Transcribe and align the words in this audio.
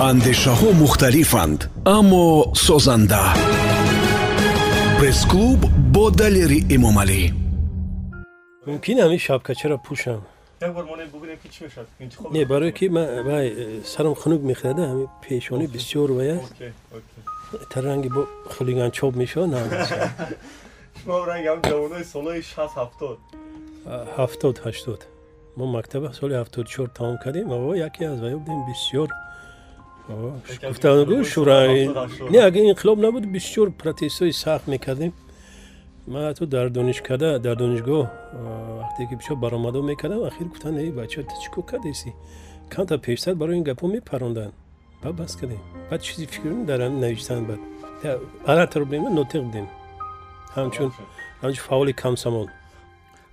андешаҳо 0.00 0.70
мухталифанд 0.82 1.60
аммо 1.96 2.52
созанда. 2.54 3.22
Пресс-клуб 4.98 5.60
бо 5.94 6.10
далери 6.10 6.60
эмомалӣ. 6.74 7.22
Мумкин 8.66 8.98
ҳамин 9.04 9.20
шапкачаро 9.26 9.78
пӯшам 9.86 10.20
не 12.36 12.44
барое 12.44 12.72
ки 12.78 12.86
вай 13.28 13.46
сарам 13.92 14.14
хунук 14.20 14.42
мехӯрада 14.50 14.82
ҳамин 14.90 15.08
пешони 15.24 15.66
бисёр 15.66 16.08
вая. 16.18 16.38
Та 17.70 17.76
ранги 17.86 18.08
бо 18.16 18.22
хулиганчоб 18.52 19.12
мешавад 19.16 19.50
ҳафтод 24.16 24.56
ҳаштод. 24.64 25.00
Мо 25.56 25.64
мактаба 25.76 26.08
соли 26.18 26.34
ҳафтоду 26.40 26.68
чор 26.74 26.88
тамом 26.96 27.16
кардем 27.22 27.48
яке 27.88 28.02
аз 28.12 28.18
ваё 28.24 28.38
будем 28.44 28.62
бисёр 28.70 29.08
гуфтагу 30.08 31.24
шура 31.24 31.66
не 32.32 32.38
агар 32.38 32.62
инқилоб 32.62 32.98
набуд 33.00 33.24
бисёр 33.26 33.70
протестҳои 33.70 34.32
сахт 34.32 34.66
мекардем. 34.66 35.12
Ман 36.06 36.22
ҳатто 36.28 36.46
дар 36.46 36.70
донишкада 36.70 37.38
дар 37.38 37.56
донишгоҳ 37.56 38.06
вақте 38.80 39.02
ки 39.08 39.14
пишо 39.20 39.34
баромадо 39.36 39.82
мекардам 39.82 40.22
ахир 40.24 40.46
гуфтан 40.46 40.78
э 40.78 40.92
бача 40.92 41.22
чӣ 41.22 41.48
кор 41.54 41.64
кардеси 41.70 42.14
камта 42.70 42.98
пештар 42.98 43.34
барои 43.34 43.56
ин 43.58 43.64
гапҳо 43.64 43.86
мепаронданд? 43.86 44.52
Ба 45.02 45.12
бас 45.12 45.36
кардем. 45.36 45.60
Баъд 45.90 46.02
чизи 46.02 46.26
фикр 46.26 46.50
дар 46.64 46.80
навиштан 46.90 47.44
бад. 47.44 47.60
Алатро 48.46 48.84
будем 48.84 49.04
нотиқ 49.18 49.42
будем 49.42 49.66
ҳамчун 50.56 50.90
ҳамчун 51.42 51.64
фаъоли 51.68 51.92
камсамол 51.92 52.48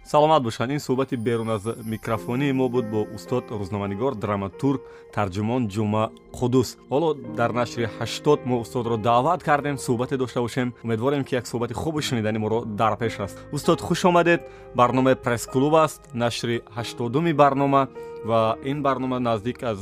саломат 0.05 0.43
бошанд. 0.43 0.71
Ин 0.71 0.80
суҳбати 0.80 1.17
берун 1.17 1.49
аз 1.49 1.63
микрофонии 1.85 2.52
мо 2.52 2.70
буд 2.70 2.85
бо 2.89 3.07
устод 3.16 3.44
рӯзноманигор 3.52 4.16
драматург 4.16 4.81
тарҷумон 5.13 5.67
ҷума 5.67 6.11
қудус. 6.34 6.77
Ҳоло 6.91 7.13
дар 7.13 7.52
нашри 7.52 7.86
ҳаштод 8.00 8.39
мо 8.45 8.59
устодро 8.59 8.97
даъват 8.97 9.44
кардем 9.44 9.78
суҳбате 9.78 10.17
дошта 10.17 10.41
бошем. 10.41 10.73
Умедворем 10.83 11.23
ки 11.23 11.36
як 11.36 11.47
суҳбати 11.47 11.73
хубу 11.73 12.02
шуниданӣ 12.02 12.39
моро 12.39 12.66
дар 12.66 12.97
пеш 12.97 13.19
аст 13.19 13.38
устод 13.52 13.81
хуш 13.81 14.05
омадед. 14.05 14.41
Барномаи 14.75 15.16
пресс-клуб 15.16 15.73
аст. 15.75 16.02
Нашри 16.13 16.61
ҳаштодуми 16.78 17.33
барнома 17.33 17.88
ва 18.25 18.56
ин 18.63 18.81
барнома 18.81 19.19
наздик 19.19 19.63
аз 19.63 19.80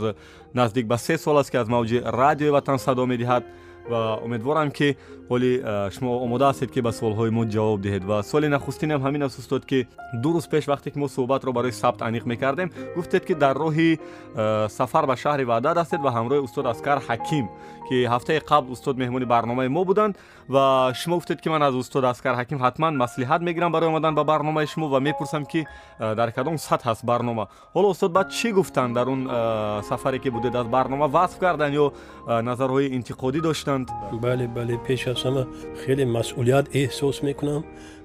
наздик 0.54 0.86
ба 0.88 0.98
се 0.98 1.18
сол 1.18 1.38
аст 1.38 1.52
ки 1.52 1.58
аз 1.58 1.68
мавҷи 1.68 2.02
радиои 2.06 2.50
ватан 2.50 2.80
садо 2.80 3.06
медиҳад. 3.06 3.44
Ва 3.90 4.20
умедворам 4.26 4.72
ки 4.72 4.96
оли 5.34 5.52
шумо 5.96 6.12
омода 6.26 6.52
ҳастед 6.52 6.70
ки 6.74 6.80
ба 6.82 6.92
суолҳои 7.00 7.32
мо 7.38 7.44
ҷавоб 7.56 7.80
диҳед 7.86 8.04
ва 8.10 8.18
суоли 8.30 8.48
нахустинам 8.56 9.02
ҳамин 9.06 9.22
аст 9.28 9.40
устод 9.42 9.64
ки 9.70 9.80
ду 10.24 10.30
рӯз 10.36 10.46
пеш 10.54 10.66
вақте 10.72 10.88
ки 10.94 10.98
мо 11.00 11.08
суҳбатро 11.16 11.52
барои 11.58 11.72
сабт 11.82 12.00
аниқ 12.10 12.24
мекардем 12.32 12.70
гуфтед 12.96 13.24
ки 13.28 13.34
дар 13.44 13.56
роҳи 13.64 13.90
сафар 14.78 15.06
ба 15.12 15.16
шаҳри 15.24 15.44
ваъдат 15.52 15.78
ҳастед 15.82 16.02
ва 16.06 16.12
ҳамроҳи 16.18 16.42
устод 16.48 16.66
аскар 16.74 16.98
ҳаким 17.08 17.46
ки 17.88 17.98
ҳафтаи 18.14 18.40
қабл 18.52 18.68
устод 18.76 18.96
меҳмони 19.02 19.26
барномаи 19.34 19.70
мо 19.78 19.84
буданд 19.90 20.14
ва 20.54 20.66
шумо 21.02 21.16
гуфтед 21.20 21.40
ки 21.44 21.50
ман 21.54 21.62
аз 21.68 21.74
устод 21.84 22.04
аскар 22.14 22.36
ҳаким 22.42 22.60
ҳатман 22.66 22.94
маслиҳат 23.04 23.42
мегирам 23.48 23.72
барои 23.72 23.90
омадан 23.94 24.14
ба 24.20 24.24
барномаи 24.24 24.68
шумо 24.74 24.88
ва 24.94 25.00
мепурсам 25.08 25.44
ки 25.52 25.62
дар 26.00 26.30
кадом 26.38 26.56
сатҳ 26.68 26.88
аст 26.94 27.04
барнома 27.06 27.46
ҳоло 27.76 27.88
устод 27.94 28.12
баъд 28.18 28.28
чӣ 28.38 28.48
гуфтанд 28.58 28.92
дар 28.98 29.08
он 29.14 29.22
сафаре 29.90 30.20
ки 30.24 30.30
будед 30.30 30.56
аз 30.56 30.68
барнома 30.68 31.08
васф 31.08 31.38
карданд 31.44 31.74
ё 31.84 31.86
назарҳои 32.50 32.88
интиқодӣ 32.98 33.40
доштанд 33.48 33.88
бале 34.26 34.48
бале 34.58 34.76
пеш 34.88 35.08
аз 35.08 35.21
ҳама 35.26 35.44
хеле 35.82 36.06
масъулият 36.06 36.66
эҳсос 36.82 37.18
мекунам 37.28 37.62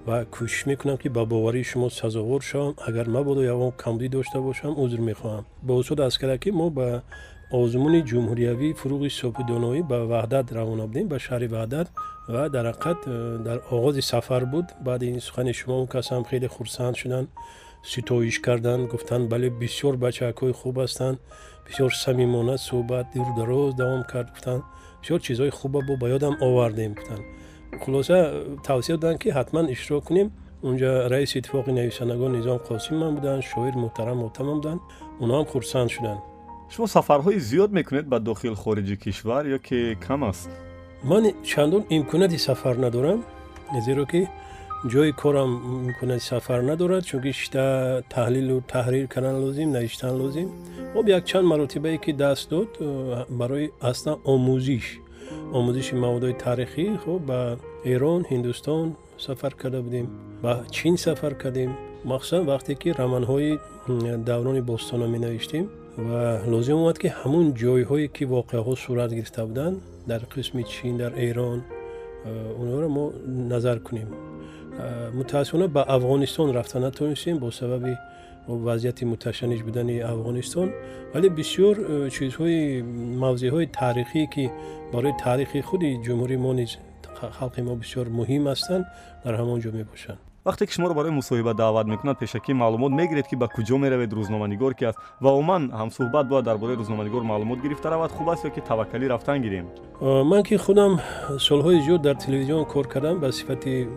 ва 0.06 0.17
кӯшиш 0.34 0.62
мекунам 0.70 0.97
ки 1.03 1.09
ба 1.17 1.22
боварии 1.33 1.69
шумо 1.70 1.89
сазовор 1.91 2.42
шавам. 2.50 2.75
Агар 2.89 3.06
мабодо 3.17 3.42
ягон 3.55 3.72
камбудӣ 3.83 4.09
дошта 4.17 4.39
бошам 4.48 4.72
узр 4.83 5.00
мехоҳам. 5.11 5.44
Бо 5.67 5.72
усуд 5.81 6.00
аз 6.00 6.14
кардаки 6.20 6.50
мо 6.61 6.67
ба 6.78 7.03
озмуни 7.61 8.00
ҷумҳуриявӣ 8.11 8.69
фуруғи 8.81 9.11
сопидоноӣ 9.20 9.81
ба 9.91 9.98
ваҳдат 10.12 10.47
равона 10.56 10.87
будем. 10.91 11.06
Ба 11.12 11.19
шаҳри 11.27 11.48
ваҳдат 11.56 11.89
ва 12.33 12.42
дар 12.55 12.64
ҳақиқат 12.70 12.98
э, 13.06 13.14
дар 13.47 13.59
оғози 13.76 14.03
сафар 14.12 14.43
буд. 14.53 14.66
Баъди 14.87 15.06
ин 15.15 15.21
сухани 15.26 15.53
шумо 15.59 15.75
он 15.82 15.87
касам 15.94 16.22
хеле 16.31 16.49
хурсанд 16.49 16.97
шуданд 17.00 17.28
ситоиш 17.93 18.38
карданд 18.47 18.88
гуфтанд 18.93 19.28
бале 19.32 19.49
бисёр 19.62 19.94
бачаакҳои 20.05 20.53
хуб 20.60 20.76
ҳастанд 20.84 21.19
бисёр 21.66 21.91
самимона 22.05 22.56
суҳбат 22.69 23.06
дурдароз 23.15 23.71
давом 23.81 24.03
кард 24.12 24.28
гуфтанд 24.34 24.62
бисёр 25.06 25.21
чизҳои 25.21 25.50
хуба 25.50 25.81
бо 25.89 25.97
ба 25.97 26.06
ёдам 26.09 26.34
овардем 26.41 26.94
гуфтанд 26.94 27.25
хулоса 27.83 28.19
тавсия 28.65 28.97
доданд 28.97 29.19
ки 29.22 29.28
ҳатман 29.28 29.71
иштирок 29.72 30.05
кунем. 30.05 30.33
Унҷа 30.62 31.09
раиси 31.11 31.39
иттифоқи 31.39 31.71
нависандагон 31.71 32.33
низом 32.33 32.59
қосимман 32.69 33.12
буданд 33.17 33.43
шоир 33.44 33.75
муҳтарам 33.84 34.19
мотамам 34.25 34.59
буданд. 34.61 34.81
Онҳоам 35.22 35.47
хурсанд 35.53 35.91
шуданд. 35.94 36.21
Шумо 36.72 36.87
сафарҳои 36.97 37.39
зиёд 37.50 37.71
мекунед 37.78 38.06
ба 38.12 38.19
дохил 38.28 38.55
хориҷи 38.62 38.97
кишвар 39.05 39.44
ё 39.56 39.59
ки 39.67 39.78
кам 40.06 40.25
аст? 40.31 40.49
Ман 41.11 41.25
чандон 41.50 41.83
имконияти 41.97 42.38
сафар 42.49 42.77
надорам 42.84 43.21
зеро 43.87 44.05
ки 44.06 44.28
ҷои 44.84 45.12
корам 45.12 45.50
имконияти 45.88 46.25
сафар 46.25 46.60
надорад 46.62 47.04
чунки 47.04 47.32
шита 47.32 47.66
таҳлилу 48.14 48.56
таҳрир 48.75 49.06
кардан 49.14 49.37
лозим 49.44 49.69
навиштан 49.72 50.12
лозим. 50.20 50.48
Об 50.98 51.06
якчанд 51.09 51.47
маротибае 51.53 51.98
ки 51.98 52.12
даст 52.12 52.50
дод 52.50 52.70
э, 52.81 53.25
барои 53.28 53.72
аслан 53.81 54.16
омӯзиш. 54.32 54.87
Омӯзиши 55.56 55.94
маводҳои 56.04 56.38
тарихӣ 56.44 56.87
хуб 57.03 57.20
ба 57.31 57.41
эрон 57.92 58.22
ҳиндустон 58.31 58.87
сафар 59.26 59.53
карда 59.60 59.81
будем 59.87 60.06
ба 60.42 60.53
чин 60.70 60.94
сафар 60.97 61.34
кардем. 61.43 61.70
Махсусан 62.04 62.43
вақте 62.53 62.75
ки 62.82 62.88
романҳои 63.00 63.58
даврони 64.28 64.60
бостона 64.60 65.06
менавиштем 65.14 65.64
ва 66.08 66.43
лозим 66.53 66.76
омад 66.82 66.98
ки 67.03 67.08
ҳамун 67.20 67.47
ҷойҳое 67.62 68.08
ки 68.16 68.25
воқеаҳо 68.37 68.72
сурат 68.84 69.10
гирифта 69.19 69.43
буданд 69.47 69.76
дар 70.10 70.22
қисми 70.34 70.62
чин 70.72 70.97
дар 71.03 71.12
эрон 71.28 71.58
э, 72.25 72.31
онҳоро 72.60 72.88
мо 72.97 73.04
назар 73.53 73.78
кунем 73.81 74.08
мутаассифона 75.12 75.69
ба 75.69 75.82
афғонистон 75.88 76.53
рафта 76.54 76.81
натонистем 76.81 77.38
бо 77.38 77.50
сабаби 77.50 77.97
вазъияти 78.47 79.04
муташанниж 79.04 79.62
будани 79.62 80.00
афғонистон. 80.00 80.72
Вале 81.14 81.28
бисёр 81.28 81.76
э, 81.78 82.10
чизҳои 82.10 82.82
мавзеъҳои 83.22 83.66
таърихӣ 83.78 84.26
ки 84.34 84.50
барои 84.92 85.12
таърихи 85.25 85.60
худи 85.62 85.98
ҷумҳурии 86.04 86.37
мо 86.37 86.53
низ 86.53 86.78
халқи 87.38 87.60
мо 87.62 87.75
бисёр 87.82 88.06
муҳим 88.19 88.44
ҳастанд 88.53 88.84
дар 89.25 89.34
ҳамон 89.41 89.59
ҷо 89.64 89.70
мебошанд 89.72 90.25
вақте 90.46 90.66
ки 90.66 90.72
шуморо 90.72 90.94
барои 90.94 91.10
мусоҳиба 91.10 91.54
даъват 91.54 91.86
мекунад 91.86 92.16
пешакӣ 92.18 92.52
маълумот 92.54 92.92
мегиред 92.92 93.26
ки 93.30 93.36
ба 93.36 93.46
куҷо 93.56 93.76
меравед 93.78 94.10
рӯзноманигор 94.12 94.72
ки 94.78 94.84
аст. 94.84 94.98
Ва 95.20 95.30
умуман 95.30 95.62
ҳамсуҳбат 95.80 96.26
бояд 96.28 96.44
дар 96.44 96.56
бораи 96.58 96.76
рӯзноманигор 96.76 97.22
маълумот 97.22 97.58
гирифта 97.64 97.90
равад. 97.90 98.10
Хуб 98.12 98.28
аст 98.28 98.44
ё 98.44 98.50
ки 98.54 98.60
таваккалӣ 98.60 99.06
рафтан 99.08 99.42
гирем? 99.42 99.66
Ман 100.00 100.42
ки 100.42 100.56
худам 100.56 101.00
солҳои 101.38 101.80
зиёд 101.86 102.00
дар 102.02 102.16
телевизион 102.16 102.64
кор 102.64 102.86
кардам 102.86 103.18
ба 103.20 103.32
сифати 103.32 103.88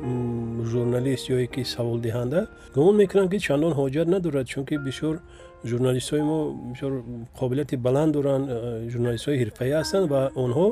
журналист 0.72 1.30
ёе 1.30 1.48
ки 1.48 1.62
саволдиҳанда 1.76 2.48
гумон 2.76 2.96
мекунам 2.96 3.30
ки 3.30 3.40
чандон 3.40 3.74
ҳоҷат 3.74 4.08
надорад 4.08 4.46
чунки 4.48 4.76
бисёр 4.88 5.16
журналистҳои 5.64 6.24
мо 6.32 6.40
бисёр 6.74 6.92
қобилияти 7.40 7.76
баланд 7.76 8.14
доранд 8.14 8.46
журналистҳои 8.94 9.38
ҳирфаӣ 9.42 9.72
ҳастанд 9.80 10.06
ва 10.14 10.22
онҳо 10.44 10.68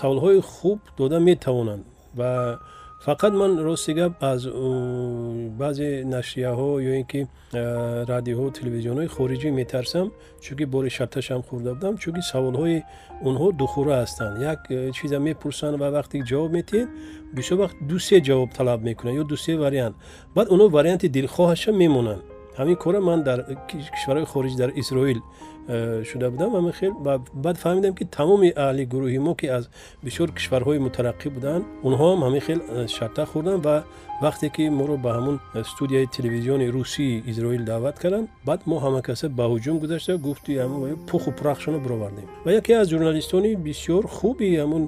саволҳои 0.00 0.40
хуб 0.40 0.78
дода 0.98 1.18
метавонанд 1.20 1.84
ва 2.18 2.58
фақат 3.06 3.32
ман 3.34 3.58
рости 3.58 3.92
гап 3.94 4.12
аз 4.20 4.40
баъзе 5.60 5.88
нашрияҳо 6.14 6.70
ё 6.90 6.92
ин 7.00 7.06
ки 7.12 7.20
радиоҳо 8.12 8.46
телевизионҳои 8.58 9.08
хориҷӣ 9.16 9.50
метарсам 9.60 10.06
чунки 10.44 10.64
бори 10.74 10.90
шарташам 10.96 11.40
хӯрда 11.48 11.72
будам 11.76 11.94
чунки 12.02 12.22
саволҳои 12.32 12.78
онҳо 13.28 13.48
духура 13.62 13.94
ҳастанд. 14.02 14.34
Як 14.52 14.60
э, 14.70 14.90
чиза 14.96 15.18
мепурсанд 15.26 15.74
ва 15.82 15.88
вақте 15.96 16.16
ҷавоб 16.30 16.50
метиҳед 16.58 16.88
бисёр 17.36 17.56
вақт 17.62 17.76
дусе 17.90 18.16
ҷавоб 18.28 18.50
талаб 18.58 18.80
мекунанд 18.88 19.16
ё 19.22 19.24
дусе 19.32 19.52
вариант. 19.64 19.94
Баъд 20.36 20.46
онҳо 20.54 20.66
варианти 20.76 21.06
дилхоҳаша 21.16 21.70
мемонанд 21.82 22.22
ҳамин 22.58 22.76
кора 22.84 23.00
ман 23.08 23.20
дар 23.28 23.38
кишварҳои 23.68 24.30
хориҷ 24.32 24.54
дар 24.62 24.70
исроил 24.82 25.20
Э, 25.68 26.04
шуда 26.04 26.30
будам 26.30 26.52
ва 26.52 26.72
хел 26.72 26.92
баъд 27.34 27.56
фаҳмидам 27.58 27.94
ки 27.94 28.04
тамоми 28.04 28.52
аҳли 28.56 28.84
гурӯҳи 28.86 29.18
мо 29.18 29.34
ки 29.34 29.46
аз 29.46 29.64
бисёр 30.04 30.28
кишварҳои 30.36 30.78
мутараққӣ 30.86 31.28
буданд 31.36 31.64
онҳоам 31.88 32.20
ҳамин 32.26 32.40
хел 32.46 32.60
э, 32.62 32.86
шарта 32.96 33.24
хӯрданд 33.32 33.60
ва 33.66 33.76
вақте 34.22 34.46
ки 34.54 34.64
моро 34.78 34.96
ба 34.96 35.10
ҳамун 35.18 35.36
э, 35.54 35.64
студияи 35.64 36.06
телевизиони 36.16 36.66
русии 36.76 37.22
изроил 37.26 37.64
даъват 37.64 37.98
карданд 37.98 38.28
баъд 38.48 38.60
мо 38.70 38.76
ҳамакаса 38.86 39.26
ба 39.28 39.44
ҳуҷум 39.52 39.76
гузашта 39.82 40.16
гуфту 40.26 40.52
пуху 41.10 41.30
пурахшона 41.38 41.78
буровардем 41.78 42.26
ва 42.44 42.50
яке 42.52 42.72
аз 42.80 42.86
журналистони 42.88 43.56
бисёр 43.56 44.06
хуби 44.06 44.48
ҳамун 44.62 44.84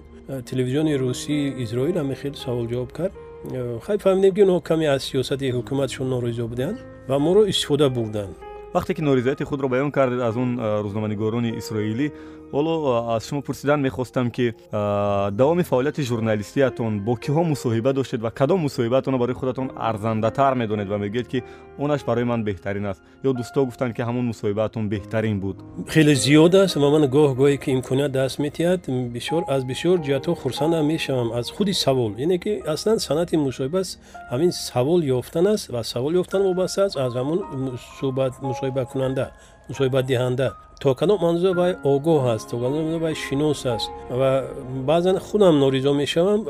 телевизиони 0.50 0.94
русии 0.94 1.54
изроил 1.64 1.96
ҳамин 2.02 2.16
хел 2.22 2.34
саволҷавоб 2.44 2.90
кард. 2.98 3.12
Хай 3.86 3.96
фаҳмидем 4.04 4.32
ки 4.36 4.42
онҳо 4.46 4.60
каме 4.68 4.86
аз 4.94 5.02
сиёсати 5.10 5.46
ҳукуматшон 5.56 6.06
норизо 6.14 6.46
буданд 6.52 6.78
ва 7.08 7.18
моро 7.18 7.48
истифода 7.48 7.88
бурданд 7.88 8.36
вақте 8.74 8.94
ки 8.94 9.00
норизояти 9.00 9.44
худро 9.44 9.68
баён 9.68 9.90
кардед 9.90 10.20
аз 10.20 10.36
он 10.36 10.58
рӯзноманигорони 10.58 11.56
исроилӣ 11.58 12.12
ҳоло 12.52 12.74
аз 13.16 13.28
шумо 13.28 13.42
пурсидан 13.42 13.80
мехостам 13.80 14.30
ки 14.30 14.54
давоми 15.40 15.62
фаъолияти 15.62 16.02
журналистиятон 16.02 17.00
бо 17.06 17.12
киҳо 17.16 17.42
мусоҳиба 17.52 17.92
доштед 17.92 18.20
ва 18.20 18.30
кадом 18.30 18.60
мусоҳибатонро 18.66 19.18
барои 19.18 19.34
худатон 19.34 19.70
арзандатар 19.76 20.54
медонед 20.54 20.88
ва 20.88 20.98
мегӯед 20.98 21.28
ки 21.32 21.42
онаш 21.78 22.04
барои 22.04 22.24
ман 22.24 22.44
беҳтарин 22.44 22.86
аст. 22.86 23.00
Ё 23.28 23.30
дӯсто 23.38 23.64
гуфтанд 23.68 23.92
ки 23.96 24.02
ҳамон 24.08 24.24
мусоҳибаатон 24.32 24.88
беҳтарин 24.94 25.40
буд. 25.40 25.56
Хеле 25.94 26.14
зиёд 26.24 26.54
аст 26.54 26.76
ва 26.76 26.88
ман 26.94 27.04
гоҳ 27.16 27.30
гоҳе 27.40 27.56
ки 27.62 27.70
имконият 27.76 28.12
даст 28.12 28.38
метиҳад 28.44 28.80
аз 29.54 29.62
бисёр 29.70 29.96
ҷиҳатҳо 30.06 30.34
хурсандам 30.42 30.86
мешавам. 30.86 31.28
Аз 31.38 31.46
худи 31.50 31.74
савол 31.74 32.12
яъне 32.24 32.38
ки 32.38 32.52
аслан 32.74 32.98
санъати 32.98 33.36
мусоҳиба 33.36 33.82
ҳамин 34.32 34.50
савол 34.50 35.00
ёфтан 35.18 35.46
аст 35.54 35.64
ва 35.74 35.82
савол 35.92 36.12
ёфтан 36.22 36.42
вобаста 36.48 36.84
аст 36.86 36.96
аз 36.96 37.12
ҳамон 37.20 37.38
мусоҳибакунанда 38.50 39.26
мусоҳибатдиҳанда 39.68 40.48
то 40.80 40.94
кадом 40.94 41.24
анзо 41.24 41.54
вай 41.54 41.72
огоҳ 41.84 42.22
аст 42.34 42.50
то 42.50 42.56
кадом 42.62 42.86
анзо 42.86 42.98
вай 42.98 43.14
шинос 43.14 43.66
аст. 43.66 43.90
Ва 44.10 44.30
баъзан 44.88 45.18
худам 45.18 45.58
норизо 45.58 45.92
мешавам 45.92 46.40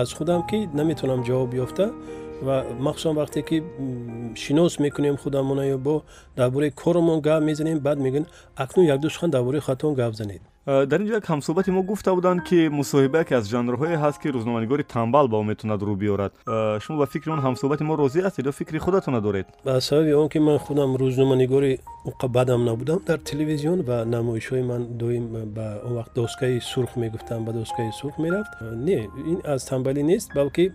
аз 0.00 0.12
худам 0.12 0.46
ки 0.48 0.68
наметавонам 0.78 1.24
ҷавоб 1.24 1.54
ёфта. 1.64 1.92
Ва 2.42 2.64
махсусан 2.78 3.16
вақте 3.16 3.42
ки 3.48 3.62
шинос 4.34 4.78
мекунем 4.78 5.16
худамона 5.16 5.64
ё 5.74 5.78
бо 5.78 6.02
дар 6.36 6.50
бораи 6.50 6.70
коромон 6.70 7.20
гап 7.20 7.42
мезанем 7.42 7.78
баъд 7.78 7.98
мегӯем 7.98 8.26
акнун 8.56 8.86
якду 8.86 9.10
сухан 9.10 9.30
дар 9.30 9.42
бораи 9.42 9.60
хатон 9.60 9.94
гап 9.94 10.14
занед 10.14 10.42
дар 10.66 11.00
ин 11.00 11.06
ҷо 11.06 11.14
як 11.14 11.26
ҳамсӯҳбати 11.30 11.70
мо 11.70 11.82
гуфта 11.82 12.10
буданд 12.14 12.40
ки 12.48 12.58
мусоҳиба 12.80 13.18
яке 13.22 13.34
аз 13.38 13.46
жанрҳое 13.54 13.96
ҳаст 14.04 14.18
ки 14.22 14.28
рӯзноманигори 14.34 14.82
тамбал 14.94 15.28
ба 15.28 15.36
он 15.38 15.46
метавонад 15.46 15.80
рӯ 15.82 15.94
биёрад 16.02 16.32
э, 16.46 16.80
шумо 16.82 16.98
ба 16.98 17.06
фикри 17.06 17.30
он 17.30 17.40
ҳамсӯҳбати 17.46 17.82
мо 17.88 17.94
розӣ 18.02 18.20
ҳастед 18.26 18.46
ё 18.50 18.52
фикри 18.52 18.78
худатона 18.78 19.20
доред 19.20 19.46
ба 19.64 19.80
сабаби 19.80 20.12
он 20.12 20.28
ки 20.28 20.38
ман 20.38 20.58
худам 20.58 20.96
рӯзноманигори 20.96 21.78
бадам 22.28 22.64
набудам 22.64 22.98
дар 23.06 23.18
телевизион 23.18 23.82
ва 23.82 24.04
намоишҳои 24.04 24.62
ман 24.62 24.82
доим 24.98 25.24
ба 25.56 25.66
он 25.86 25.92
вақт 25.98 26.12
доскаи 26.14 26.60
сурх 26.60 26.96
мегуфтам 26.96 27.44
ба 27.44 27.52
доскаи 27.52 27.90
сурх 28.00 28.18
мерафт 28.18 28.52
э, 28.60 28.74
не 28.74 29.08
ин 29.32 29.40
аз 29.44 29.64
тамбалӣ 29.70 30.02
нест 30.02 30.34
балки 30.34 30.72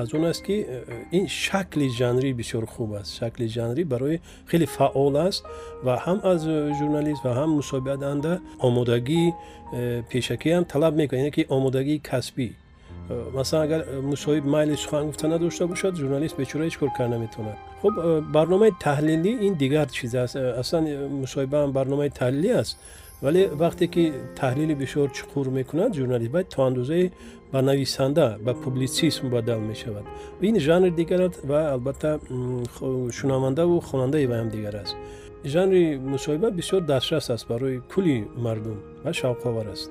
аз 0.00 0.14
он 0.14 0.24
аст 0.26 0.42
ки 0.46 0.64
ин 1.10 1.26
шакли 1.28 1.88
жанрӣ 1.88 2.30
бисёр 2.40 2.66
хуб 2.66 2.92
аст 3.00 3.10
шакли 3.18 3.46
жанрӣ 3.48 3.84
барои 3.84 4.20
хеле 4.50 4.66
фаъол 4.66 5.16
аст 5.16 5.42
ва 5.82 5.94
ҳам 6.06 6.18
аз 6.32 6.40
журналист 6.78 7.24
ва 7.24 7.32
ҳам 7.38 7.50
мусоҳибатдиҳанда 7.58 8.32
омодагӣ 8.66 9.23
Э, 9.72 10.02
пешакиам 10.08 10.64
талаб 10.64 10.94
мекунад 10.94 11.24
яне 11.24 11.30
ки 11.30 11.46
омодагии 11.48 11.98
касбӣ. 11.98 12.52
Э, 13.08 13.30
масалан 13.34 13.64
агар 13.66 13.80
мусоҳиб 14.12 14.44
майли 14.44 14.76
сухан 14.76 15.06
гуфта 15.06 15.26
надошта 15.28 15.66
бошад 15.66 15.96
журналист 15.96 16.36
бечора 16.36 16.64
ҳеч 16.64 16.76
кор 16.78 16.90
кард 16.96 17.10
наметавонад 17.10 17.56
хуб 17.82 17.94
э, 17.98 18.20
барномаи 18.36 18.72
таҳлилӣ 18.86 19.32
ин 19.46 19.54
дигар 19.62 19.88
чиз 19.96 20.14
аст. 20.14 20.36
Аслан 20.36 20.84
мусоҳибаам 21.24 21.72
барномаи 21.78 22.10
таҳлилӣ 22.20 22.50
аст 22.62 22.78
вале 23.24 23.42
вақте 23.62 23.86
ки 23.94 24.04
таҳлили 24.40 24.74
бисёр 24.82 25.08
чуқур 25.18 25.46
мекунад 25.58 25.90
журналист 25.94 26.30
бояд 26.34 26.48
то 26.54 26.62
андозае 26.68 27.10
ба 27.52 27.62
нависанда 27.62 28.38
ба 28.46 28.52
публитсизм 28.54 29.28
бадал 29.30 29.60
мешавад. 29.60 30.04
Ин 30.40 30.54
жанр 30.60 30.90
дигар 31.00 31.20
аст 31.28 31.38
ва 31.50 31.60
албатта 31.74 32.20
шунавандаву 33.18 33.80
хонандаи 33.80 34.26
вайам 34.26 34.48
дигар 34.50 34.74
аст 34.82 34.94
жанри 35.44 35.96
мусоҳиба 35.96 36.50
бисёр 36.50 36.80
дастрас 36.80 37.30
аст 37.30 37.48
барои 37.48 37.82
кулли 37.92 38.26
мардум 38.36 38.78
ва 39.04 39.10
шавқовар 39.10 39.72
аст. 39.72 39.90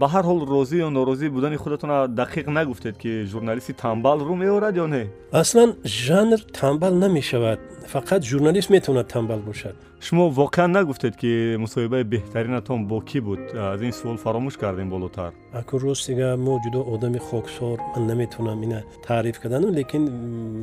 Ба 0.00 0.06
ҳар 0.12 0.24
ҳол 0.30 0.40
розӣ 0.54 0.76
ё 0.86 0.88
норозӣ 0.96 1.26
будани 1.36 1.56
худатон 1.56 1.90
дақиқ 2.20 2.46
нагуфтед 2.58 2.96
ки 3.02 3.24
журналисти 3.32 3.72
тамбал 3.72 4.18
рӯ 4.28 4.34
меорад 4.42 4.74
ё 4.84 4.86
не? 4.94 5.04
Аслан 5.32 5.70
жанр 5.84 6.40
тамбал 6.58 6.94
намешавад. 6.94 7.58
Фақат 7.94 8.22
журналист 8.30 8.68
метавонад 8.70 9.08
тамбал 9.08 9.40
бошад. 9.40 9.76
Шумо 10.00 10.24
воқеан 10.40 10.70
нагуфтед 10.76 11.14
ки 11.16 11.56
мусоҳибаи 11.64 12.04
беҳтаринатон 12.04 12.80
бо 12.90 13.00
кӣ 13.00 13.20
буд? 13.26 13.40
Аз 13.54 13.80
ин 13.80 13.92
суол 13.92 14.16
фаромӯш 14.24 14.56
кардем 14.58 14.88
болотар. 14.90 15.32
Акун 15.60 15.80
ростига 15.80 16.36
мо 16.36 16.54
ҷудо 16.64 16.80
одами 16.94 17.18
хоксор 17.18 17.78
ман 17.96 18.06
наметавонам 18.06 18.62
ина 18.62 18.80
таъриф 19.06 19.40
кардану 19.40 19.68
лекин 19.78 20.02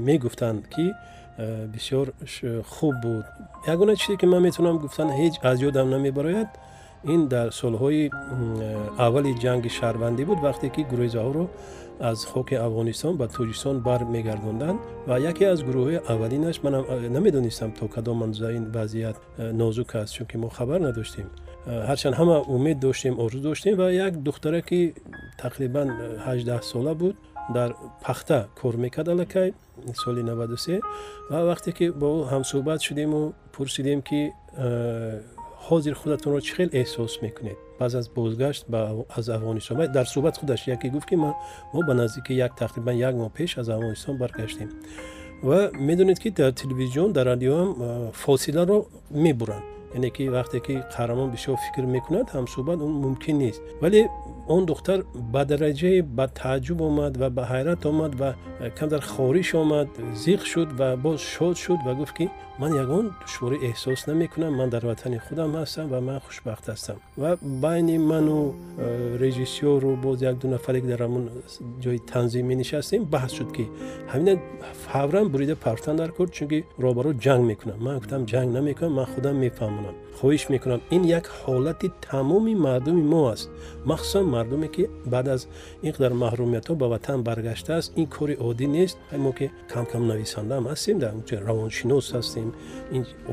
мегуфтанд 0.07 0.67
ки 0.73 0.85
Э, 1.39 1.67
бисёр 1.67 2.13
хуб 2.67 2.95
буд 3.03 3.25
ягона 3.67 3.95
чизе 3.95 4.17
ки 4.17 4.25
ман 4.25 4.41
метавонам 4.41 4.79
гуфтан 4.79 5.09
ҳеҷ 5.09 5.33
аз 5.43 5.61
ёдам 5.61 5.89
намебарояд 5.91 6.49
ин 7.03 7.27
дар 7.27 7.47
солҳои 7.51 8.09
э, 8.09 8.11
аввали 8.97 9.31
ҷанги 9.43 9.69
шаҳрвандӣ 9.77 10.25
буд 10.25 10.39
вақте 10.47 10.67
ки 10.75 10.81
гурӯҳизаҳоро 10.91 11.45
аз 11.99 12.25
хоки 12.25 12.55
афғонистон 12.55 13.13
ба 13.17 13.27
тоҷикистон 13.27 13.75
бармегардонданд 13.87 14.79
ва 15.07 15.15
яке 15.19 15.45
аз 15.53 15.59
гурӯҳҳои 15.67 16.01
аввалинаш 16.11 16.57
манам 16.65 16.83
э, 16.89 17.09
намедонистам 17.15 17.71
то 17.79 17.87
кадом 17.87 18.23
анза 18.23 18.49
ин 18.57 18.65
вазъият 18.71 19.17
нозук 19.37 19.95
аст 19.95 20.13
чунки 20.15 20.37
мо 20.37 20.49
хабар 20.49 20.79
надоштем 20.79 21.27
ҳарчанд 21.89 22.15
ҳама 22.19 22.37
умед 22.55 22.77
доштем 22.79 23.19
орзу 23.19 23.39
доштем 23.47 23.73
ва 23.81 23.87
як 23.91 24.13
духтара 24.27 24.61
ки 24.69 24.79
тақрибан 25.43 25.87
ҳаждаҳ 26.25 26.61
сола 26.71 26.93
буд 27.01 27.15
дар 27.49 27.75
пахта 28.05 28.47
кор 28.61 28.77
мекард 28.77 29.09
аллакай 29.09 29.53
соли 29.93 30.21
93 30.21 30.81
ва 31.29 31.53
вақте 31.53 31.71
ки 31.71 31.89
бо 31.89 32.07
ӯ 32.23 32.29
ҳамсӯҳбат 32.31 32.79
шудему 32.81 33.33
пурсидем 33.53 34.01
ки 34.01 34.33
э, 34.57 35.21
ҳозир 35.67 35.93
худатонро 35.93 36.39
чӣ 36.41 36.53
хел 36.55 36.69
эҳсос 36.81 37.13
мекунед? 37.21 37.57
баъд 37.79 37.95
аз 37.95 38.09
бозгашт 38.09 38.65
аз 39.17 39.29
афғонистон. 39.29 39.91
дар 39.97 40.05
суҳбат 40.05 40.35
худаш 40.39 40.67
яке 40.67 40.89
гуфт 40.89 41.07
ки 41.09 41.15
мо 41.15 41.35
ба 41.73 41.93
наздики 41.93 42.33
як 42.33 42.51
тақрибан 42.59 42.95
як 42.95 43.15
моҳ 43.15 43.29
пеш 43.37 43.57
аз 43.57 43.67
афғонистон 43.69 44.17
баргаштем 44.17 44.69
ва 45.43 45.71
медонед 45.73 46.19
ки 46.19 46.29
дар 46.29 46.51
телевизион 46.51 47.13
дар 47.13 47.25
радиоам 47.25 47.69
э, 47.79 48.11
фосиларо 48.13 48.85
мебуранд. 49.09 49.63
яъне 49.93 50.09
ки 50.09 50.23
вақте 50.23 50.59
ки 50.65 50.73
қаҳрамон 50.95 51.31
бисёр 51.35 51.57
фикр 51.65 51.85
мекунад 51.85 52.27
ҳамсӯҳбат 52.35 52.81
он 52.81 52.91
мумкин 52.91 53.37
нест. 53.37 53.61
вале 53.81 54.09
он 54.47 54.65
духтар 54.65 54.99
ба 55.33 55.41
дараҷае 55.45 56.01
ба 56.17 56.25
тааҷҷуб 56.41 56.79
омад 56.89 57.13
ва 57.21 57.27
ба 57.37 57.43
ҳайрат 57.51 57.81
омад 57.91 58.13
ва 58.21 58.29
камдар 58.77 59.01
хориш 59.13 59.49
омад 59.63 59.89
зиқ 60.23 60.41
шуд 60.51 60.69
ва 60.79 60.89
боз 61.05 61.19
шод 61.33 61.55
шуд 61.63 61.79
ва 61.87 61.93
гуфт 61.99 62.13
ки 62.17 62.25
ман 62.61 62.71
ягон 62.83 63.05
душворӣ 63.21 63.57
эҳсос 63.69 64.01
намекунам 64.09 64.53
ман 64.59 64.69
дар 64.69 64.83
ватани 64.89 65.17
худам 65.25 65.49
ҳастам 65.61 65.85
ва 65.93 65.99
ман 66.07 66.19
хушбахт 66.25 66.65
ҳастам 66.71 66.97
ва 67.21 67.31
байни 67.63 67.97
ману 68.11 68.39
э, 68.77 69.17
режиссёру 69.23 69.89
боз 70.05 70.17
якду 70.29 70.45
нафаре 70.55 70.79
ки 70.81 70.87
дар 70.93 71.01
ҳамон 71.05 71.23
ҷои 71.83 71.99
танзим 72.11 72.45
менишастем 72.51 73.01
баҳс 73.13 73.31
шуд 73.37 73.49
ки 73.55 73.65
ҳамина 74.11 74.33
фавран 74.85 75.25
бурида 75.33 75.55
пафтан 75.65 75.95
дар 76.01 76.09
кор 76.17 76.27
чунки 76.35 76.59
роҳбаро 76.83 77.11
ҷанг 77.25 77.43
мекунам. 77.51 77.77
Ман 77.85 77.95
гуфтам 77.99 78.21
ҷанг 78.31 78.49
намекунам 78.57 78.93
ман 78.99 79.07
худам 79.13 79.35
мефаҳмонам 79.45 79.95
хоҳиш 80.19 80.49
мекунам. 80.49 80.81
Ин 80.95 81.03
як 81.19 81.25
ҳолати 81.41 81.87
тамоми 82.01 82.55
мардуми 82.55 83.03
мо 83.13 83.21
аст. 83.33 83.49
Махсусан 83.85 84.25
мардуме 84.25 84.67
ки 84.67 84.83
баъд 85.05 85.27
аз 85.27 85.41
ин 85.83 85.91
қадар 85.95 86.13
маҳрумиятҳо 86.23 86.73
ба 86.81 86.87
ватан 86.93 87.19
баргаштааст 87.27 87.93
ин 87.97 88.07
кори 88.15 88.35
оддӣ 88.47 88.67
нест. 88.67 88.97
Мо 89.25 89.31
ки 89.37 89.51
камкам 89.73 90.07
нависандаам 90.07 90.65
ҳастем 90.71 90.97
дар 91.03 91.13
равоншинос 91.47 92.05
ҳастем. 92.15 92.47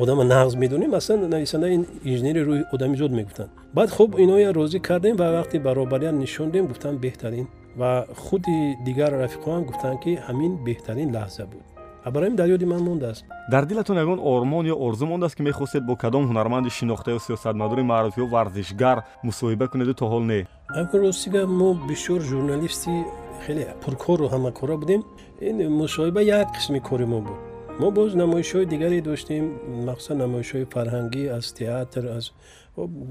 Одама 0.00 0.24
нағз 0.24 0.56
медонем. 0.56 0.94
Аслан 0.94 1.28
нависанда 1.28 1.68
ин 1.76 1.86
инженери 2.04 2.40
рӯи 2.48 2.62
одамизод 2.74 3.12
мегуфтанд. 3.18 3.50
Баъд 3.76 3.90
хуб 3.90 4.10
иноя 4.18 4.50
розӣ 4.54 4.78
кардем 4.80 5.16
ва 5.16 5.26
вақте 5.36 5.58
баробарият 5.58 6.14
нишондем 6.14 6.66
гуфтам 6.66 6.94
беҳтарин. 7.04 7.46
Ва 7.76 8.06
худи 8.16 8.76
дигар 8.86 9.12
рафиқоам 9.22 9.62
гуфтанд 9.68 10.00
ки 10.02 10.12
ҳамин 10.26 10.52
беҳтарин 10.66 11.10
лаҳза 11.16 11.46
буд 11.52 11.73
бароим 12.10 12.36
дар 12.36 12.48
ёди 12.48 12.64
ман 12.64 12.82
мондааст. 12.82 13.24
Дар 13.50 13.66
дилатон 13.66 13.98
ягон 13.98 14.18
ормон 14.18 14.66
ё 14.66 14.76
орзу 14.76 15.06
мондааст 15.06 15.36
ки 15.36 15.42
мехостед 15.42 15.84
бо 15.84 15.96
кадом 15.96 16.28
ҳунарманди 16.30 16.70
шинохта 16.70 17.10
ё 17.10 17.18
сиёсатмадори 17.18 17.82
маъруф 17.82 18.16
ё 18.18 18.26
варзишгар 18.26 19.04
мусоҳиба 19.22 19.68
кунеду 19.68 19.94
то 19.94 20.04
ҳол 20.06 20.22
не. 20.22 20.46
Акун 20.68 21.00
ростига 21.00 21.46
мо 21.46 21.74
бисёр 21.88 22.20
журналисти 22.20 23.04
хеле 23.46 23.74
пуркору 23.84 24.28
ҳамакора 24.28 24.76
будем. 24.76 25.04
Ин 25.40 25.56
мусоҳиба 25.80 26.20
як 26.22 26.48
қисми 26.56 26.80
кори 26.80 27.06
мо 27.06 27.20
буд. 27.20 27.38
Мо 27.80 27.90
боз 27.90 28.14
намоишҳои 28.14 28.66
дигаре 28.66 29.00
доштем 29.00 29.44
махсусан 29.86 30.18
намоишҳои 30.18 30.64
фарҳангӣ 30.74 31.28
аз 31.38 31.52
театр 31.52 32.04
аз 32.16 32.32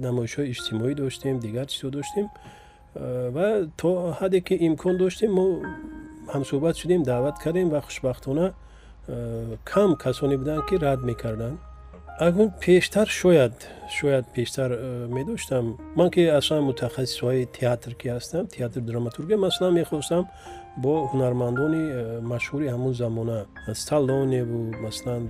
намоишҳои 0.08 0.52
иҷтимоӣ 0.54 0.94
доштем 0.96 1.40
дигар 1.40 1.66
чизҳо 1.72 1.90
доштем. 1.98 2.26
Ва 3.36 3.48
то 3.78 4.16
ҳадде 4.20 4.40
ки 4.48 4.56
имкон 4.68 4.98
доштем 4.98 5.32
мо 5.38 5.46
ҳамсӯҳбат 6.34 6.76
шудем 6.82 7.02
даъват 7.04 7.36
кардем 7.44 7.70
ва 7.70 7.82
хушбахтона 7.82 8.54
кам 9.64 9.96
касоне 9.96 10.38
буданд 10.38 10.66
ки 10.70 10.76
рад 10.76 11.04
мекарданд. 11.04 11.60
Агун 12.20 12.52
пештар 12.62 13.08
шояд 13.08 13.54
шояд 13.90 14.26
пештар 14.34 14.72
э, 14.72 15.08
медоштам. 15.10 15.78
Ман 15.96 16.12
ки 16.12 16.20
аслан 16.20 16.64
мутахассисҳои 16.64 17.48
театр 17.60 17.96
ки 17.96 18.08
ҳастам 18.08 18.48
театр 18.48 18.82
драматургия 18.82 19.38
маслан 19.38 19.74
мехостам 19.74 20.28
бо 20.78 21.10
ҳунармандони 21.12 21.84
э, 21.90 22.22
машҳури 22.22 22.68
ҳамун 22.70 22.94
замона. 22.94 23.46
Сталлоневу 23.74 24.74
маслан 24.86 25.22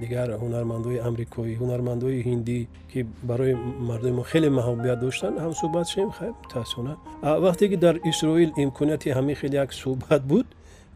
дигар 0.00 0.28
ҳунармандои 0.42 0.98
амрикоӣ 1.08 1.54
ҳунармандои 1.60 2.22
ҳиндӣ 2.28 2.58
ки 2.92 3.06
барои 3.22 3.54
мардуми 3.88 4.14
мо 4.18 4.24
хеле 4.30 4.48
маҳбубият 4.58 4.98
доштанд 5.00 5.38
ҳам 5.44 5.52
суҳбат 5.60 5.86
шудем 5.92 6.10
хайр 6.18 6.32
мутаассифона 6.44 6.94
вақте 7.46 7.64
ки 7.70 7.76
дар 7.76 7.96
исроил 8.10 8.50
имконияти 8.64 9.08
ҳамин 9.18 9.34
хел 9.40 9.52
як 9.64 9.70
суҳбат 9.82 10.22
буд 10.32 10.46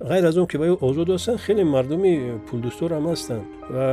ғайр 0.01 0.27
аз 0.29 0.37
он 0.37 0.47
ки 0.47 0.57
ба 0.59 0.67
ӯ 0.67 0.77
озод 0.81 1.09
ҳастанд 1.09 1.41
хеле 1.41 1.65
мардуми 1.65 2.41
пулдӯстор 2.49 2.91
ҳам 2.93 3.07
ҳастанд. 3.13 3.45
Ва 3.71 3.87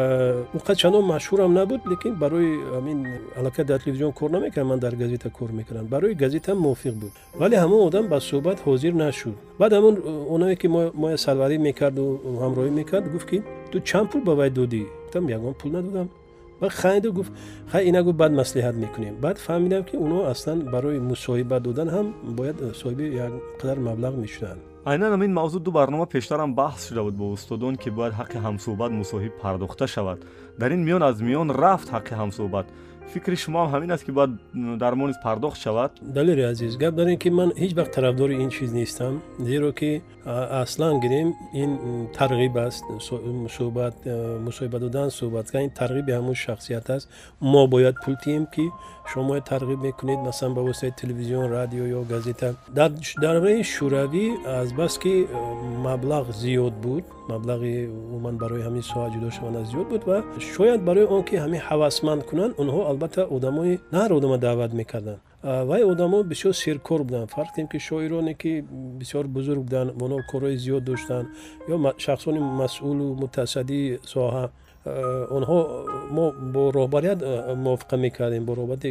уқад 0.53 0.75
чандон 0.75 1.05
машҳурам 1.05 1.53
набуд 1.53 1.81
лекин 1.91 2.15
барои 2.15 2.59
амин 2.77 3.07
аллакай 3.37 3.65
дар 3.65 3.79
телевизион 3.79 4.11
кор 4.11 4.29
намекардам 4.31 4.67
ман 4.67 4.79
дар 4.79 4.95
газета 4.95 5.29
кор 5.29 5.51
мекардам 5.51 5.87
барои 5.87 6.13
газета 6.13 6.55
мувофиқ 6.55 6.93
буд. 6.93 7.11
Вале 7.33 7.55
ҳамон 7.55 7.87
одам 7.87 8.07
ба 8.07 8.19
суҳбат 8.19 8.57
ҳозир 8.65 8.93
нашуд. 8.93 9.35
Баъд 9.59 9.71
ҳамон 9.73 9.95
оное 10.29 10.55
ки 10.55 10.67
моя 10.67 11.17
салварӣ 11.17 11.57
мекарду 11.57 12.19
ҳамроҳӣ 12.43 12.69
мекард 12.69 13.11
гуфт 13.13 13.27
ки 13.29 13.41
ту 13.71 13.79
чанд 13.79 14.09
пул 14.11 14.21
ба 14.21 14.35
вай 14.35 14.49
додӣ? 14.49 14.83
Гуфтам 15.05 15.27
ягон 15.29 15.53
пул 15.53 15.71
надодам 15.71 16.09
ханду 16.69 17.13
гуфт 17.13 17.31
хай 17.71 17.85
ина 17.89 18.03
гуфт 18.03 18.17
баъд 18.17 18.31
маслиҳат 18.41 18.75
мекунем 18.75 19.15
баъд 19.21 19.37
фаҳмидам 19.37 19.83
ки 19.83 19.95
онҳо 19.97 20.25
аслан 20.33 20.59
барои 20.73 20.99
мусоҳиба 20.99 21.59
додан 21.59 21.89
ҳам 21.95 22.07
бояд 22.37 22.57
соҳиби 22.81 23.05
якқадар 23.25 23.77
маблағ 23.87 24.15
мешуданд 24.23 24.72
айнан 24.85 25.11
ҳамин 25.15 25.31
мавзӯъ 25.39 25.59
ду 25.65 25.71
барнома 25.71 26.05
пештарам 26.05 26.51
баҳс 26.59 26.81
шуда 26.87 27.01
буд 27.03 27.15
бо 27.21 27.25
устодон 27.35 27.75
ки 27.81 27.89
бояд 27.97 28.13
ҳаққи 28.19 28.37
ҳамсӯҳбат 28.45 28.91
мусоҳиб 29.01 29.33
пардохта 29.41 29.85
шавад. 29.95 30.19
Дар 30.59 30.71
ин 30.75 30.81
миён 30.87 31.01
аз 31.09 31.17
миён 31.27 31.49
рафт 31.61 31.87
ҳаққи 31.95 32.13
ҳамсӯҳбат. 32.21 32.67
Фикри 33.11 33.37
шумо 33.43 33.59
ҳам 33.63 33.71
ҳамин 33.73 33.89
аст 33.95 34.03
ки 34.07 34.11
бояд 34.17 34.31
дармон 34.83 35.07
низ 35.11 35.19
пардохт 35.25 35.59
шавад. 35.65 35.91
Далери 36.17 36.43
азиз 36.51 36.73
гап 36.83 36.93
дар 36.99 37.07
ин 37.13 37.19
ки 37.23 37.29
ман 37.29 37.49
ҳеҷ 37.61 37.73
вақт 37.79 37.91
тарафдори 37.95 38.35
ин 38.43 38.49
чиз 38.55 38.71
нестам 38.79 39.13
зеро 39.49 39.71
ки 39.79 40.01
аслан 40.25 40.99
гирем 40.99 41.33
ин 41.53 41.71
тарғиб 42.17 42.57
аст 42.67 42.83
суҳбат 43.55 43.95
мусоҳиба 44.47 44.79
додан 44.79 45.09
суҳбат 45.09 45.45
кардан 45.51 45.67
ин 45.67 45.73
тарғиби 45.81 46.11
ҳамун 46.17 46.35
шахсият 46.35 46.89
аст. 46.89 47.09
Мо 47.41 47.67
бояд 47.67 47.95
пул 48.03 48.15
диҳем 48.23 48.45
ки 48.53 48.65
шумо 49.11 49.35
тарғиб 49.51 49.79
мекунед 49.87 50.19
масалан 50.19 50.53
ба 50.55 50.61
воситаи 50.61 50.91
телевизион 51.01 51.51
радио 51.51 51.83
ё 51.99 52.01
газета. 52.13 52.55
Дар 52.69 52.91
давраи 53.21 53.63
шӯравӣ 53.63 54.25
азбаски 54.61 55.27
маблағ 55.87 56.25
зиёд 56.43 56.73
буд. 56.83 57.03
Маблағи 57.33 57.73
умуман 57.87 58.37
барои 58.37 58.61
ҳамин 58.67 58.83
соҳа 58.91 59.07
ҷудошаванда 59.15 59.61
зиёд 59.71 59.87
буд 59.91 60.03
ва 60.09 60.23
шояд 60.55 60.81
барои 60.87 61.05
он 61.15 61.23
ки 61.23 61.35
ҳамин 61.35 61.61
ҳавасманд 61.69 62.21
кунанд 62.29 62.53
онҳо 62.61 62.79
албатта 62.91 63.21
одамои 63.35 63.79
на 63.91 63.97
ҳар 64.03 64.11
одама 64.17 64.37
даъват 64.37 64.71
мекарданд 64.73 65.19
вай 65.43 65.83
одамо 65.83 66.23
бисёр 66.23 66.53
серкор 66.53 67.03
буданд. 67.03 67.29
Фарқ 67.31 67.55
дем 67.55 67.67
ки 67.67 67.77
шоироне 67.77 68.33
ки 68.33 68.65
бисёр 68.71 69.27
бузург 69.27 69.63
буданд 69.63 70.01
онҳо 70.01 70.19
корҳои 70.31 70.57
зиёд 70.57 70.83
доштанд 70.83 71.27
ё 71.67 71.75
шахсони 71.97 72.39
масъулу 72.39 73.15
мутасаддии 73.15 73.99
соҳа. 74.13 74.49
Онҳо 75.37 75.59
мо 76.15 76.25
бо 76.53 76.71
роҳбарият 76.77 77.19
мувофиқа 77.65 77.95
мекардем 77.97 78.43
бо 78.45 78.53
роҳбати 78.55 78.89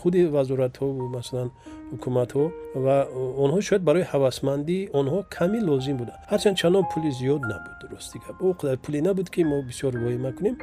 худи 0.00 0.20
вазоратҳо 0.36 0.86
масалан 1.16 1.48
ҳукуматҳо 1.92 2.44
ва 2.84 2.96
онҳо 3.44 3.60
шояд 3.68 3.82
барои 3.88 4.04
ҳавасмандӣ 4.12 4.78
онҳо 5.00 5.18
ками 5.36 5.60
лозим 5.68 5.96
буда 5.96 6.14
ҳарчанд 6.30 6.56
чандон 6.60 6.84
пули 6.92 7.10
зиёд 7.20 7.42
набуд 7.52 7.78
рости 7.92 8.18
гап 8.24 8.36
о 8.42 8.52
қадар 8.60 8.76
пуле 8.84 9.00
набуд 9.08 9.28
ки 9.34 9.40
мо 9.50 9.62
бисёр 9.62 9.92
воима 10.04 10.32
кунем. 10.32 10.56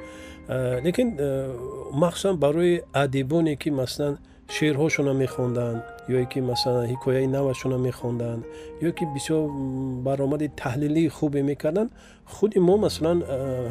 Лекин 0.86 1.08
махсусан 2.04 2.38
барои 2.38 2.84
адибоне 2.94 3.56
ки 3.56 3.70
масалан 3.70 4.18
шеърҳошона 4.56 5.14
мехонданд 5.24 5.80
ё 6.10 6.20
ки 6.32 6.40
масалан 6.52 6.86
ҳикояи 6.94 7.28
навашона 7.38 7.78
мехонданд 7.88 8.42
ё 8.88 8.92
ки 8.98 9.06
бисёр 9.16 9.42
баромади 10.08 10.48
таҳлилии 10.64 11.10
хубе 11.18 11.42
мекарданд. 11.52 11.90
Худи 12.34 12.60
мо 12.60 12.76
масалан 12.86 13.18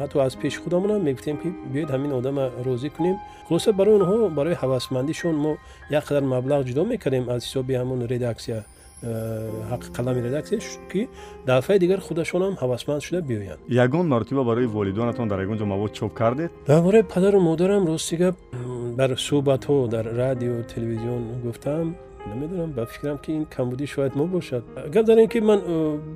ҳатто 0.01 0.17
аз 0.27 0.33
пеши 0.41 0.57
худамонам 0.63 1.01
мегуфтем 1.07 1.37
ки 1.41 1.47
биёед 1.73 1.89
ҳамин 1.95 2.11
одама 2.19 2.45
розӣ 2.65 2.89
кунем. 2.95 3.17
Хулоса 3.47 3.71
барои 3.79 3.95
онҳо 3.99 4.29
барои 4.37 4.55
ҳавасмандишон 4.61 5.35
мо 5.45 5.51
як 5.97 6.03
қадар 6.07 6.23
маблағ 6.35 6.59
ҷудо 6.67 6.81
мекардем 6.93 7.25
аз 7.33 7.41
ҳисоби 7.45 7.73
ҳамун 7.81 7.99
редаксия 8.13 8.59
ҳаққи 9.03 9.89
қалами 9.97 10.21
редаксия 10.27 10.59
ки 10.91 11.07
дафъаи 11.45 11.79
дигар 11.79 11.99
худашонам 11.99 12.53
ҳавасманд 12.61 13.01
шуда 13.01 13.21
биёянд. 13.21 13.59
Ягон 13.69 14.07
маротиба 14.07 14.43
барои 14.43 14.65
волидонатон 14.65 15.27
дар 15.27 15.39
ягон 15.39 15.57
ҷо 15.57 15.65
мавод 15.65 15.91
чоп 15.93 16.13
кардед 16.13 16.51
дар 16.67 16.81
бораи 16.81 17.03
падару 17.03 17.39
модарам 17.39 17.87
рости 17.87 18.15
гап 18.15 18.35
дар 18.97 19.09
суҳбатҳо 19.27 19.87
дар 19.87 20.05
радио 20.05 20.63
телевизион 20.63 21.41
гуфтам. 21.43 21.95
Намедонам 22.27 22.71
ба 22.71 22.85
фикрам 22.85 23.17
ки 23.23 23.31
ин 23.31 23.45
камбудӣ 23.45 23.85
шояд 23.85 24.15
мо 24.15 24.25
бошад. 24.25 24.63
Гап 24.93 25.05
дар 25.05 25.17
ин 25.17 25.29
ки 25.29 25.39
ман 25.39 25.59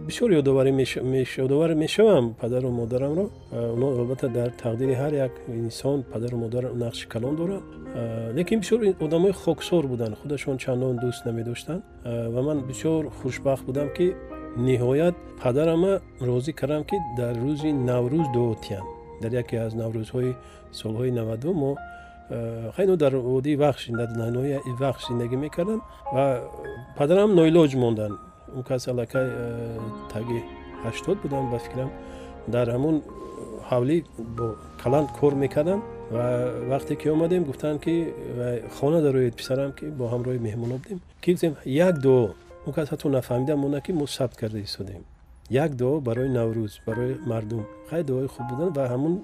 бисёр 0.08 0.30
ёдовар 0.32 1.74
мешавам 1.76 2.34
падару 2.34 2.70
модарамро. 2.70 3.30
Оно 3.52 3.88
албатта 4.00 4.28
дар 4.28 4.50
тақдири 4.62 4.94
ҳар 5.02 5.14
як 5.14 5.32
инсон 5.48 6.04
падару 6.04 6.38
модар 6.38 6.64
нақши 6.74 7.08
калон 7.08 7.36
дорад 7.36 7.64
лекин 8.34 8.60
бисёр 8.60 8.80
одамои 9.00 9.32
хоксор 9.32 9.88
буданд 9.88 10.16
худашон 10.22 10.58
чандон 10.58 10.98
дӯст 10.98 11.26
намедоштанд 11.26 11.84
ва 12.06 12.42
ман 12.42 12.60
бисёр 12.70 13.10
хушбахт 13.22 13.66
будам 13.66 13.90
ки 13.94 14.16
ниҳоят 14.58 15.16
падарама 15.42 16.02
розӣ 16.22 16.54
кардам 16.54 16.84
ки 16.84 16.98
дар 17.18 17.36
рӯзи 17.36 17.72
наврӯз 17.72 18.32
дуо 18.34 18.56
тиям 18.56 18.86
дар 19.22 19.32
яке 19.32 19.56
аз 19.66 19.74
наврӯзҳои 19.74 20.34
солҳои 20.72 21.12
наваду 21.12 21.54
мо 21.54 21.76
хайно 22.76 22.96
дар 22.96 23.14
водии 23.16 23.56
вахш 23.56 23.90
дар 24.00 24.10
наҳнои 24.22 24.60
вахш 24.80 25.08
зиндагӣ 25.08 25.38
мекарданд 25.46 25.82
ва 26.14 26.26
падарам 26.98 27.30
ноилоҷ 27.36 27.72
монданд 27.84 28.16
он 28.56 28.64
кас 28.64 28.88
аллакай 28.88 29.28
таги 30.14 30.40
ҳаштод 30.86 31.18
буданд 31.24 31.48
ба 31.52 31.58
фикрам 31.66 31.90
дар 32.48 32.68
ҳамун 32.76 33.02
ҳавлӣ 33.70 33.98
бо 34.38 34.48
каланд 34.82 35.10
кор 35.20 35.34
мекарданд 36.12 36.68
ва 36.70 36.78
вақте 36.78 36.96
ки 36.96 37.08
омадем 37.10 37.44
гуфтанд 37.44 37.82
ки 37.82 38.14
хона 38.80 39.02
дароед 39.02 39.36
писарам 39.36 39.72
ки 39.72 39.86
бо 39.86 40.08
ҳамроҳи 40.08 40.40
меҳмонҳо 40.40 40.78
будем 40.78 41.00
ки 41.22 41.32
гуфтем 41.32 41.56
як 41.66 42.00
дуо 42.00 42.36
он 42.66 42.74
кас 42.74 42.90
ҳатто 42.90 43.08
нафаҳмида 43.10 43.56
монда 43.56 43.82
ки 43.82 43.92
мо 43.92 44.08
сабт 44.08 44.36
карда 44.38 44.60
истодем 44.60 45.04
як 45.50 45.76
дуо 45.76 46.00
барои 46.00 46.30
наврӯз 46.30 46.74
барои 46.88 47.18
мардум 47.26 47.66
хеле 47.90 48.04
дуои 48.04 48.28
хуб 48.28 48.46
будан 48.50 48.70
ва 48.78 48.84
ҳамун 48.94 49.16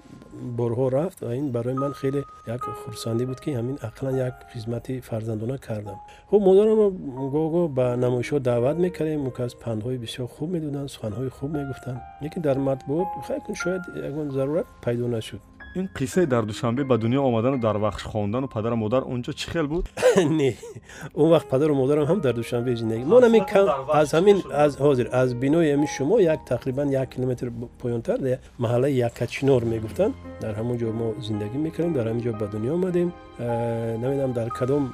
борҳо 0.60 0.88
рафт 0.98 1.22
ва 1.22 1.36
ин 1.36 1.52
барои 1.52 1.74
ман 1.74 1.94
хеле 1.94 2.24
як 2.48 2.62
хурсандӣ 2.82 3.26
буд 3.26 3.40
ки 3.44 3.50
ҳамин 3.60 3.78
ақлан 3.90 4.16
як 4.28 4.34
хизмати 4.54 5.02
фарзандона 5.02 5.58
кардам 5.58 5.98
хуб 6.30 6.42
модарамро 6.42 6.88
гоҳ-гоҳ 7.34 7.68
ба 7.78 7.96
намоишҳо 8.04 8.40
даъват 8.40 8.78
мекардем 8.86 9.22
мукас 9.28 9.52
пандҳои 9.64 9.98
бисёр 10.06 10.28
хуб 10.36 10.50
медоданд 10.56 10.90
суханҳои 10.90 11.30
хуб 11.38 11.50
мегуфтанд 11.58 12.00
лекин 12.24 12.42
дар 12.48 12.58
матбуот 12.68 13.08
хай 13.28 13.40
кун 13.46 13.56
шояд 13.56 13.82
ягон 14.10 14.28
зарурат 14.38 14.68
пайдо 14.84 15.08
нашуд 15.08 15.42
ин 15.76 15.88
қиссаи 15.94 16.26
дар 16.26 16.46
душанбе 16.46 16.84
ба 16.84 16.98
дунё 16.98 17.22
омадану 17.22 17.60
дар 17.60 17.78
вахш 17.78 18.04
хондану 18.04 18.48
падару 18.48 18.76
модар 18.76 19.04
онҷо 19.04 19.34
чӣ 19.34 19.52
хел 19.52 19.68
буд? 19.68 19.90
Не 20.18 20.56
он 21.16 21.30
вақт 21.30 21.48
падару 21.50 21.76
модарам 21.76 22.06
ҳам 22.06 22.22
дар 22.22 22.34
душанбе 22.34 22.76
зиндагӣ 22.76 23.06
мо 23.06 23.20
нами 23.20 23.40
кам 23.52 23.68
аз 23.92 24.14
ҳамин 24.14 24.38
аз 24.54 24.78
ҳозир 24.78 25.08
аз 25.12 25.34
бинои 25.34 25.72
ами 25.72 25.88
шумо 25.88 26.20
як 26.20 26.40
тақрибан 26.50 26.90
як 26.92 27.10
километр 27.10 27.52
поёнтар 27.82 28.18
маҳаллаи 28.60 28.94
якачинор 29.10 29.64
мегуфтанд. 29.66 30.14
Дар 30.42 30.54
ҳамон 30.60 30.78
ҷо 30.82 30.92
мо 30.92 31.08
зиндагӣ 31.28 31.58
мекардем 31.58 31.94
дар 31.94 32.06
ҳамин 32.08 32.24
ҷо 32.26 32.32
ба 32.40 32.48
дунё 32.54 32.74
омадем. 32.74 33.12
Намедонам 34.02 34.34
дар 34.34 34.50
кадом 34.50 34.94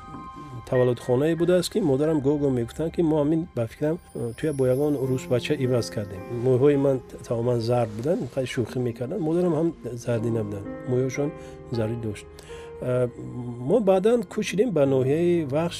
таваллудхонае 0.69 1.35
будааст 1.35 1.69
ки 1.73 1.79
модарам 1.79 2.19
гоҳ-гоҳ 2.27 2.51
мегуфтанд 2.59 2.91
ки 2.95 3.01
мо 3.01 3.17
ҳамин 3.23 3.41
ба 3.55 3.67
фикрам 3.67 3.97
туя 4.37 4.53
бо 4.53 4.63
ягон 4.73 4.93
рӯсбача 5.09 5.53
иваз 5.65 5.89
кардем. 5.95 6.21
Мӯйҳои 6.45 6.77
ман 6.85 7.01
тамоман 7.27 7.59
зард 7.59 7.91
буданд 7.97 8.21
хай 8.33 8.45
шӯхӣ 8.45 8.79
мекарданд 8.87 9.21
модарам 9.27 9.53
ҳам 9.59 9.69
зардӣ 10.05 10.29
набуданд. 10.37 10.65
Мӯйҳошон 10.91 11.29
зардӣ 11.77 11.97
дошт. 12.05 12.25
Мо 13.69 13.77
баъдан 13.79 14.19
кӯчидем 14.33 14.69
ба 14.77 14.83
ноҳияи 14.95 15.45
вахш 15.55 15.77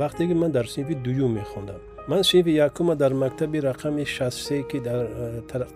вақте 0.00 0.22
ки 0.28 0.34
ман 0.42 0.50
дар 0.50 0.66
синфи 0.74 0.94
дуюм 0.94 1.32
мехондам. 1.40 1.80
Ман 2.08 2.22
синфи 2.24 2.50
якума 2.50 2.94
дар 2.96 3.12
мактаби 3.14 3.58
рақами 3.58 4.04
шастсе 4.04 4.62
ки 4.70 4.78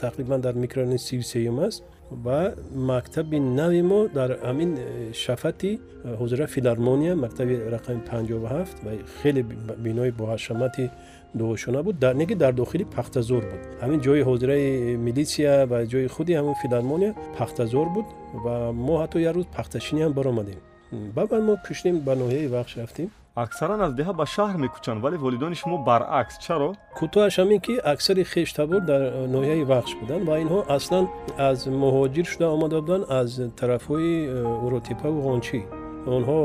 тақрибан 0.05 0.41
дар 0.41 0.55
микрорайони 0.55 0.99
сивсеюм 0.99 1.61
аст 1.61 1.83
ва 2.11 2.55
мактаби 2.75 3.39
нави 3.41 3.83
мо 3.83 4.09
дар 4.09 4.31
ҳамин 4.43 4.71
э, 4.79 5.13
шафати 5.13 5.79
э, 6.05 6.17
ҳозира 6.21 6.47
филармония 6.47 7.15
мактаби 7.17 7.55
рақами 7.75 8.01
панҷоҳафт 8.11 8.77
ва 8.85 8.93
хеле 9.23 9.43
бинои 9.85 10.11
боҳашамати 10.11 10.91
дуошона 11.35 11.83
буд 11.83 11.97
неки 12.15 12.35
дар 12.35 12.53
дохили 12.53 12.85
пахтазор 12.85 13.43
буд. 13.51 13.63
Ҳамин 13.83 14.01
ҷои 14.07 14.23
ҳозираи 14.29 14.97
милитсия 14.97 15.67
ва 15.71 15.79
ҷои 15.93 16.07
худи 16.15 16.33
ҳамин 16.39 16.55
филармония 16.63 17.15
пахтазор 17.39 17.87
буд 17.97 18.07
ва 18.45 18.73
мо 18.73 18.95
ҳатто 19.03 19.19
як 19.29 19.35
рӯз 19.37 19.47
пахташинӣ 19.57 20.01
ҳам 20.05 20.13
баромадем. 20.19 20.61
Баъд 21.17 21.31
мо 21.49 21.55
кӯшидем 21.67 21.97
ба 22.07 22.13
ноҳияи 22.23 22.49
вақш 22.57 22.73
рафтем 22.81 23.09
аксаран 23.45 23.81
аз 23.87 23.93
деҳа 23.99 24.13
ба 24.21 24.25
шаҳр 24.35 24.57
мекӯчанд 24.65 24.99
вале 25.05 25.17
волидони 25.25 25.57
шумо 25.63 25.77
баръакс. 25.89 26.35
Чаро? 26.45 26.71
Кӯтоҳаш 26.99 27.35
ҳамин 27.41 27.61
ки 27.67 27.75
аксари 27.93 28.25
хештабор 28.33 28.81
дар 28.91 29.03
ноҳияи 29.35 29.65
вахш 29.73 29.93
буданд 30.01 30.23
ва 30.29 30.35
инҳо 30.45 30.61
аслан 30.77 31.05
аз 31.49 31.59
муҳоҷир 31.83 32.27
шуда 32.33 32.47
омада 32.55 32.79
буданд 32.85 33.05
аз 33.21 33.31
тарафҳои 33.61 34.13
уротепаву 34.67 35.19
ғончӣ 35.29 35.61
онҳо 36.07 36.39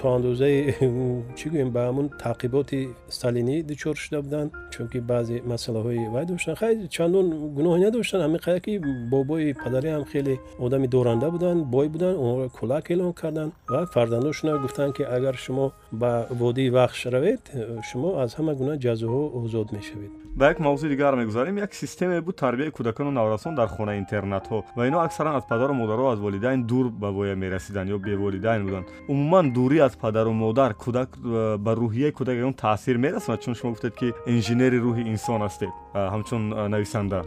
то 0.00 0.06
андозаи 0.16 0.74
чӣ 1.38 1.46
гӯем 1.52 1.70
ба 1.76 1.80
ҳамун 1.88 2.06
таъқиботи 2.24 2.80
сталинӣ 3.16 3.56
дучор 3.70 3.96
шуда 4.04 4.18
буданд 4.26 4.50
чунки 4.74 4.98
баъзе 5.10 5.36
масъалаҳои 5.52 6.08
вай 6.14 6.24
доштанд 6.30 6.58
хеле 6.60 6.88
чандон 6.96 7.26
гуноҳе 7.56 7.80
надоштанд. 7.86 8.22
Ҳамиқая 8.26 8.58
ки 8.64 8.72
бобои 9.12 9.54
падаре 9.62 9.90
ҳам 9.96 10.04
хеле 10.12 10.34
одами 10.64 10.86
доранда 10.94 11.28
буданд 11.34 11.60
бой 11.74 11.86
буданд 11.94 12.16
онҳоро 12.24 12.48
кулак 12.58 12.86
эълон 12.92 13.12
карданд 13.20 13.52
ва 13.72 13.80
фарзандошона 13.94 14.52
гуфтанд 14.64 14.92
ки 14.96 15.02
агар 15.16 15.34
шумо 15.44 15.66
ба 16.00 16.10
водии 16.40 16.70
вахш 16.76 17.00
равед 17.14 17.42
шумо 17.88 18.08
аз 18.22 18.30
ҳама 18.38 18.52
гуна 18.60 18.74
ҷазоҳо 18.84 19.22
озод 19.40 19.68
мешавед. 19.76 20.12
Ба 20.38 20.46
як 20.52 20.58
мавзӯи 20.60 20.88
дигар 20.88 21.14
мегузарем 21.16 21.56
як 21.58 21.74
системае 21.74 22.20
буд 22.20 22.36
тарбияи 22.36 22.70
кӯдакону 22.70 23.10
наврасон 23.10 23.54
дар 23.54 23.68
хона 23.68 23.98
интернатҳо. 23.98 24.62
Ва 24.76 24.86
ино 24.86 24.98
аксаран 25.00 25.34
аз 25.36 25.44
падару 25.48 25.74
модарҳо 25.74 26.12
аз 26.12 26.18
волидайн 26.20 26.62
дур 26.62 26.86
ба 26.90 27.10
воя 27.10 27.34
мерасиданд 27.36 27.90
ё 27.90 27.98
беволидайн 27.98 28.62
буданд 28.66 28.86
умуман 29.12 29.46
дурӣ 29.56 29.78
аз 29.86 29.94
падару 30.02 30.32
модар 30.32 30.72
кӯдак 30.84 31.10
э, 31.16 31.56
ба 31.64 31.72
рӯҳияи 31.82 32.12
кӯдак 32.18 32.36
ягон 32.42 32.54
таъсир 32.64 32.96
мерасонад 33.04 33.40
чун 33.44 33.54
шумо 33.58 33.72
гуфтед 33.72 33.94
ки 34.00 34.08
инженери 34.34 34.78
рӯҳи 34.86 35.02
инсон 35.14 35.40
ҳастед 35.46 35.72
ҳамчун 36.14 36.42
нависанда. 36.74 37.20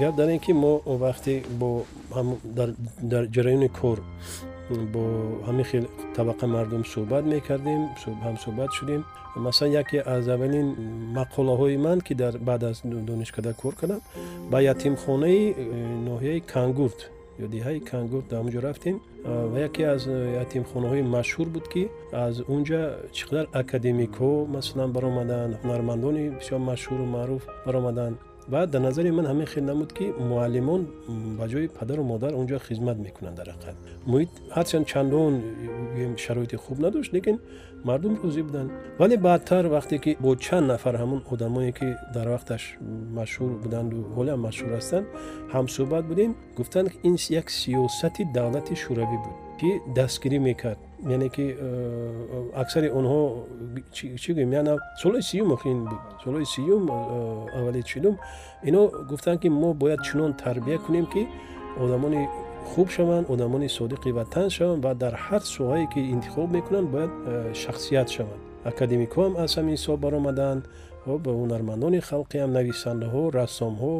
Гап 0.00 0.14
дар 0.16 0.28
ин 0.34 0.40
ки 0.44 0.52
мо 0.52 0.72
вақте 1.04 1.32
бо 1.60 1.68
дар 3.12 3.24
ҷараёни 3.34 3.68
кор 3.80 3.98
бо 4.94 5.02
ҳамин 5.48 5.64
хел 5.70 5.84
табақа 6.16 6.46
мардум 6.46 6.82
суҳбат 6.92 7.24
мекардем 7.34 7.82
ҳамсуҳбат 8.26 8.70
шудем. 8.78 9.02
Масалан 9.36 9.72
яке 9.82 9.98
аз 10.14 10.28
аввалин 10.28 10.68
мақолаҳои 11.18 11.76
ман 11.86 12.00
ки 12.06 12.14
дар 12.14 12.34
баъд 12.38 12.62
аз 12.70 12.76
донишкада 12.84 13.52
кор 13.54 13.74
кардам 13.80 14.00
ба 14.50 14.58
ятимхонаи 14.62 15.42
э, 15.52 15.54
ноҳияи 16.08 16.40
кангурт 16.54 17.00
ё 17.42 17.46
диҳаи 17.54 17.80
кангурт 17.90 18.26
дар 18.30 18.40
онҷо 18.44 18.60
рафтем 18.68 18.96
ва 19.52 19.58
яке 19.68 19.82
аз 19.94 20.02
ятимхонаҳои 20.44 21.02
машҳур 21.16 21.48
буд 21.54 21.66
ки 21.72 21.82
аз 22.26 22.34
унҷа 22.54 22.82
чӣ 23.16 23.22
қадар 23.28 23.46
академикҳо 23.62 24.32
масалан 24.56 24.90
баромаданд 24.96 25.52
ҳунармандони 25.62 26.24
бисёр 26.38 26.60
маъшҳуру 26.68 27.04
маъруф 27.16 27.42
баромаданд 27.66 28.16
ва 28.52 28.66
дар 28.66 28.80
назари 28.80 29.10
ман 29.10 29.26
ҳамин 29.32 29.46
хел 29.52 29.64
намуд 29.64 29.90
ки 29.98 30.06
муаллимон 30.30 30.82
ба 31.38 31.44
ҷои 31.52 31.66
падару 31.78 32.02
модар 32.12 32.32
онҷо 32.40 32.56
хизмат 32.66 32.98
мекунанд 33.06 33.36
дар 33.40 33.48
ҳақиқат. 33.54 33.76
муҳит 34.10 34.32
ҳарчанд 34.56 34.84
чандон 34.92 35.32
шароити 36.24 36.56
хуб 36.64 36.76
надошт 36.84 37.10
лекин 37.16 37.36
мардум 37.88 38.14
розӣ 38.22 38.42
буданд. 38.48 38.70
Вале 39.00 39.16
баъдтар 39.26 39.64
вақте 39.76 39.96
ки 40.04 40.16
бо 40.24 40.30
чанд 40.44 40.66
нафар 40.72 40.94
ҳамон 41.02 41.20
одамое 41.32 41.72
ки 41.78 41.88
дар 42.14 42.26
вақташ 42.34 42.62
машҳур 43.18 43.50
буданду 43.64 43.96
ҳолиам 44.16 44.40
машҳур 44.46 44.70
ҳастанд 44.78 45.06
ҳамсӯҳбат 45.54 46.04
будем 46.10 46.30
гуфтанд 46.58 46.88
ин 47.08 47.14
як 47.40 47.46
сиёсати 47.60 48.22
давлати 48.36 48.74
шӯравӣ 48.82 49.18
буд 49.24 49.36
ки 49.60 49.70
дастгирӣ 49.96 50.38
мекард. 50.48 50.80
Яъне 51.14 51.28
ки 51.28 51.44
э, 51.58 52.50
аксари 52.62 52.88
онҳо 52.98 53.20
чӣ 54.22 54.30
гӯем? 54.36 54.50
Яна 54.60 54.74
солҳои 55.02 55.22
сиюм 55.30 55.48
охин 55.56 55.78
буд. 55.90 56.02
Солҳои 56.24 56.46
сиюм 56.54 56.82
э, 56.90 56.94
аввали 57.58 57.82
чилум. 57.90 58.16
Ино 58.68 58.80
гуфтанд 59.10 59.38
ки 59.42 59.48
мо 59.48 59.68
бояд 59.82 60.00
чунон 60.06 60.32
тарбия 60.42 60.78
кунем 60.78 61.06
ки 61.12 61.22
одамони 61.82 62.28
хуб 62.70 62.88
шаванд 62.90 63.30
одамони 63.30 63.68
содиқи 63.68 64.10
ватан 64.18 64.48
шаванд 64.50 64.84
ва 64.84 64.94
дар 64.94 65.14
ҳар 65.26 65.42
соҳае 65.56 65.86
ки 65.92 66.00
интихоб 66.14 66.48
мекунанд 66.56 66.88
бояд 66.94 67.10
э, 67.26 67.54
шахсият 67.62 68.08
шаванд. 68.16 68.40
Академикҳоам 68.70 69.32
аз 69.44 69.50
ҳамин 69.56 69.74
ҳисоб 69.76 69.98
баромаданд. 70.06 70.62
Ба 71.24 71.30
ҳунармандони 71.40 72.00
халқи 72.10 72.36
ҳам 72.42 72.50
нависандаҳо 72.58 73.22
рассомҳо 73.40 73.94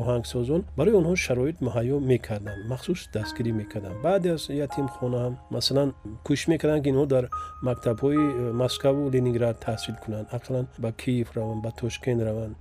оҳангсозон 0.00 0.60
барои 0.78 0.94
онҳо 1.00 1.14
шароит 1.26 1.56
муҳайё 1.66 1.96
мекарданд 2.12 2.60
махсус 2.72 3.00
дастгирӣ 3.14 3.52
мекарданд. 3.60 3.96
Баъде 4.06 4.28
аз 4.36 4.42
ятимхонаам 4.66 5.32
масалан 5.56 5.88
кӯшиш 6.26 6.46
мекарданд 6.52 6.82
ки 6.84 6.88
инҳо 6.92 7.06
дар 7.14 7.24
мактабҳои 7.68 8.22
москаву 8.62 9.02
ленинград 9.14 9.56
таҳсил 9.66 9.96
кунанд. 10.04 10.26
Ақаллан 10.36 10.66
ба 10.84 10.90
киев 11.02 11.28
раванд 11.36 11.60
ба 11.66 11.70
тошкент 11.82 12.20
раванд. 12.28 12.54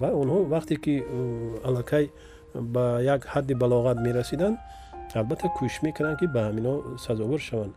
Ва 0.00 0.08
онҳо 0.22 0.38
вақте 0.54 0.74
ки 0.84 0.94
аллакай 1.68 2.04
ба 2.74 2.84
як 3.14 3.20
ҳадди 3.32 3.54
балоғат 3.62 3.98
мерасиданд 4.06 4.56
албатта 5.18 5.48
кӯшиш 5.58 5.82
мекарданд 5.82 6.18
ки 6.20 6.26
ба 6.26 6.40
ҳамино 6.48 6.98
сазовар 6.98 7.40
шаванд. 7.48 7.74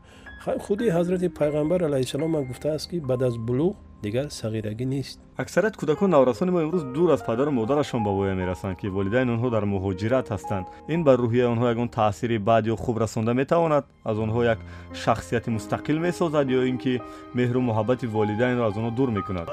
Худи 0.66 0.86
ҳазрати 0.98 1.28
пайғамбар 1.40 1.80
алайҳиссалом 1.88 2.32
ман 2.36 2.44
гуфтааст 2.50 2.90
ки 2.90 2.98
баъд 3.00 3.22
аз 3.30 3.36
булуғ 3.48 3.74
дигар 4.04 4.28
сағирагӣ 4.40 4.86
нест. 4.86 5.20
Аксарият 5.38 5.76
кӯдакон 5.80 6.10
наврасони 6.16 6.52
мо 6.52 6.60
имрӯз 6.66 6.84
дур 6.96 7.10
аз 7.16 7.22
падару 7.26 7.52
модарашон 7.52 8.04
ба 8.04 8.12
воя 8.12 8.36
мерасанд 8.36 8.78
ки 8.78 8.88
волидайни 8.88 9.32
онҳо 9.36 9.50
дар 9.56 9.64
муҳоҷират 9.74 10.28
ҳастанд. 10.34 10.66
Ин 10.94 11.04
бар 11.08 11.18
рӯҳияи 11.24 11.52
онҳо 11.54 11.66
ягон 11.74 11.90
таъсири 11.90 12.38
бад 12.50 12.64
ё 12.74 12.76
хуб 12.76 12.98
расонда 13.04 13.34
метавонад. 13.34 13.86
Аз 14.10 14.18
онҳо 14.26 14.40
як 14.54 14.60
шахсияти 15.04 15.50
мустақил 15.58 15.98
месозад 16.08 16.48
ё 16.60 16.62
ин 16.72 16.78
ки 16.84 16.94
меҳру 17.38 17.60
муҳаббати 17.70 18.06
волидайнро 18.16 18.64
аз 18.70 18.76
онҳо 18.80 18.92
дур 18.98 19.10
мекунад. 19.18 19.48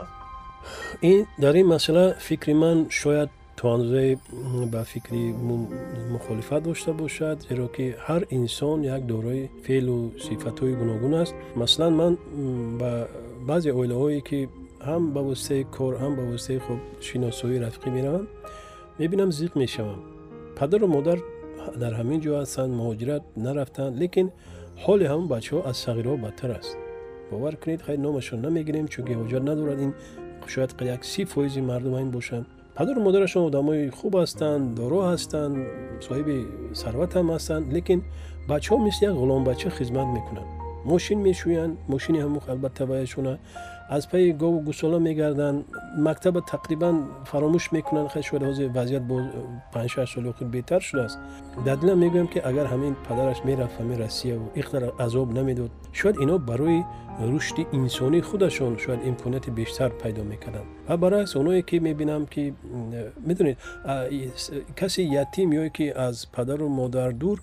Ин 1.03 1.27
дар 1.39 1.55
ин 1.55 1.67
масъала 1.67 2.15
фикри 2.27 2.55
ман 2.55 2.79
шояд 2.91 3.31
то 3.61 3.69
андозае 3.69 4.17
ба 4.73 4.85
фикри 4.85 5.35
мухолифат 6.11 6.63
дошта 6.65 6.93
бошад 6.95 7.43
зеро 7.49 7.69
ки 7.69 7.95
ҳар 8.07 8.23
инсон 8.31 8.85
як 8.85 9.03
дорои 9.07 9.51
феълу 9.65 10.13
сифатҳои 10.25 10.75
гуногун 10.81 11.15
аст. 11.15 11.35
Масалан 11.57 11.93
ман 12.01 12.13
ба 12.81 13.07
баъзе 13.49 13.71
оилаҳое 13.73 14.21
ки 14.29 14.49
ҳам 14.89 15.03
ба 15.15 15.21
воситаи 15.29 15.65
кор 15.77 15.93
ҳам 16.03 16.13
ба 16.19 16.23
воситаи 16.33 16.59
хоб 16.67 16.79
шиносоӣ 17.07 17.57
рафиқӣ 17.65 17.91
меравам 17.97 18.27
мебинам 18.99 19.31
зиқ 19.31 19.53
мешавам. 19.63 20.01
Падару 20.59 20.87
модар 20.97 21.19
дар 21.83 21.93
ҳамин 22.01 22.19
ҷо 22.25 22.31
ҳастанд 22.41 22.73
муҳоҷират 22.81 23.23
нарафтанд 23.45 23.93
лекин 24.03 24.29
ҳоли 24.85 25.05
ҳамон 25.11 25.27
бачаҳо 25.35 25.61
аз 25.71 25.77
сағираҳо 25.85 26.17
бадтар 26.25 26.51
аст. 26.59 26.73
Бовар 27.31 27.55
кунед 27.63 27.81
хай 27.87 27.97
номашон 28.07 28.41
намегирем 28.47 28.87
чунки 28.93 29.13
ҳоҷат 29.21 29.43
надорад. 29.51 29.79
Ин 29.87 29.93
шояд 30.53 30.71
як 30.97 31.03
си 31.13 31.23
фоизи 31.33 31.61
мардум 31.71 31.97
ин 32.07 32.11
бошанд 32.19 32.47
падару 32.81 33.01
модарашон 33.03 33.45
одамои 33.51 33.91
хуб 33.99 34.15
ҳастанд 34.23 34.65
доро 34.79 35.01
ҳастанд 35.13 35.55
соҳиби 36.07 36.37
сарват 36.83 37.11
ҳам 37.17 37.27
ҳастанд 37.37 37.65
лекин 37.77 38.01
бачаҳо 38.51 38.79
мисли 38.87 39.05
як 39.11 39.17
ғуломбача 39.23 39.69
хизмат 39.79 40.09
мекунанд 40.17 40.49
мошин 40.93 41.19
мешӯянд 41.29 41.75
мошини 41.93 42.19
ҳамух 42.25 42.45
албатта 42.53 42.87
ваяшона 42.87 43.35
аз 43.97 44.07
пайи 44.11 44.33
гову 44.43 44.59
гусола 44.69 44.99
мегарданд 45.09 45.59
мактаба 46.07 46.41
тақрибан 46.53 46.97
фаромӯш 47.31 47.65
мекунанд 47.77 48.09
хай 48.13 48.23
шояд 48.29 48.43
ҳозир 48.49 48.69
вазъият 48.79 49.05
бо 49.11 49.17
панҷшаш 49.75 50.09
соли 50.15 50.29
охир 50.33 50.49
беҳтар 50.57 50.81
шудааст 50.89 51.19
дар 51.67 51.77
дилам 51.81 51.99
мегӯям 52.05 52.29
ки 52.33 52.39
агар 52.51 52.67
ҳамин 52.75 52.95
падараш 53.09 53.39
мерафт 53.49 53.75
ҳамин 53.81 53.99
россияву 54.07 54.47
иқдар 54.61 54.83
азоб 55.07 55.29
намедод 55.39 55.71
шояд 55.99 56.17
ино 56.25 56.39
барои 56.51 56.81
рушди 57.21 57.67
инсонии 57.73 58.21
худашон 58.21 58.79
шояд 58.79 59.01
имконияти 59.07 59.51
бештар 59.51 59.91
пайдо 60.03 60.25
мекарданд 60.25 60.67
ва 60.89 60.97
баръакс 60.97 61.37
оное 61.37 61.63
ки 61.63 61.77
мебинам 61.79 62.27
ки 62.27 62.55
медонед 63.27 63.59
каси 64.79 65.03
ятим 65.03 65.51
ё 65.51 65.71
ки 65.71 65.93
аз 65.97 66.27
падару 66.27 66.69
модар 66.69 67.13
дур 67.13 67.43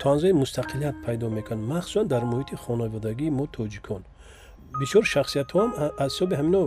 то 0.00 0.10
анзои 0.10 0.32
мустақилият 0.32 0.96
пайдо 1.04 1.30
мекунанд 1.30 1.68
махсусан 1.68 2.06
дар 2.06 2.22
муҳити 2.24 2.56
хонаводагии 2.56 3.30
мо 3.30 3.46
тоҷикон. 3.46 4.02
Бисёр 4.80 5.04
шахсиятҳоам 5.14 5.70
аз 5.98 6.12
ҳисоби 6.12 6.34
ҳамино 6.40 6.62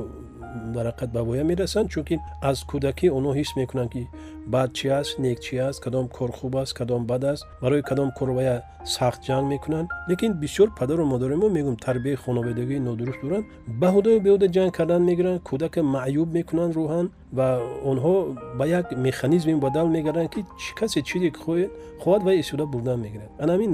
дар 0.75 0.85
ҳақиқат 0.89 1.09
ба 1.15 1.21
воя 1.23 1.43
мерасанд 1.43 1.89
чунки 1.89 2.15
аз 2.41 2.57
кӯдакӣ 2.71 3.07
онҳо 3.17 3.31
ҳис 3.39 3.49
мекунанд 3.59 3.89
ки 3.91 4.07
бад 4.53 4.69
чи 4.73 4.87
аст 4.87 5.19
нек 5.19 5.39
чи 5.39 5.57
аст 5.57 5.79
кадом 5.83 6.07
кор 6.07 6.31
хуб 6.31 6.55
аст 6.55 6.73
кадом 6.73 7.05
бад 7.05 7.23
аст. 7.23 7.45
барои 7.61 7.81
кадом 7.81 8.11
кор 8.17 8.29
вая 8.31 8.63
сахт 8.85 9.21
ҷанг 9.27 9.47
мекунанд. 9.53 9.89
лекин 10.07 10.33
бисёр 10.33 10.69
падару 10.79 11.05
модари 11.05 11.35
мо 11.35 11.47
мегӯм 11.49 11.75
тарбияи 11.85 12.15
хонаводагии 12.15 12.79
нодуруст 12.79 13.21
доранд 13.23 13.45
баҳудаю 13.81 14.19
беҳуда 14.25 14.47
ҷанг 14.55 14.71
кардан 14.77 15.03
мегиранд 15.09 15.41
кӯдака 15.49 15.81
маъюб 15.95 16.29
мекунанд 16.37 16.73
рӯҳан 16.77 17.05
ва 17.37 17.47
онҳо 17.91 18.15
ба 18.57 18.65
як 18.79 18.85
механизми 19.07 19.55
бадал 19.65 19.87
мегарданд 19.95 20.29
ки 20.33 20.45
касе 20.79 21.01
чизе 21.01 21.29
хоҳад 22.03 22.23
вай 22.23 22.39
истифода 22.39 22.65
бурдан 22.65 22.99
мегирад. 23.05 23.29
ана 23.39 23.51
ҳамин 23.55 23.71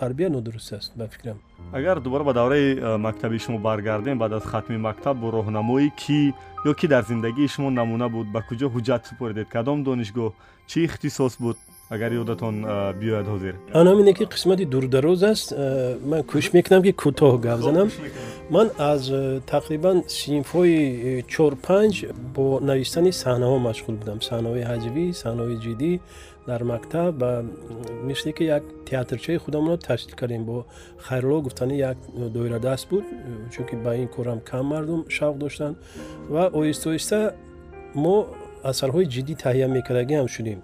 тарбия 0.00 0.28
нодуруст 0.30 0.72
аст 0.72 0.92
ба 0.96 1.06
фикрам. 1.08 1.38
агар 1.72 2.00
дубора 2.00 2.24
ба 2.24 2.32
давраи 2.32 2.76
э, 2.76 2.96
мактаби 2.96 3.38
шумо 3.38 3.58
баргардем 3.58 4.18
баъд 4.18 4.32
аз 4.32 4.44
хатми 4.44 4.76
мактаб 4.76 5.16
бо 5.16 5.30
роҳнамоӣ 5.30 5.90
кӣ 6.02 6.32
ё 6.64 6.74
ки 6.74 6.86
дар 6.86 7.04
зиндагии 7.04 7.48
шумо 7.48 7.70
намуна 7.70 8.08
буд 8.08 8.26
ба 8.34 8.40
куҷо 8.48 8.66
ҳуҷҷат 8.74 9.02
супоридед 9.08 9.48
кадом 9.54 9.78
донишгоҳ 9.88 10.30
чӣ 10.70 10.78
ихтисос 10.86 11.36
буд 11.44 11.56
агар 11.94 12.12
ёдатон 12.22 12.54
биёяд 13.00 13.26
ҳозир? 13.32 13.54
Ан 13.78 13.86
ҳамине 13.92 14.12
ки 14.18 14.24
қисмати 14.34 14.64
дурдароз 14.72 15.22
аст 15.32 15.48
ман 16.10 16.20
кӯшиш 16.30 16.52
мекунам 16.56 16.82
ки 16.86 16.92
кӯтоҳ 17.02 17.34
гап 17.46 17.60
занам 17.66 17.88
ман 18.54 18.66
аз 18.78 19.02
тақрибан 19.52 19.96
синфҳои 20.18 21.22
чор 21.32 21.52
панҷ 21.66 21.94
бо 22.34 22.44
навистани 22.70 23.12
саҳнаҳо 23.22 23.56
машғул 23.68 23.96
будам. 24.02 24.18
Саҳнаҳои 24.28 24.64
ҳаҷвӣ 24.70 25.04
саҳнаҳои 25.22 25.56
ҷиддӣ 25.64 25.92
дар 26.46 26.64
мактаб 26.64 27.22
мисли 28.02 28.32
ки 28.32 28.44
як 28.44 28.62
театрчаи 28.88 29.36
худамонро 29.36 29.76
ташкил 29.76 30.16
кардем 30.16 30.44
бо 30.44 30.66
хайрулло 30.98 31.42
гуфтани 31.42 31.76
як 31.78 31.96
доирадаст 32.14 32.88
буд 32.88 33.04
чунки 33.52 33.76
ба 33.76 33.96
ин 33.96 34.08
корам 34.08 34.40
кам 34.40 34.66
мардум 34.66 35.04
шавқ 35.08 35.36
доштанд 35.38 35.76
ва 36.28 36.50
оҳиста 36.52 36.86
оҳиста 36.90 37.34
мо 37.94 38.26
асарҳои 38.70 39.06
ҷиддӣ 39.14 39.34
таҳия 39.44 39.66
мекардагӣ 39.76 40.14
ҳам 40.20 40.28
шудем. 40.36 40.60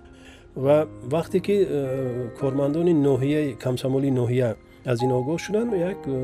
Ва 0.64 0.76
вақте 1.14 1.38
ки 1.46 1.56
э, 1.62 2.30
кормандони 2.40 2.92
ноҳияи 3.08 3.56
камсамоли 3.64 4.10
ноҳия 4.20 4.50
аз 4.92 4.98
ин 5.04 5.12
огоҳ 5.20 5.38
шудан 5.44 5.68
як 5.90 5.98
э, 6.06 6.16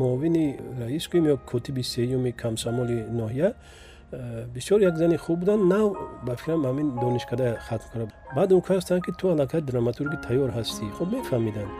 муовини 0.00 0.46
раис 0.80 1.04
гӯем 1.10 1.24
ё 1.32 1.36
котиби 1.50 1.82
сеюми 1.82 2.32
камсамоли 2.42 2.98
ноҳия 3.20 3.48
бисёр 4.54 4.80
як 4.80 4.96
зани 4.96 5.16
хуб 5.16 5.38
буданд 5.40 5.64
нав 5.68 5.96
ба 6.26 6.36
фикрам 6.36 6.64
ҳамин 6.66 7.00
донишкада 7.00 7.58
хатм 7.68 7.88
карда 7.92 8.12
баъд 8.36 8.52
он 8.52 8.60
кастанд 8.60 9.04
ки 9.04 9.12
ту 9.12 9.28
аллакай 9.28 9.60
драматурги 9.60 10.16
тайёр 10.26 10.50
ҳастӣ 10.50 10.84
хуб 10.98 11.08
мефаҳмиданд. 11.12 11.70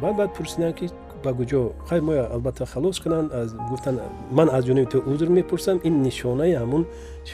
Баъд 0.00 0.16
баъд 0.16 0.30
пурсиданд 0.34 0.74
ки 0.78 0.86
ба 1.24 1.32
куҷо 1.34 1.72
хай 1.88 2.00
моя 2.00 2.24
албатта 2.34 2.66
халос 2.66 3.00
кунанд 3.00 3.30
гуфтанд 3.70 4.00
ман 4.30 4.48
аз 4.48 4.64
ҷониби 4.64 4.90
ту 4.90 4.98
узр 5.12 5.28
мепурсам 5.28 5.80
ин 5.84 6.02
нишонаи 6.02 6.54
ҳамун 6.62 6.84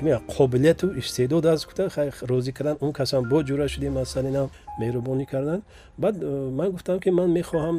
меа 0.02 0.20
қобилияту 0.34 0.86
истеъдод 0.98 1.46
аст 1.46 1.64
гуфта 1.66 1.88
хай 1.90 2.10
розӣ 2.30 2.52
карданд 2.52 2.78
он 2.80 2.92
касам 2.92 3.28
бо 3.28 3.42
ҷура 3.42 3.68
шудем 3.68 3.96
аз 3.96 4.08
сари 4.08 4.30
нав 4.30 4.50
меҳрубонӣ 4.80 5.26
карданд 5.26 5.62
баъд 5.98 6.16
э, 6.22 6.50
ман 6.58 6.70
гуфтам 6.70 6.98
ки 7.00 7.10
ман 7.10 7.30
мехоҳам 7.38 7.76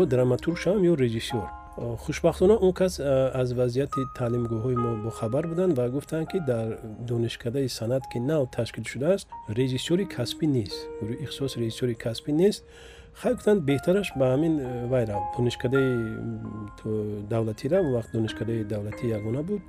ё 0.00 0.02
драматург 0.06 0.56
шавам 0.58 0.82
ё 0.90 0.94
режиссёр 0.94 1.61
хушбахтона 1.76 2.54
он 2.54 2.72
кас 2.72 3.00
аз 3.00 3.52
вазъияти 3.52 4.00
таълимгоҳҳои 4.18 4.76
мо 4.76 5.02
бохабар 5.04 5.46
буданд 5.46 5.72
ва 5.78 5.88
гуфтанд 5.88 6.28
ки 6.28 6.38
дар 6.40 6.78
донишкадаи 7.08 7.68
санъат 7.68 8.04
ки 8.12 8.18
нав 8.20 8.50
ташкил 8.56 8.84
шудааст 8.84 9.28
режиссёри 9.48 10.04
касбӣ 10.16 10.46
нест. 10.46 10.78
Ихсос 11.24 11.56
режиссёри 11.56 11.94
касбӣ 11.94 12.32
нест. 12.32 12.64
Хай 13.20 13.32
гуфтанд 13.34 13.60
беҳтараш 13.68 14.08
ба 14.18 14.26
ҳамин 14.34 14.54
э, 14.60 14.86
вайра 14.92 15.16
донишкадаи 15.36 15.90
давлатира 17.32 17.78
он 17.80 17.92
вақт 17.96 18.10
донишкадаи 18.12 18.64
давлатӣ 18.64 19.04
ягона 19.18 19.42
буд 19.42 19.62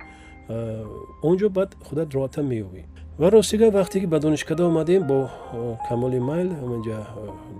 э, 0.48 0.84
он 1.22 1.36
ҷо 1.38 1.48
баъд 1.48 1.70
худат 1.86 2.08
роҳата 2.14 2.42
меёбӣ. 2.42 2.82
Ва 3.18 3.30
ростига 3.30 3.70
вақте 3.70 4.00
ки 4.00 4.06
ба 4.06 4.18
донишкада 4.20 4.66
омадем 4.66 5.02
бо 5.06 5.28
э, 5.52 5.76
камоли 5.88 6.18
майл 6.18 6.48
ҳаманҷа 6.60 6.96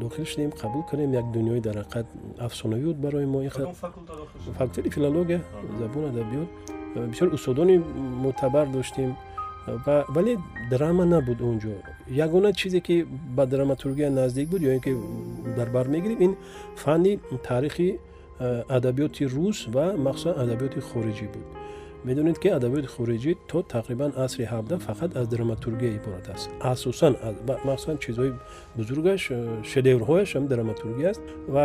дохил 0.00 0.24
шудем 0.26 0.50
қабул 0.50 0.82
кардем 0.88 1.12
як 1.12 1.26
дунёи 1.32 1.60
дар 1.60 1.76
ҳақиқат 1.76 2.06
афсонави 2.38 2.84
буд 2.84 2.96
барои 2.96 3.26
мо 3.26 3.40
факултати 4.58 4.90
филология 4.90 5.40
забон 5.78 6.04
адабиёт 6.12 6.48
бисёр 7.12 7.34
устодони 7.34 7.76
мӯътабар 8.22 8.66
доштем. 8.68 9.16
Вале 10.08 10.36
драма 10.70 11.04
набуд 11.04 11.40
он 11.40 11.58
ҷо. 11.58 11.74
Ягона 12.08 12.52
чизе 12.52 12.80
ки 12.80 13.06
ба 13.36 13.46
драматургия 13.46 14.10
наздик 14.10 14.48
буд 14.48 14.60
ё 14.62 14.74
ин 14.74 14.80
ки 14.80 14.94
дар 15.56 15.70
бар 15.70 15.88
мегирем 15.88 16.20
ин 16.20 16.36
фанни 16.76 17.18
таърихи 17.42 17.98
адабиёти 18.68 19.24
рус 19.24 19.66
ва 19.68 19.94
махсусан 19.96 20.34
адабиёти 20.42 20.80
хориҷӣ 20.80 21.26
буд 21.32 21.46
медонед 22.04 22.38
ки 22.42 22.48
адабиёти 22.48 22.88
хориҷӣ 22.94 23.32
то 23.50 23.58
тақрибан 23.74 24.12
асри 24.24 24.44
ҳабда 24.52 24.76
фақат 24.86 25.10
аз 25.20 25.26
драматургия 25.28 25.90
иборат 25.98 26.26
аст. 26.34 26.50
Асосан 26.60 27.16
махсусан 27.68 27.96
чизҳои 28.04 28.32
бузургаш 28.76 29.22
шедеврҳояш 29.70 30.30
ҳам 30.36 30.44
драматургия 30.52 31.10
аст 31.12 31.22
ва 31.54 31.64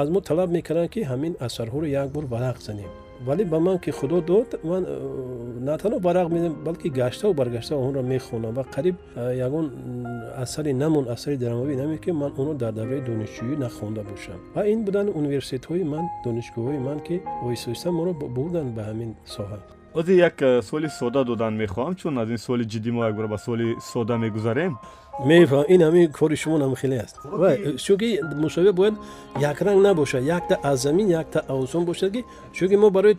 аз 0.00 0.08
мо 0.14 0.20
талаб 0.28 0.48
мекарданд 0.56 0.90
ки 0.94 1.00
ҳамин 1.10 1.32
асарҳоро 1.46 1.86
як 2.02 2.08
бор 2.14 2.24
варақ 2.34 2.58
занем 2.68 2.90
вале 3.26 3.44
ба 3.44 3.58
ман 3.60 3.78
ки 3.78 3.90
худо 3.90 4.20
дод 4.20 4.60
ман 4.64 4.84
э, 4.86 5.60
на 5.60 5.78
танҳо 5.78 5.98
барақ 6.00 6.28
медем 6.30 6.54
балки 6.64 6.88
гаштаву 6.88 7.34
баргаштао 7.34 7.78
онро 7.88 8.02
мехонам. 8.02 8.54
Ва 8.54 8.64
қариб 8.74 8.96
э, 9.16 9.36
ягон 9.36 9.66
асари 10.36 10.72
намон 10.72 11.08
асари 11.08 11.36
драмавӣ 11.36 11.76
намед 11.76 12.00
ки 12.00 12.10
ман 12.10 12.32
онро 12.38 12.54
дар 12.54 12.72
давраи 12.72 13.00
донишҷӯӣ 13.00 13.56
нахонда 13.58 14.02
бошам. 14.02 14.38
Ва 14.54 14.66
ин 14.66 14.84
будани 14.84 15.10
университетҳои 15.10 15.84
ман 15.84 16.04
донишгоҳҳои 16.24 16.78
ман 16.78 17.00
ки 17.00 17.22
оҳиста 17.44 17.90
моро 17.90 18.12
бурданд 18.12 18.74
ба 18.74 18.82
ҳамин 18.82 19.14
соҳа. 19.26 19.58
Ози 19.94 20.12
як 20.12 20.42
э, 20.42 20.62
соли 20.62 20.88
сода 20.88 21.24
додан 21.24 21.56
мехоҳам 21.56 21.94
чун 21.96 22.18
аз 22.18 22.28
ин 22.28 22.36
соли 22.36 22.64
ҷиддӣ 22.72 22.90
мо 22.90 23.04
якбора 23.08 23.28
ба 23.28 23.38
соли 23.38 23.76
сода 23.92 24.18
мегузарем 24.18 24.76
мефаҳм 25.24 25.64
ин 25.68 25.80
ҳамин 25.82 26.12
кори 26.12 26.36
шумо 26.36 26.58
намхеле 26.58 26.98
аст 27.04 27.16
чунки 27.84 28.20
мусовиа 28.44 28.72
бояд 28.72 28.94
якранг 29.40 29.80
набошад 29.82 30.22
якта 30.24 30.58
аз 30.62 30.82
замин 30.82 31.08
якта 31.08 31.44
осон 31.48 31.84
бошад 31.84 32.12
ки 32.12 32.24
чунки 32.52 32.76
мо 32.76 32.90
барои 32.90 33.16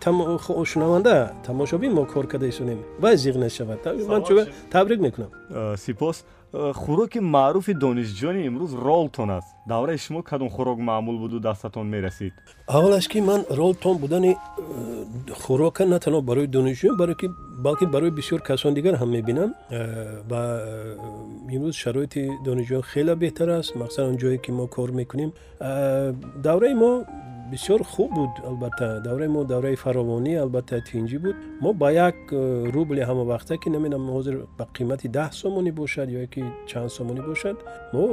шунаванда 0.65 1.31
тамошобин 1.45 1.93
мо 1.93 2.05
кор 2.05 2.27
карда 2.27 2.49
истонем 2.49 2.79
вай 2.99 3.15
зиқ 3.15 3.37
нашавад 3.37 3.79
ман 4.07 4.23
чука 4.23 4.47
табрик 4.71 4.99
мекунам 4.99 5.29
сипос 5.77 6.23
хӯроки 6.53 7.19
маъруфи 7.19 7.73
донишҷӯёни 7.73 8.41
имрӯз 8.49 8.71
ролтон 8.87 9.29
аст. 9.37 9.49
Давраи 9.67 9.97
шумо 9.97 10.21
кадом 10.23 10.49
хӯрок 10.49 10.79
маъмул 10.79 11.17
буду 11.23 11.39
дастатон 11.39 11.87
мерасид? 11.87 12.33
Аввалаш 12.67 13.07
ки 13.07 13.19
ман 13.21 13.41
ролтон 13.49 13.97
будани 13.97 14.31
э, 14.33 14.37
хӯрока 15.43 15.83
на 15.85 15.99
танҳо 15.99 16.21
барои 16.21 16.47
донишҷӯён 16.47 16.95
балки 17.65 17.85
барои 17.85 18.11
бисёр 18.19 18.39
касони 18.41 18.75
дигар 18.75 18.95
ҳам 18.95 19.09
мебинам 19.17 19.53
ва 20.29 20.41
э, 20.59 20.97
э, 21.49 21.55
имрӯз 21.55 21.75
шароити 21.83 22.21
донишҷӯён 22.45 22.83
хеле 22.91 23.13
беҳтар 23.23 23.49
аст 23.59 23.75
махсусан 23.75 24.05
он 24.11 24.17
ҷое 24.17 24.37
ки 24.43 24.51
мо 24.51 24.67
кор 24.67 24.89
мекунем. 24.91 25.31
Давраи 26.45 26.73
мо 26.73 26.91
бисёр 27.51 27.83
хуб 27.83 28.13
буд 28.13 28.29
албатта. 28.45 28.99
Давраи 29.01 29.27
мо 29.27 29.43
давраи 29.43 29.75
фаровонӣ 29.75 30.35
албатта 30.43 30.81
тинҷӣ 30.81 31.19
буд. 31.19 31.35
Мо 31.61 31.73
ба 31.73 31.91
як 31.91 32.15
э, 32.31 32.71
рубли 32.73 33.01
ҳамавақта 33.01 33.57
ки 33.57 33.69
намедонам 33.69 34.09
ҳозир 34.15 34.35
ба 34.57 34.67
қимати 34.73 35.07
даҳ 35.07 35.31
сомонӣ 35.31 35.71
бошад 35.71 36.09
ё 36.09 36.27
ки 36.27 36.43
чанд 36.67 36.89
сомонӣ 36.91 37.21
бошад 37.29 37.57
мо 37.93 38.03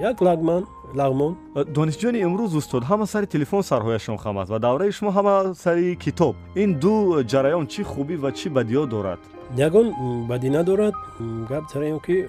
як 0.00 0.22
лагман 0.22 0.62
лагмон. 0.94 1.36
Э, 1.54 1.64
донишҷӯёни 1.64 2.20
имрӯз 2.26 2.52
устод 2.60 2.82
ҳама 2.90 3.06
сари 3.06 3.26
телефон 3.26 3.62
сарҳояшон 3.62 4.16
хам 4.18 4.38
аст 4.38 4.50
ва 4.50 4.58
давраи 4.58 4.92
шумо 4.92 5.10
ҳама 5.10 5.54
сари 5.54 5.96
китоб. 5.96 6.34
Ин 6.62 6.70
ду 6.82 7.22
ҷараён 7.32 7.66
чӣ 7.72 7.82
хубӣ 7.92 8.16
ва 8.16 8.30
чӣ 8.32 8.48
бадиҳо 8.56 8.86
дорад 8.86 9.20
ягон 9.58 10.26
бадӣ 10.28 10.50
надорад 10.50 10.94
гап 11.48 11.64
сар 11.72 11.82
ин 11.82 11.98
ки 12.00 12.26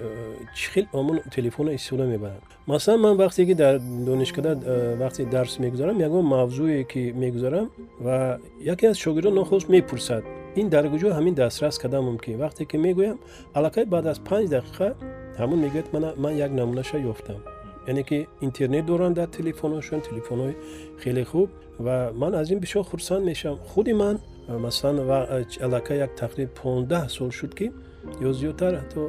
чӣ 0.56 0.70
хел 0.72 0.86
омон 0.92 1.20
телефона 1.34 1.74
истифода 1.74 2.04
мебаранд 2.04 2.42
масалан 2.66 3.00
ман 3.00 3.16
вақте 3.16 3.46
ки 3.46 3.54
дар 3.54 3.78
донишкада 3.78 4.58
э, 4.64 4.96
вақте 4.96 5.30
дарс 5.30 5.58
мегузарам 5.58 5.98
ягон 6.00 6.24
мавзӯе 6.26 6.84
ки 6.84 7.12
мегузарам 7.14 7.70
ва 8.00 8.40
яке 8.60 8.86
аз 8.86 8.96
шогирдон 8.96 9.34
нохост 9.34 9.68
мепурсад. 9.68 10.24
Ин 10.56 10.68
дар 10.68 10.84
куҷо 10.90 11.08
ҳамин 11.12 11.34
дастрас 11.34 11.78
кардан 11.78 12.04
мумкин 12.04 12.38
вақте 12.38 12.64
ки 12.64 12.76
мегӯям 12.76 13.18
аллакай 13.54 13.84
баъд 13.84 14.06
аз 14.06 14.18
панҷ 14.18 14.48
дақиқа 14.50 14.94
ҳамон 15.38 15.58
мегӯяд 15.64 15.86
ман 16.18 16.36
як 16.36 16.50
намунаша 16.50 16.98
ёфтам. 16.98 17.40
Яъне 17.86 18.02
ки 18.02 18.26
интернет 18.40 18.86
доранд 18.86 19.14
дар 19.14 19.28
телефоношон 19.28 20.00
телефонҳои 20.00 20.54
хеле 21.02 21.24
хуб 21.24 21.50
ва 21.78 22.10
ман 22.14 22.34
аз 22.34 22.50
ин 22.50 22.58
бисёр 22.58 22.84
хурсанд 22.84 23.24
мешавам. 23.24 23.58
Худи 23.58 23.92
ман 23.92 24.18
масалан 24.58 24.98
аллакай 25.60 25.98
як 25.98 26.10
тақриб 26.18 26.48
пондаҳ 26.62 27.08
сол 27.08 27.30
шуд 27.30 27.54
ки 27.54 27.72
ё 28.20 28.32
зиёдтар 28.32 28.72
ҳатто 28.80 29.00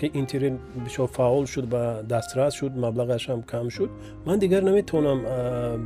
ки 0.00 0.10
интернет 0.14 0.54
бисёр 0.84 1.08
фаъол 1.08 1.46
шуд 1.46 1.66
ба 1.68 2.02
дастрас 2.02 2.54
шуд 2.54 2.72
маблағашам 2.72 3.42
кам 3.42 3.70
шуд. 3.70 3.90
Ман 4.24 4.38
дигар 4.38 4.62
наметавонам 4.62 5.20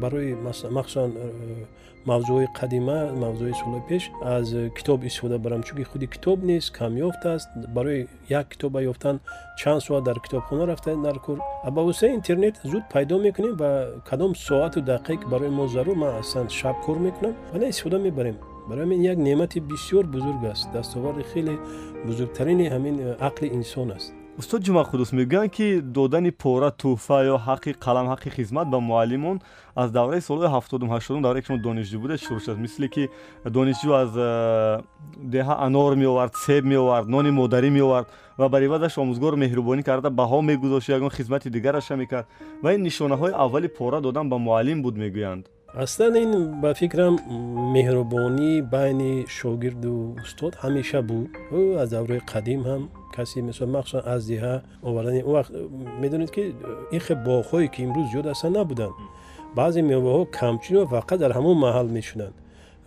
барои 0.00 0.34
махсусан 0.70 1.10
мавзӯи 2.06 2.46
қадима 2.60 2.98
мавзӯи 3.24 3.54
солҳои 3.60 3.82
пеш 3.88 4.10
аз 4.22 4.48
китоб 4.76 5.04
истифода 5.04 5.38
барам. 5.38 5.62
Чунки 5.62 5.84
худи 5.84 6.06
китоб 6.06 6.38
нест 6.42 6.68
камёфт 6.78 7.24
аст 7.34 7.48
барои 7.76 8.08
як 8.28 8.48
китоба 8.48 8.82
ёфтан 8.82 9.20
чанд 9.58 9.82
соат 9.82 10.04
дар 10.04 10.20
китобхона 10.20 10.66
рафта 10.66 10.96
дар 10.96 11.18
кор 11.18 11.38
ба 11.64 11.82
воситаи 11.82 12.14
интернет 12.14 12.54
зуд 12.62 12.84
пайдо 12.92 13.18
мекунем 13.18 13.56
ва 13.56 13.70
кадом 14.08 14.34
соату 14.34 14.80
дақиқа 14.80 15.16
ки 15.20 15.26
барои 15.32 15.48
мо 15.48 15.66
зарур 15.66 15.96
ман 15.96 16.16
аслан 16.20 16.48
шаб 16.48 16.76
кор 16.84 16.98
мекунам 16.98 17.34
вале 17.52 17.70
истифода 17.70 17.98
мебарем 17.98 18.36
барои 18.68 18.86
мин 18.86 19.02
як 19.02 19.18
неъмати 19.18 19.60
бисёр 19.60 20.06
бузург 20.06 20.44
аст. 20.44 20.72
Дастоварди 20.72 21.22
хеле 21.22 21.58
бузургтарини 22.06 22.68
ҳамин 22.68 22.96
э, 22.98 23.18
ақли 23.18 23.52
инсон 23.52 23.90
аст. 23.90 24.14
Устод 24.38 24.62
ҷумақудус 24.66 25.12
мегӯянд 25.12 25.50
ки 25.56 25.80
додани 25.80 26.30
пора 26.30 26.70
тӯҳфа 26.70 27.18
ё 27.32 27.36
ҳаққи 27.46 27.70
қалам 27.84 28.06
ҳаққи 28.12 28.30
хизмат 28.36 28.66
ба 28.70 28.80
муаллимон 28.80 29.40
аз 29.76 29.90
давраи 29.92 30.20
солҳои 30.20 30.50
ҳафтодум 30.54 30.88
ҳаштодум 30.94 31.22
даврае 31.22 31.42
ки 31.42 31.46
шумо 31.46 31.62
донишҷӯ 31.68 31.98
будед 32.04 32.18
шурӯъ 32.24 32.40
шуд 32.46 32.58
мисли 32.58 32.88
ки 32.88 33.10
донишҷӯ 33.56 33.92
аз 34.02 34.10
э, 34.16 34.82
деҳа 35.34 35.54
анор 35.66 35.94
меовард 36.02 36.34
себ 36.46 36.64
меовард 36.64 37.06
нони 37.08 37.30
модарӣ 37.30 37.70
меовард 37.70 38.08
ва 38.38 38.48
бар 38.48 38.62
ивазаш 38.62 38.94
омӯзгор 39.02 39.34
меҳрубонӣ 39.42 39.82
карда 39.82 40.08
баҳо 40.20 40.40
мегузошт 40.50 40.88
ягон 40.88 41.10
хизмати 41.10 41.48
дигараша 41.50 41.96
мекард. 41.96 42.26
Ва 42.62 42.74
ин 42.74 42.82
нишонаҳои 42.82 43.32
аввали 43.44 43.68
пора 43.68 44.00
додан 44.00 44.28
ба 44.28 44.38
муаллим 44.38 44.82
буд 44.82 44.96
мегӯянд 44.96 45.44
аслан 45.82 46.14
ин 46.16 46.60
ба 46.62 46.70
фикрам 46.74 47.14
меҳрубонӣ 47.74 48.52
байни 48.74 49.12
шогирду 49.38 49.94
устод 50.22 50.52
ҳамеша 50.62 51.00
буд. 51.08 51.28
Аз 51.82 51.88
давраи 51.94 52.20
қадим 52.32 52.60
ҳам 52.68 52.82
касе 53.16 53.38
мисол 53.48 53.68
махсусан 53.76 54.02
аз 54.14 54.22
диҳа 54.30 54.54
овардани 54.88 55.22
он 55.28 55.34
вақт 55.38 55.52
медонед 56.02 56.30
ки 56.34 56.42
ин 56.96 57.00
хел 57.06 57.18
боғҳое 57.28 57.68
ки 57.74 57.80
имрӯз 57.86 58.06
зиёд 58.12 58.26
аса 58.32 58.48
набуданд. 58.50 58.94
Баъзе 59.56 59.80
меваҳо 59.92 60.22
камчун 60.38 60.76
ва 60.78 60.86
фақат 60.94 61.18
дар 61.22 61.32
ҳамон 61.38 61.56
маҳал 61.66 61.86
мешуданд 61.98 62.34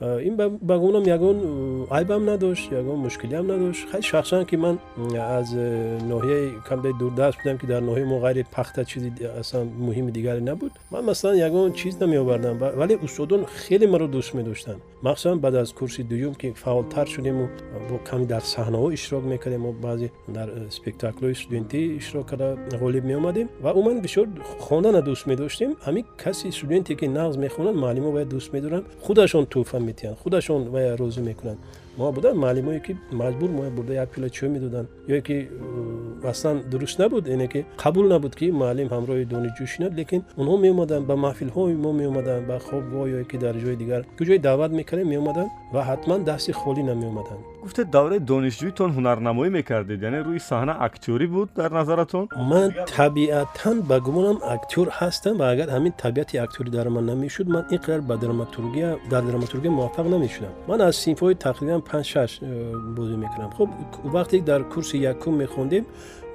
ин 0.01 0.35
ба 0.37 0.77
гумонам 0.77 1.03
ягон 1.03 1.87
айбам 1.89 2.25
надошт 2.25 2.71
ягон 2.71 2.99
мушкилиам 2.99 3.47
надошт. 3.47 3.87
Хай 3.91 4.01
шахсан 4.01 4.45
ки 4.45 4.55
ман 4.55 4.79
аз 5.17 5.51
ноҳияи 5.51 6.53
камда 6.67 6.93
дурдаст 6.93 7.39
будам 7.43 7.57
ки 7.57 7.65
дар 7.65 7.81
ноҳияи 7.81 8.05
мо 8.05 8.19
ғайри 8.19 8.45
пахта 8.51 8.85
чизи 8.85 9.11
аслан 9.39 9.67
муҳими 9.79 10.11
дигаре 10.11 10.41
набуд. 10.41 10.71
Ман 10.91 11.05
масалан 11.05 11.37
ягон 11.37 11.73
чиз 11.73 11.99
намеовардам 11.99 12.57
вале 12.57 12.97
устодон 12.97 13.45
хеле 13.45 13.87
маро 13.87 14.07
дӯст 14.07 14.33
медоштанд 14.33 14.81
махсусан 15.01 15.39
баъд 15.39 15.55
аз 15.55 15.73
курси 15.73 16.03
дуюм 16.03 16.33
ки 16.35 16.51
фаъолтар 16.51 17.07
шудему 17.07 17.49
бо 17.89 17.97
ками 18.09 18.25
дар 18.25 18.41
саҳнаҳо 18.41 18.93
иштирок 18.93 19.23
мекардем 19.23 19.63
баъзе 19.81 20.09
дар 20.27 20.49
спектаклҳои 20.77 21.35
студентӣ 21.35 21.79
иштирок 21.99 22.25
карда 22.29 22.57
ғолиб 22.81 23.03
меомадем. 23.11 23.47
Ва 23.61 23.71
умуман 23.73 24.01
бисёр 24.01 24.27
хонана 24.59 25.01
дӯст 25.01 25.25
медоштем. 25.27 25.71
Ҳамин 25.85 26.05
каси 26.23 26.51
студенте 26.51 26.95
ки 26.95 27.05
нағз 27.05 27.37
мехонанд 27.37 27.77
муаллимо 27.77 28.11
вая 28.11 28.25
дӯст 28.25 28.53
медоранд 28.53 28.85
худашон 29.05 29.45
тӯҳфа 29.53 29.79
метиҳанд 29.79 30.17
худашон 30.23 30.61
вая 30.69 30.97
розӣ 30.97 31.21
мекунанд 31.21 31.59
мо 31.97 32.11
буданд 32.11 32.37
муаллимое 32.43 32.79
ки 32.79 32.93
маҷбур 33.11 33.49
мо 33.49 33.69
бурда 33.77 33.93
як 33.93 34.09
пила 34.09 34.29
чой 34.29 34.49
медоданд. 34.49 34.87
Ё 35.07 35.21
ки 35.21 35.49
аслан 36.23 36.63
дуруст 36.71 36.99
набуд 36.99 37.27
ине 37.27 37.47
ки 37.47 37.65
қабул 37.77 38.07
набуд 38.07 38.35
ки 38.35 38.51
муаллим 38.51 38.87
ҳамроҳи 38.95 39.25
донишҷӯ 39.33 39.65
шинад 39.73 39.93
лекин 39.99 40.21
онҳо 40.37 40.55
меомаданд 40.65 41.05
ба 41.09 41.15
маҳфилҳои 41.25 41.75
мо 41.83 41.91
меомаданд 42.01 42.47
ба 42.49 42.57
хобгоҳ 42.67 43.05
ё 43.17 43.21
ки 43.29 43.37
дар 43.37 43.55
ҷои 43.63 43.75
дигар 43.81 44.01
куҷое 44.17 44.39
даъват 44.47 44.71
мекардем 44.79 45.07
меомаданд 45.13 45.49
ва 45.73 45.81
ҳатман 45.89 46.19
дасти 46.29 46.51
холӣ 46.51 46.81
намеомаданд 46.91 47.56
гуфтед 47.67 47.89
давраи 47.97 48.19
донишҷӯитон 48.31 48.89
ҳунарнамоӣ 48.97 49.49
мекардед 49.57 49.99
яъне 50.07 50.19
рӯи 50.27 50.39
саҳна 50.49 50.73
актёрӣ 50.87 51.27
буд 51.35 51.49
дар 51.59 51.71
назаратон. 51.79 52.25
Ман 52.51 52.69
табиатан 52.97 53.77
ба 53.89 53.97
гумонам 54.05 54.37
актёр 54.55 54.87
ҳастам 54.99 55.33
ва 55.41 55.45
агар 55.53 55.67
ҳамин 55.75 55.93
табиати 56.03 56.35
актёрӣ 56.45 56.69
дар 56.77 56.87
ман 56.95 57.05
намешуд 57.11 57.47
ман 57.55 57.63
ин 57.75 57.79
қадар 57.85 58.01
ба 58.09 58.15
драматургия 58.23 58.89
дар 59.11 59.23
драматургия 59.29 59.71
муваффақ 59.77 60.07
намешудам. 60.15 60.53
Ман 60.69 60.79
аз 60.87 60.95
синфҳои 61.03 61.35
тақрибан 61.45 61.81
панҷ 61.89 62.05
шаш 62.13 62.31
э, 62.41 62.45
бозӣ 62.97 63.15
мекардам 63.23 63.51
хуб 63.57 63.69
вақте 64.15 64.37
дар 64.49 64.61
курси 64.73 64.97
якум 65.11 65.33
мехондем 65.43 65.83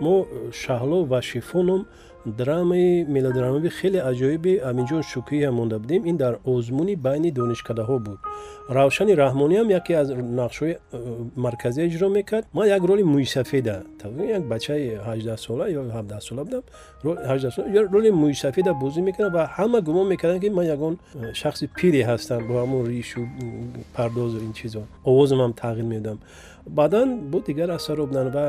мо 0.05 0.15
шаҳло 0.63 0.99
ва 1.11 1.19
шифоном 1.31 1.81
драмаи 2.27 3.05
мелодрамаи 3.05 3.69
хеле 3.69 4.01
аҷоиби 4.11 4.61
аминҷон 4.71 5.03
шукриям 5.03 5.55
монда 5.55 5.79
будем. 5.79 6.05
ин 6.07 6.17
дар 6.17 6.39
озмуни 6.45 6.95
байни 6.95 7.31
донишкадаҳо 7.31 7.99
буд. 7.99 8.19
равшани 8.69 9.13
раҳмониам 9.15 9.69
яке 9.71 9.93
аз 9.95 10.09
нақшҳои 10.11 10.75
э, 10.93 10.99
марказӣ 11.37 11.81
иҷро 11.89 12.09
мекард. 12.09 12.47
ман 12.53 12.67
як 12.69 12.83
роли 12.83 13.03
мӯйсафеда 13.03 13.77
як 14.37 14.43
бачаи 14.53 14.99
ҳаждаҳсола 15.09 15.65
ё 15.79 15.83
ҳабдаҳсола 15.97 16.43
будам 16.45 16.63
роли 17.95 18.11
мӯйсафеда 18.23 18.73
бозӣ 18.83 19.01
мекардам 19.09 19.33
ва 19.33 19.45
ҳама 19.57 19.81
гумон 19.81 20.07
мекардам 20.09 20.41
ки 20.41 20.49
ман 20.49 20.67
ягон 20.67 20.95
э, 21.15 21.35
шахси 21.35 21.67
пире 21.79 22.03
ҳастам 22.11 22.41
бо 22.49 22.55
ҳамон 22.63 22.83
ришу 22.87 23.21
пардозу 23.97 24.39
ин 24.47 24.53
чизо 24.53 24.83
овозам 25.05 25.39
ҳам 25.45 25.53
тағйир 25.63 25.87
медодам 25.93 26.19
баъдан 26.67 27.31
бо 27.31 27.41
дигар 27.41 27.69
асарҳо 27.79 28.07
буданд 28.07 28.35
ва 28.35 28.47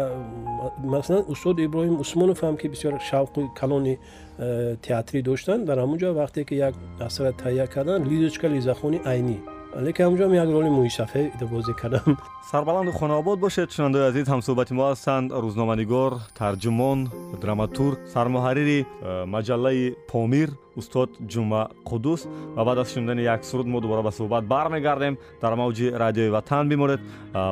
масалан 0.84 1.24
устод 1.34 1.58
иброҳим 1.60 2.00
усмонов 2.04 2.40
ҳам 2.44 2.56
ки 2.62 2.68
бисёр 2.68 2.94
шавқи 3.10 3.42
калони 3.60 3.96
э, 4.40 4.76
театрӣ 4.86 5.22
доштанд 5.30 5.66
дар 5.66 5.78
ҳамунҷо 5.84 6.10
вақте 6.22 6.42
ки 6.48 6.56
як 6.56 6.74
асара 7.00 7.32
таҳия 7.44 7.68
карданд 7.68 8.08
лизочка 8.12 8.48
лизахони 8.56 9.00
айнӣ 9.06 9.38
лекин 9.82 10.06
ҳамҷо 10.06 10.26
як 10.44 10.50
роли 10.56 10.70
муисафе 10.70 11.32
бозӣ 11.52 11.74
кардам. 11.82 12.18
Сарбаланду 12.52 12.92
хонаобод 12.92 13.40
бошед 13.40 13.72
шунавандаои 13.72 14.10
азиз 14.12 14.28
ҳамсӯҳбати 14.34 14.74
мо 14.74 14.86
ҳастанд 14.92 15.28
рӯзноманигор 15.44 16.12
тарҷумон 16.40 17.00
драматург 17.42 17.98
сармуҳаррири 18.14 18.80
э, 18.86 19.26
маҷаллаи 19.36 19.96
помир 20.12 20.50
устод 20.80 21.10
ҷума 21.32 21.62
қудус. 21.90 22.22
Ва 22.56 22.66
баъд 22.66 22.78
аз 22.78 22.94
шунидани 22.94 23.24
як 23.24 23.46
суруд 23.46 23.68
мо 23.68 23.82
дубора 23.82 24.02
ба 24.02 24.12
суҳбат 24.12 24.44
бармегардем. 24.54 25.18
Дар 25.42 25.54
мавҷи 25.54 25.86
радиои 26.04 26.30
ватан 26.30 26.70
бимонед 26.70 27.00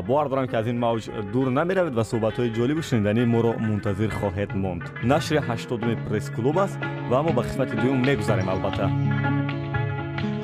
бовар 0.08 0.30
дорам 0.30 0.48
ки 0.48 0.56
аз 0.56 0.68
ин 0.68 0.78
мавҷ 0.80 1.04
дур 1.34 1.48
намеравед 1.60 1.94
ва 1.96 2.04
суҳбатҳои 2.04 2.54
ҷолибу 2.58 2.82
шунидани 2.82 3.26
моро 3.26 3.52
мунтазир 3.68 4.10
хоҳед 4.20 4.52
монд. 4.64 4.84
Нашри 5.04 5.40
ҳаштодуми 5.48 5.96
пресс-клуб 6.08 6.58
аст 6.66 6.78
ва 7.12 7.20
мо 7.24 7.32
ба 7.38 7.42
қисмати 7.48 7.76
дуюм 7.82 8.00
мегузарем 8.08 8.50
албатта. 8.54 8.86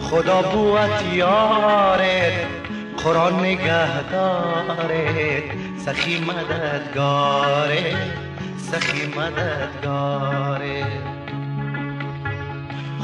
Худо 0.05 0.37
буват 0.51 0.95
ёред 1.17 2.51
қуръон 3.01 3.35
нигаҳдоред 3.45 5.45
сахӣ 5.85 6.15
мададгоред 6.27 7.97
сахӣ 8.69 9.03
мададгоред 9.17 11.16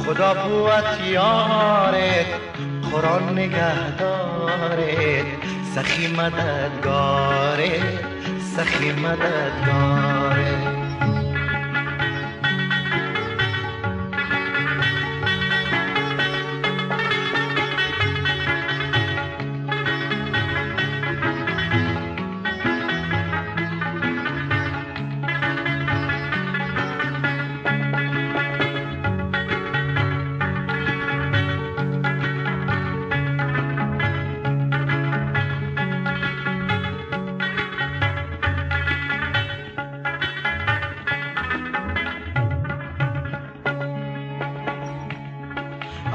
خدا 0.06 0.34
بوت 0.34 1.02
یارت 1.08 2.26
قرآن 2.92 3.30
نگهدارت 3.40 5.26
سخی 5.76 6.08
مددگارت 6.08 7.84
سخی 8.56 8.92
مددگارت. 8.92 10.83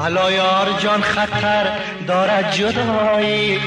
حالا 0.09 0.33
یار 0.33 0.73
جان 0.81 1.01
خطر 1.01 1.79
دارد 2.07 2.53
جدایی. 2.53 3.61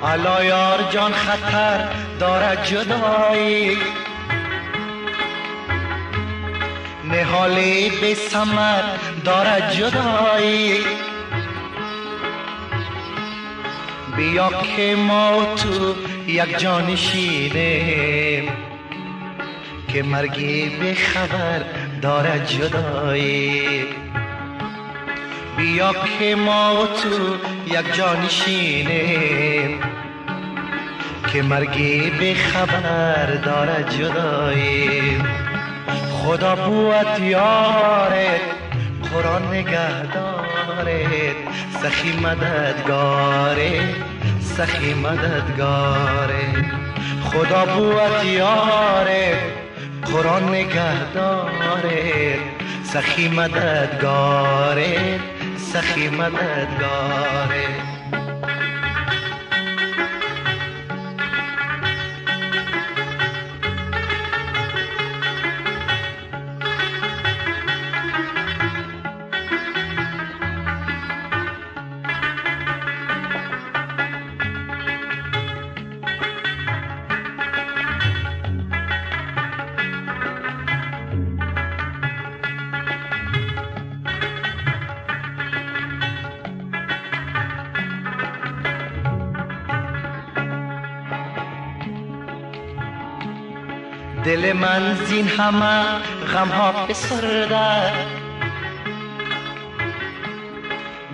حالا 0.00 0.44
یار 0.44 0.82
جان 0.90 1.12
خطر 1.12 1.88
دارد 2.20 2.64
جدایی. 2.64 3.76
نهالی 7.04 7.90
به 7.90 8.14
سمر 8.14 8.82
دارد 9.24 9.72
جدایی. 9.72 10.84
بیا 14.16 14.50
که 14.76 14.96
ما 14.96 15.54
تو 15.56 15.94
یک 16.26 16.58
جانشینیم 16.58 18.52
که 19.92 20.02
مرگی 20.02 20.68
به 20.68 20.94
خبر 20.94 21.83
دارد 22.04 22.46
جدایی. 22.46 23.84
بیا 25.56 25.92
که 26.18 26.34
ما 26.34 26.86
تو 27.02 27.34
یک 27.66 27.94
جانشینیم 27.94 29.80
که 31.32 31.42
مرگی 31.42 32.10
به 32.10 32.34
خبر 32.34 33.26
دارد 33.26 33.90
جدایی. 33.90 35.22
خدا 36.12 36.54
بوت 36.54 37.20
یارت 37.20 38.40
قرآن 39.12 39.48
نگهدارت 39.48 41.36
سخی 41.82 42.12
مددگارت 42.22 43.94
سخی 44.40 44.94
مددگارت 44.94 46.64
خدا 47.24 47.66
بوت 47.66 48.24
یارت 48.24 49.63
قرآن 50.12 50.48
نگهدارت 50.48 52.38
سخی 52.84 53.28
مددگاره، 53.28 55.20
سخی 55.56 56.08
مددگاره. 56.08 57.93
همه 95.38 95.84
غم 96.34 96.48
ها 96.48 96.86
بسرده 96.86 97.92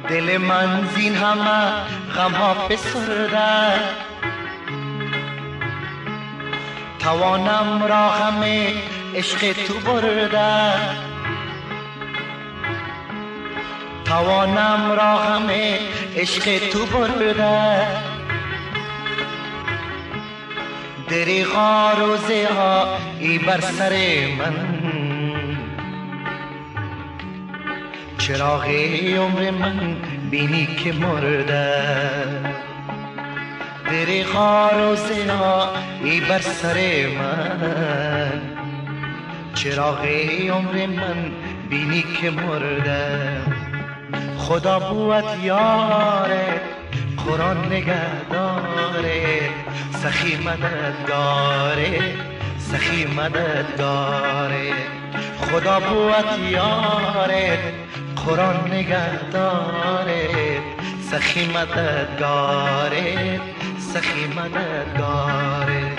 دل 0.08 0.36
من 0.38 0.88
زین 0.94 1.14
همه 1.14 1.70
غم 2.16 2.32
ها 2.32 2.54
بسرده 2.54 3.80
توانم 6.98 7.82
را 7.82 8.08
غم 8.08 8.42
عشق 9.14 9.52
تو 9.52 9.74
برده 9.74 10.72
توانم 14.04 14.92
را 14.92 15.16
همه 15.16 15.78
عشق 16.16 16.68
تو 16.72 16.86
برده 16.86 17.86
دریغا 21.08 21.92
روزه 21.92 22.48
ها 22.58 22.98
ای 23.20 23.38
بر 23.38 23.60
سر 23.60 23.92
من 24.38 24.54
چراغ 28.18 28.64
عمر 29.18 29.50
من 29.50 29.96
بینی 30.30 30.66
که 30.66 30.92
مرده 30.92 31.84
دریغا 33.84 34.70
روزه 34.70 35.32
ها 35.32 35.68
ای 36.04 36.20
بر 36.20 36.38
سر 36.38 37.06
من 37.18 38.40
چراغ 39.54 40.04
عمر 40.50 40.86
من 40.86 41.32
بینی 41.70 42.04
که 42.20 42.30
مرده 42.30 43.40
خدا 44.38 44.78
بود 44.78 45.44
یاره 45.44 46.60
قرآن 47.26 47.66
نگهداره 47.66 49.50
سخی 50.02 50.36
مددگاره 50.36 52.29
سخی 52.72 53.04
مددگاره 53.04 54.72
خدا 55.40 55.80
بوت 55.80 56.38
یاره 56.50 57.58
قرآن 58.26 58.72
نگهداره 58.72 60.28
سخی 61.10 61.46
مددگاره 61.46 63.40
سخی 63.78 64.26
مددگاره 64.26 65.89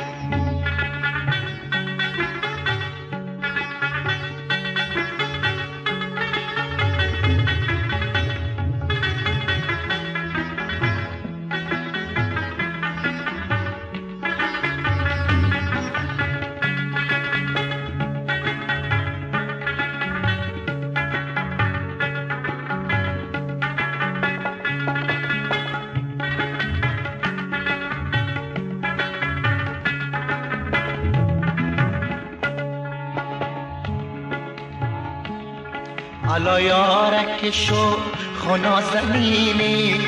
حالا 36.43 36.61
یارک 36.61 37.51
شو 37.51 37.97
خنا 38.39 38.81
زمینی 38.81 40.01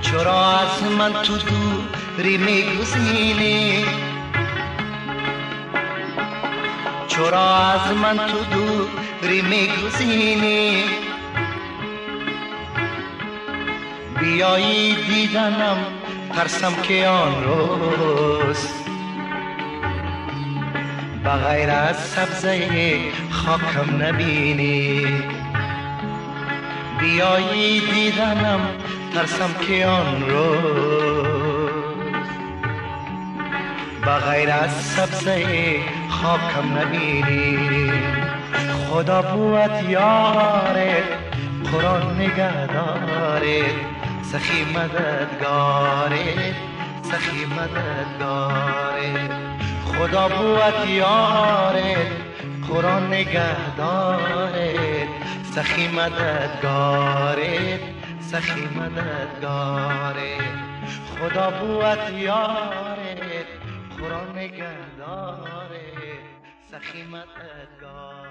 چرا 0.00 0.58
از 0.58 0.82
من 0.98 1.12
تو 1.12 1.36
دوری 1.36 2.36
میگزینی؟ 2.36 3.84
چرا 7.08 7.56
از 7.56 7.96
من 7.96 8.16
تو 8.16 8.38
دوری 8.44 9.42
میگزینی؟ 9.42 10.84
بیایی 14.20 14.94
دیدنم 14.94 15.76
ترسم 16.34 16.74
که 16.82 17.06
آن 17.06 17.44
روز. 17.44 18.68
بغیر 21.24 21.70
از 21.70 21.96
سبزه 21.96 22.98
خاکم 23.48 24.02
نبینی. 24.02 25.06
بیایی 27.00 27.80
دیدنم 27.80 28.60
ترسم 29.14 29.54
که 29.66 29.86
آن 29.86 30.30
روز. 30.30 32.28
بغیر 34.06 34.50
از 34.50 34.70
سبزه 34.70 35.76
خاکم 36.08 36.78
نبینی. 36.78 37.92
خدا 38.90 39.22
بود 39.22 39.90
یاره 39.90 41.02
قرآن 41.72 42.20
نگهداره. 42.20 43.64
سخی 44.22 44.64
مددگاره 44.64 46.54
سخی 47.02 47.44
مددگاره. 47.44 49.12
خدا 49.84 50.28
بود 50.28 50.88
یارت 50.88 52.27
قرآن 52.69 53.13
نگهدارت 53.13 55.09
سخی 55.55 55.87
مددگارت 55.87 57.79
سخی 58.31 58.65
مددگارت 58.79 60.43
خدا 61.19 61.49
بود 61.49 62.19
یارت 62.19 63.47
قرآن 63.99 64.37
نگهدارت 64.37 66.23
سخی 66.71 67.03
مددگارت 67.03 68.23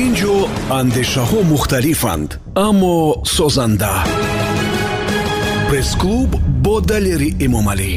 ин 0.00 0.10
ҷо 0.20 0.34
андешаҳо 0.80 1.40
мухталифанд 1.52 2.30
аммо 2.66 2.96
созанда 3.36 3.94
Пресс-клуб 5.83 6.29
бо 6.63 6.79
далери 6.79 7.29
эмомалӣ 7.45 7.91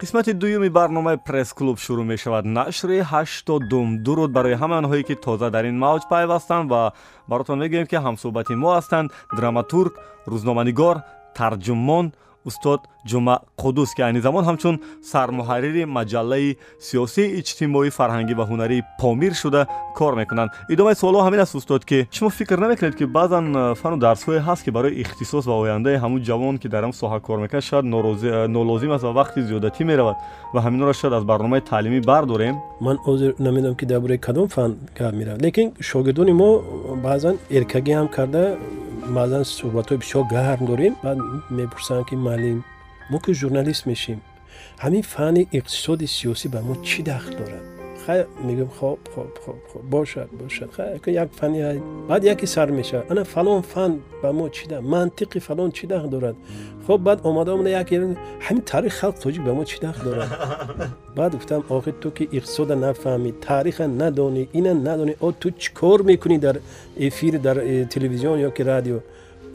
қисмати 0.00 0.32
дуюми 0.32 0.68
барномаи 0.78 1.16
пресс-клуб 1.28 1.76
шурӯъ 1.84 2.04
мешавад. 2.12 2.44
Нашри 2.58 2.98
ҳаштодум. 3.12 3.88
Дуруд 4.04 4.30
барои 4.36 4.56
ҳамаи 4.62 4.78
онҳое 4.82 5.02
ки 5.08 5.14
тоза 5.24 5.48
дар 5.50 5.64
ин 5.70 5.76
мавҷ 5.84 6.02
пайвастанд 6.12 6.70
ва 6.72 6.82
баротон 7.30 7.58
мегӯем 7.62 7.86
ки 7.90 7.96
ҳамсӯҳбати 8.04 8.54
мо 8.62 8.70
ҳастанд. 8.76 9.08
Драматург 9.36 9.92
рӯзноманигор 10.32 10.96
тарҷумон 11.38 12.06
устод 12.48 12.80
ҷумъа 13.10 13.36
қуддус 13.62 13.90
ки 13.96 14.02
айни 14.02 14.20
замон 14.20 14.44
ҳамчун 14.44 14.76
сармуҳаррири 15.12 15.84
маҷаллаи 15.98 16.56
сиёсии 16.88 17.32
иҷтимоӣ 17.40 17.90
фарҳангӣ 17.98 18.34
ва 18.40 18.44
ҳунарии 18.50 18.82
помир 19.00 19.32
шуда 19.42 19.62
кор 19.98 20.14
мекунанд 20.20 20.50
идомаи 20.74 20.94
суолҳо 21.02 21.20
ҳамин 21.26 21.40
аст 21.44 21.54
устод 21.60 21.82
ки 21.90 21.98
шумо 22.16 22.30
фикр 22.38 22.58
намекунед 22.64 22.94
ки 22.98 23.04
баъзан 23.16 23.44
э, 23.56 23.74
фану 23.80 23.96
дарсҳое 24.06 24.40
ҳаст 24.48 24.62
ки 24.64 24.70
барои 24.76 24.94
ихтисос 25.02 25.44
ва 25.46 25.54
ояндаи 25.64 25.96
ҳамун 26.04 26.20
ҷавон 26.28 26.54
ки 26.62 26.68
дар 26.74 26.82
ҳам 26.86 26.94
соҳа 27.02 27.18
кор 27.26 27.38
мекунад 27.44 27.64
шояд 27.70 27.84
э, 27.84 28.46
нолозим 28.56 28.92
аст 28.96 29.04
ва 29.04 29.12
вақти 29.20 29.38
зиёдатӣ 29.48 29.82
меравад 29.90 30.16
ва 30.54 30.60
ҳаминро 30.66 30.92
шояд 31.00 31.14
аз 31.18 31.24
барномаи 31.24 31.60
таълимӣ 31.70 32.00
бардорем 32.10 32.56
ман 32.80 32.96
озир 33.06 33.34
намедонам 33.38 33.74
ки 33.80 33.86
дар 33.86 34.00
бораи 34.00 34.18
кадом 34.18 34.48
фан 34.48 34.70
гап 34.98 35.14
меравад 35.14 35.42
лекин 35.42 35.72
шогирдони 35.80 36.32
мо 36.32 36.50
баъзан 37.06 37.34
эркагӣ 37.56 37.92
ҳам 37.98 38.08
карда 38.16 38.42
баъзан 39.16 39.42
суҳбатҳои 39.58 39.98
бисёр 40.02 40.24
гарм 40.34 40.62
дорем 40.70 40.94
баъд 41.04 41.18
мепурсанд 41.50 42.04
ки 42.08 42.14
маълим 42.32 42.58
мо 43.10 43.18
ки 43.24 43.32
журналист 43.40 43.86
мешем 43.86 44.20
ҳамин 44.84 45.02
фанни 45.12 45.42
иқтисоди 45.58 46.06
сиёсӣ 46.16 46.46
ба 46.54 46.60
мо 46.68 46.74
чӣ 46.88 47.00
дахл 47.10 47.32
дорад? 47.40 47.64
Хай 48.04 48.18
мегӯм 48.46 48.70
хоб 48.78 49.00
хоб 49.14 49.32
хоб 49.44 49.60
хоб 49.70 49.82
бошад 49.94 50.28
бошад. 50.40 50.68
Як 51.06 51.28
фани 51.38 51.58
баъд 52.08 52.22
яке 52.24 52.46
сар 52.46 52.68
мешавад. 52.78 53.10
Ана 53.10 53.24
фалон 53.24 53.62
фан 53.72 53.92
ба 54.22 54.32
мо 54.38 54.46
чӣ 54.56 54.64
мантиқи 54.94 55.38
фалон 55.46 55.70
чӣ 55.76 55.84
дахл 55.92 56.08
дорад? 56.14 56.36
Хоб 56.86 57.00
баъд 57.06 57.18
омада 57.28 57.50
омада 57.54 57.70
яке 57.82 57.94
ҳамин 58.46 58.62
таърихи 58.70 58.98
халқи 59.00 59.18
тоҷик 59.24 59.42
ба 59.48 59.52
мо 59.58 59.64
чӣ 59.70 59.78
дахл 59.84 60.02
дорад? 60.08 60.30
Баъд 61.16 61.32
гуфтам 61.36 61.62
охир 61.76 61.94
ту 62.02 62.10
ки 62.16 62.24
иқтисода 62.36 62.74
нафаҳмӣ 62.84 63.30
таъриха 63.46 63.86
надонӣ 64.00 64.42
ина 64.58 64.72
надонӣ 64.86 65.14
о 65.26 65.28
ту 65.40 65.48
чӣ 65.62 65.70
кор 65.80 65.98
мекунӣ 66.10 66.38
дар 66.46 66.56
эфир 67.06 67.34
дар 67.46 67.56
э, 67.58 67.86
телевизион 67.94 68.36
ё 68.48 68.50
ки 68.56 68.62
радио 68.72 68.98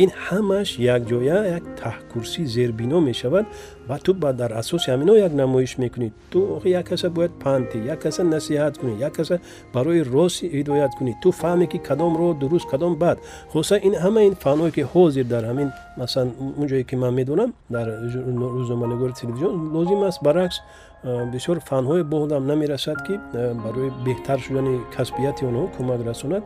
ин 0.03 0.09
ҳамаш 0.25 0.69
якҷоя 0.95 1.37
як 1.57 1.63
таҳкурсӣ 1.81 2.41
зербино 2.55 2.99
мешавад 3.09 3.45
ва 3.89 3.97
ту 4.05 4.11
ба 4.13 4.29
дар 4.33 4.51
асоси 4.61 4.87
ҳамино 4.93 5.13
як 5.27 5.33
намоиш 5.41 5.71
мекунӣ. 5.81 6.09
Ту 6.31 6.39
як 6.65 6.85
каса 6.89 7.09
бояд 7.09 7.33
панти 7.43 7.77
як 7.93 7.99
каса 8.03 8.21
насиҳат 8.23 8.73
кунӣ 8.79 8.93
як 9.07 9.13
каса 9.17 9.35
барои 9.73 10.01
рости 10.13 10.45
ҳидоят 10.55 10.91
кунӣ. 10.97 11.13
Ту 11.23 11.29
фаҳме 11.41 11.65
ки 11.71 11.77
кадом 11.87 12.13
роҳ 12.19 12.31
дуруст 12.41 12.67
кадом 12.71 12.93
бад. 13.03 13.17
Хуса 13.51 13.75
ин 13.87 13.93
ҳама 14.03 14.21
ин 14.29 14.35
фанҳое 14.43 14.71
ки 14.77 14.83
ҳозир 14.93 15.25
дар 15.33 15.43
ҳамин 15.49 15.69
масалан 15.97 16.29
он 16.59 16.67
ҷое 16.71 16.83
ки 16.89 16.95
ман 16.95 17.13
медонам 17.19 17.49
дар 17.75 17.87
рӯзноманигори 18.57 19.13
телевизион 19.19 19.55
лозим 19.75 20.01
аст 20.09 20.19
баръакс 20.27 20.57
бисёр 21.03 21.59
фанҳое 21.69 22.03
боҳудам 22.03 22.43
намерасад 22.51 22.97
ки 23.07 23.19
барои 23.65 23.89
беҳтар 24.05 24.39
шудани 24.45 24.73
касбияти 24.95 25.45
онҳо 25.49 25.63
кӯмак 25.75 26.01
расонад. 26.09 26.43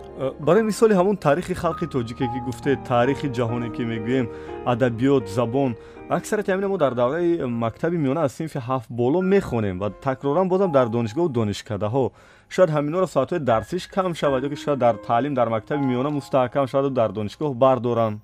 Барои 0.48 0.64
мисоли 0.72 0.94
ҳамун 0.94 1.16
таърихи 1.26 1.54
халқи 1.64 1.86
тоҷике 1.96 2.26
ки 2.34 2.40
гуфтед 2.48 2.78
таърихи 2.92 3.28
ҷаҳоне 3.38 3.70
ки 3.76 3.84
мегӯем 3.92 4.28
адабиёт 4.74 5.24
забон 5.38 5.72
аксарияти 6.10 6.52
ҳамина 6.52 6.68
мо 6.68 6.78
дар 6.78 6.94
давраи 7.02 7.44
мактаби 7.64 7.98
миёна 8.04 8.22
аз 8.28 8.34
синфи 8.40 8.60
ҳафт 8.70 8.90
боло 8.90 9.22
мехонем 9.22 9.80
ва 9.80 9.90
такроран 9.90 10.48
бозам 10.50 10.72
дар 10.72 10.88
донишгоҳу 10.96 11.30
донишкадаҳо. 11.30 12.06
Шояд 12.56 12.70
ҳаминҳоро 12.76 13.08
соатҳои 13.16 13.40
дарсиш 13.52 13.84
кам 13.88 14.14
шавад 14.22 14.44
ё 14.46 14.50
ки 14.50 14.58
шояд 14.64 14.80
дар 14.80 14.96
таълим 15.08 15.34
дар 15.34 15.48
мактаби 15.56 15.84
миёна 15.92 16.10
мустаҳкам 16.20 16.66
шаваду 16.72 16.90
дар 17.00 17.10
донишгоҳ 17.18 17.52
бардоранд 17.64 18.20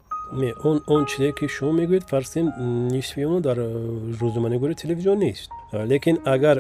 он 0.88 1.06
чизе 1.06 1.32
ки 1.32 1.48
шумо 1.48 1.72
мегӯед 1.80 2.04
фарзем 2.10 2.48
нисфи 2.94 3.22
оно 3.22 3.40
дар 3.40 3.58
рӯзноманигори 3.58 4.76
телевизион 4.76 5.20
нест. 5.20 5.50
Лекин 5.72 6.18
агар 6.26 6.58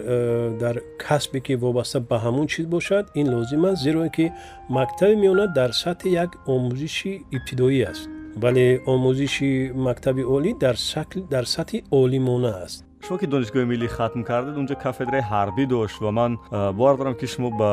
дар 0.58 0.82
касбе 1.00 1.40
ки 1.40 1.54
вобаста 1.56 2.00
ба 2.00 2.18
ҳамун 2.26 2.48
чиз 2.48 2.66
бошад 2.66 3.06
ин 3.16 3.34
лозим 3.34 3.66
аст 3.66 3.84
зеро 3.84 4.10
ки 4.10 4.32
мактаби 4.70 5.16
меёнад 5.16 5.54
дар 5.54 5.72
сатҳи 5.72 6.10
як 6.10 6.32
омӯзиши 6.48 7.22
ибтидоӣ 7.36 7.84
аст. 7.92 8.10
Вале 8.36 8.82
омӯзиши 8.94 9.72
мактаби 9.88 10.24
олӣ 10.36 10.52
дар 11.34 11.46
сатҳи 11.56 11.84
олимона 11.92 12.52
аст 12.66 12.87
шумо 13.06 13.18
ки 13.20 13.28
донишгоҳи 13.28 13.66
миллӣ 13.72 13.88
хатм 13.98 14.22
кардед 14.30 14.56
унҷо 14.62 14.76
кафедраи 14.84 15.24
ҳарбӣ 15.32 15.64
дошт 15.74 15.98
ва 16.02 16.12
ман 16.20 16.32
бовар 16.78 16.96
дорам 16.98 17.16
ки 17.20 17.28
шумо 17.34 17.50
ба 17.62 17.72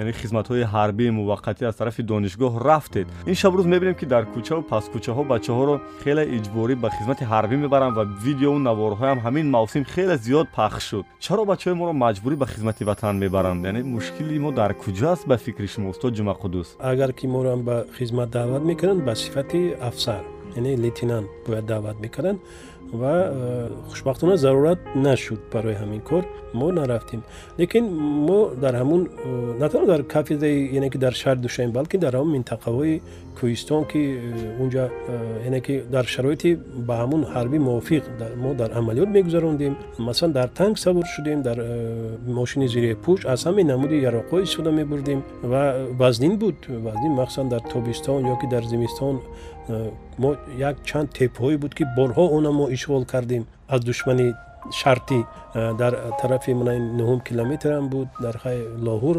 яъне 0.00 0.12
хизматҳои 0.20 0.64
ҳарбии 0.74 1.10
муваққатӣ 1.18 1.62
аз 1.70 1.76
тарафи 1.80 2.02
донишгоҳ 2.12 2.54
рафтед 2.68 3.06
ин 3.30 3.36
шабрӯз 3.42 3.66
мебинем 3.72 3.94
ки 4.00 4.06
дар 4.12 4.24
кӯчаву 4.34 4.62
паскӯчаҳо 4.72 5.22
бачаҳоро 5.32 5.74
хеле 6.02 6.24
иҷборӣ 6.36 6.74
ба 6.82 6.88
хизмати 6.96 7.24
ҳарбӣ 7.32 7.56
мебаранд 7.64 7.94
ва 7.98 8.04
видеову 8.24 8.58
наворҳоям 8.68 9.18
ҳамин 9.24 9.46
мавсим 9.56 9.84
хеле 9.94 10.16
зиёд 10.26 10.46
пахш 10.56 10.82
шуд 10.90 11.04
чаро 11.24 11.42
бачаҳои 11.52 11.76
моро 11.80 11.92
маҷбурӣ 12.04 12.36
ба 12.42 12.46
хизмати 12.52 12.82
ватан 12.90 13.14
мебаранд 13.24 13.60
яъне 13.68 13.80
мушкили 13.94 14.38
мо 14.44 14.50
дар 14.60 14.72
куҷо 14.82 15.06
аст 15.14 15.24
ба 15.30 15.36
фикри 15.44 15.68
шумо 15.74 15.86
устод 15.92 16.12
ҷумақудус 16.18 16.68
агар 16.92 17.10
ки 17.18 17.26
моро 17.34 17.56
ба 17.68 17.76
хизмат 17.98 18.28
даъват 18.36 18.62
мекарданд 18.70 19.02
ба 19.08 19.14
сифати 19.22 19.60
афсар 19.88 20.22
яъне 20.56 20.72
лейтенант 20.84 21.28
бояд 21.46 21.64
даъват 21.72 21.96
мекарданд 22.04 22.40
ва 22.92 23.30
э, 23.32 23.68
хушбахтона 23.88 24.36
зарурат 24.36 24.78
нашуд 24.94 25.40
барои 25.52 25.74
ҳамин 25.74 26.00
кор. 26.00 26.24
Мо 26.52 26.70
нарафтем. 26.72 27.22
Лекин 27.58 27.84
мо 28.28 28.50
дар 28.54 28.74
ҳамун 28.74 29.08
э, 29.08 29.58
на 29.58 29.68
танҳо 29.68 29.86
дар 29.86 30.02
кафедраи 30.02 30.68
яъне 30.74 30.90
ки 30.90 30.98
дар 30.98 31.12
шаҳри 31.12 31.40
душаем 31.40 31.70
балки 31.72 31.96
дар 31.96 32.14
ҳамун 32.14 32.32
минтақаҳои 32.36 33.00
кӯҳистон 33.38 33.82
ки 33.90 33.98
э, 33.98 34.62
унҷа 34.62 34.90
яъне 35.44 35.60
ки 35.60 35.82
дар 35.94 36.04
шароити 36.04 36.58
ба 36.86 36.94
ҳамун 37.02 37.22
ҳарбӣ 37.34 37.58
мувофиқ 37.68 38.04
мо 38.42 38.54
дар 38.54 38.70
амалиёт 38.78 39.08
мегузарондем. 39.08 39.76
Масалан 39.98 40.32
дар 40.32 40.48
танк 40.48 40.78
савор 40.78 41.04
шудем 41.16 41.42
дар 41.42 41.58
мошини 42.26 42.68
зири 42.68 42.96
пӯш 43.04 43.20
аз 43.32 43.40
ҳамаи 43.46 43.64
намуди 43.64 43.96
яроқҳо 44.10 44.42
истифода 44.42 44.70
мебурдем 44.70 45.22
ва 45.42 45.62
вазнин 46.00 46.36
буд. 46.36 46.56
Вазнин 46.68 47.12
махсусан 47.12 47.48
дар 47.48 47.62
тобистон 47.72 48.20
ё 48.32 48.36
ки 48.40 48.46
дар 48.54 48.64
зимистон 48.64 49.20
мо 50.18 50.36
як 50.58 50.76
чанд 50.84 51.08
тепҳое 51.18 51.56
буд 51.58 51.74
ки 51.74 51.84
борҳо 51.96 52.24
она 52.36 52.50
мо 52.50 52.66
ишғол 52.76 53.04
кардем. 53.12 53.46
Аз 53.68 53.80
душмани 53.84 54.34
шартӣ 54.80 55.20
дар 55.54 55.92
тарафи 56.20 56.52
нуҳум 56.98 57.20
километрам 57.28 57.88
буд 57.88 58.08
дар 58.24 58.36
лоҳур 58.86 59.16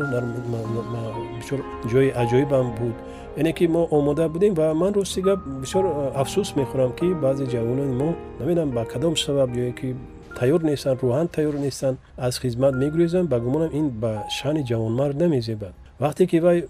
бисёр 1.39 1.59
ҷои 1.91 2.09
аҷоибам 2.21 2.67
буд. 2.79 2.95
Яъне 3.37 3.53
ки 3.53 3.65
мо 3.67 3.87
омода 3.91 4.29
будем 4.29 4.53
ва 4.53 4.73
ман 4.73 4.93
рости 4.93 5.21
гап 5.21 5.39
бисёр 5.61 5.85
афсӯс 6.21 6.49
мехӯрам 6.59 6.91
ки 6.99 7.07
баъзе 7.23 7.45
ҷавонони 7.53 7.95
мо 8.01 8.09
намедонам 8.39 8.71
ба 8.77 8.85
кадом 8.85 9.15
сабаб 9.17 9.49
ё 9.55 9.73
ки 9.79 9.95
тайёр 10.39 10.61
нестанд 10.69 10.99
рӯҳан 11.03 11.27
тайёр 11.35 11.55
нестанд 11.65 11.97
аз 12.17 12.33
хизмат 12.41 12.73
мегурезанд 12.81 13.27
ба 13.29 13.37
гумонам 13.39 13.71
ин 13.79 13.87
ба 14.03 14.11
шаъни 14.37 14.61
ҷавонмард 14.69 15.15
намезебад 15.23 15.73
вақте 15.99 16.25
ки 16.25 16.37
вай 16.39 16.65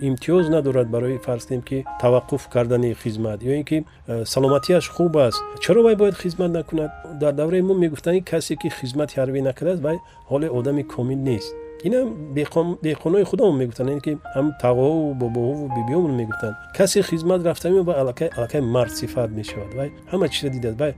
имтиёз 0.00 0.48
надорад 0.48 0.88
барои 0.88 1.18
фарз 1.18 1.46
кунем 1.46 1.62
ки 1.62 1.84
таваққуф 2.00 2.48
кардани 2.52 2.94
хизмат 2.94 3.42
ё 3.42 3.56
ин 3.58 3.64
ки 3.64 3.84
э, 4.06 4.24
саломатиаш 4.24 4.88
хуб 4.88 5.16
аст 5.16 5.42
чаро 5.60 5.82
вай 5.82 5.96
бояд 5.96 6.16
хизмат 6.16 6.50
накунад? 6.50 6.90
Дар 7.20 7.32
давраи 7.32 7.62
мо 7.62 7.74
мегуфтанд 7.74 8.24
касе 8.24 8.56
ки 8.56 8.68
хизмати 8.68 9.16
ҳарбӣ 9.16 9.40
накардааст 9.42 9.82
вай 9.82 9.98
ҳоли 10.30 10.48
одами 10.48 10.82
комил 10.82 11.18
нест 11.18 11.63
инам 11.86 12.08
деҳқонои 12.84 13.24
худамон 13.30 13.56
мегуфтанд 13.62 14.00
ки 14.04 14.12
ҳам 14.34 14.46
тағоову 14.62 15.14
бобоҳову 15.22 15.64
бибиёмон 15.76 16.12
мегуфтанд. 16.20 16.54
Касе 16.76 17.02
хизмат 17.02 17.40
рафта 17.44 17.70
мео 17.70 17.82
вай 17.84 17.96
аллакай 18.00 18.60
мард 18.60 18.92
сифат 19.00 19.30
мешавад 19.30 19.74
вай? 19.74 19.92
Ҳама 20.10 20.28
чиза 20.28 20.48
дидааст 20.50 20.78
вай? 20.80 20.94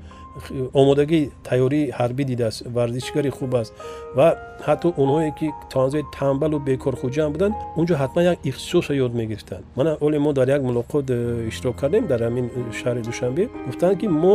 Омодагии 0.72 1.30
тайёрии 1.48 1.90
ҳарбӣ 1.98 2.24
дидааст 2.24 2.58
варзишгари 2.76 3.30
хуб 3.30 3.54
аст. 3.54 3.72
Ва 4.16 4.28
ҳатто 4.66 4.88
онҳое 5.02 5.30
ки 5.38 5.46
тоанзои 5.72 6.04
тамбалу 6.18 6.58
бекорхуҷаам 6.68 7.32
буданд 7.32 7.54
унҷо 7.78 7.94
ҳатман 8.02 8.24
як 8.32 8.38
ихтисоса 8.50 8.92
ёд 8.94 9.12
мегирифтанд. 9.20 9.64
Мана 9.78 9.92
оле 10.00 10.18
мо 10.18 10.32
дар 10.32 10.48
як 10.56 10.62
мулоқот 10.62 11.06
э, 11.10 11.48
иштирок 11.50 11.76
кардем 11.80 12.06
дар 12.06 12.20
ҳамин 12.26 12.46
э, 12.46 12.72
шаҳри 12.80 13.02
душанбе 13.08 13.48
гуфтанд 13.66 13.98
ки 14.00 14.06
мо 14.06 14.34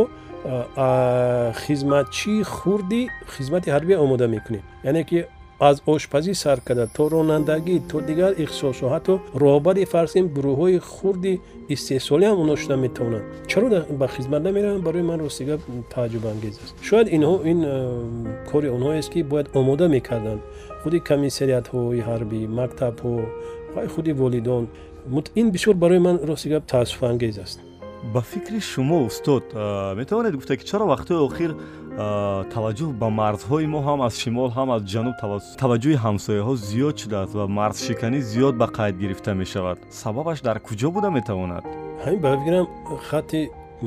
хизматчии 1.64 2.42
хурди 2.42 3.08
хизмати 3.36 3.68
ҳарбӣ 3.70 3.94
омода 4.04 4.26
мекунем. 4.28 4.62
Яъне 4.84 5.04
ки 5.04 5.26
аз 5.68 5.76
ошпазӣ 5.86 6.34
сар 6.34 6.58
карда 6.66 6.86
то 6.96 7.02
ронандагӣ 7.12 7.76
то 7.90 7.96
дигар 8.08 8.32
ихтисосҳо 8.42 8.86
ҳатто 8.94 9.14
роҳбари 9.42 9.84
фарзем 9.92 10.26
гурӯҳҳои 10.36 10.78
хурди 10.92 11.34
истеҳсолиам 11.74 12.36
оно 12.42 12.54
шуда 12.62 12.76
метавонанд. 12.84 13.24
Чаро 13.50 13.66
ба 14.00 14.06
хизмат 14.14 14.42
намераванд 14.48 14.82
барои 14.88 15.04
ман 15.10 15.18
ростига 15.26 15.56
тааҷҷубангез 15.94 16.54
аст. 16.62 16.74
Шояд 16.88 17.06
инҳо 17.16 17.34
ин 17.52 17.58
э, 17.64 17.74
кори 18.50 18.68
онҳоест 18.76 19.08
ки 19.12 19.20
бояд 19.32 19.46
омода 19.60 19.86
мекарданд. 19.96 20.40
Худи 20.82 20.98
комиссариятҳои 21.10 22.00
ҳарбӣ 22.08 22.40
мактабҳо 22.60 23.14
худи 23.94 24.12
волидон. 24.22 24.64
Ин 25.40 25.46
бисёр 25.54 25.74
барои 25.82 26.00
ман 26.06 26.16
ростига 26.30 26.58
таассуфангез 26.72 27.38
аст. 27.44 27.58
Ба 28.14 28.20
фикри 28.20 28.60
шумо 28.60 28.98
устод 29.08 29.44
метавонед 30.00 30.34
гуфта 30.34 30.56
ки 30.56 30.64
чаро 30.70 30.84
вақтҳои 30.92 31.20
охир 31.28 31.50
таваҷҷӯҳ 31.96 32.90
ба 33.00 33.08
марзҳои 33.20 33.66
мо 33.74 33.80
ҳам 33.86 34.00
аз 34.06 34.14
шимол 34.22 34.50
ҳам 34.56 34.68
аз 34.76 34.82
ҷануб 34.92 35.14
таваҷҷӯҳи 35.62 35.96
ҳамсояҳо 36.04 36.54
зиёд 36.68 36.96
шудааст 37.02 37.32
ва 37.38 37.46
марзшиканӣ 37.58 38.20
зиёд 38.32 38.54
ба 38.60 38.66
қайд 38.78 38.94
гирифта 39.02 39.30
мешавад. 39.42 39.78
Сабабаш 40.02 40.38
дар 40.46 40.58
куҷо 40.66 40.88
буда 40.96 41.08
метавонад? 41.18 41.64
Ҳамин 42.04 42.20
ба 42.24 42.30
фикрам 42.38 42.66
хатти 43.08 43.40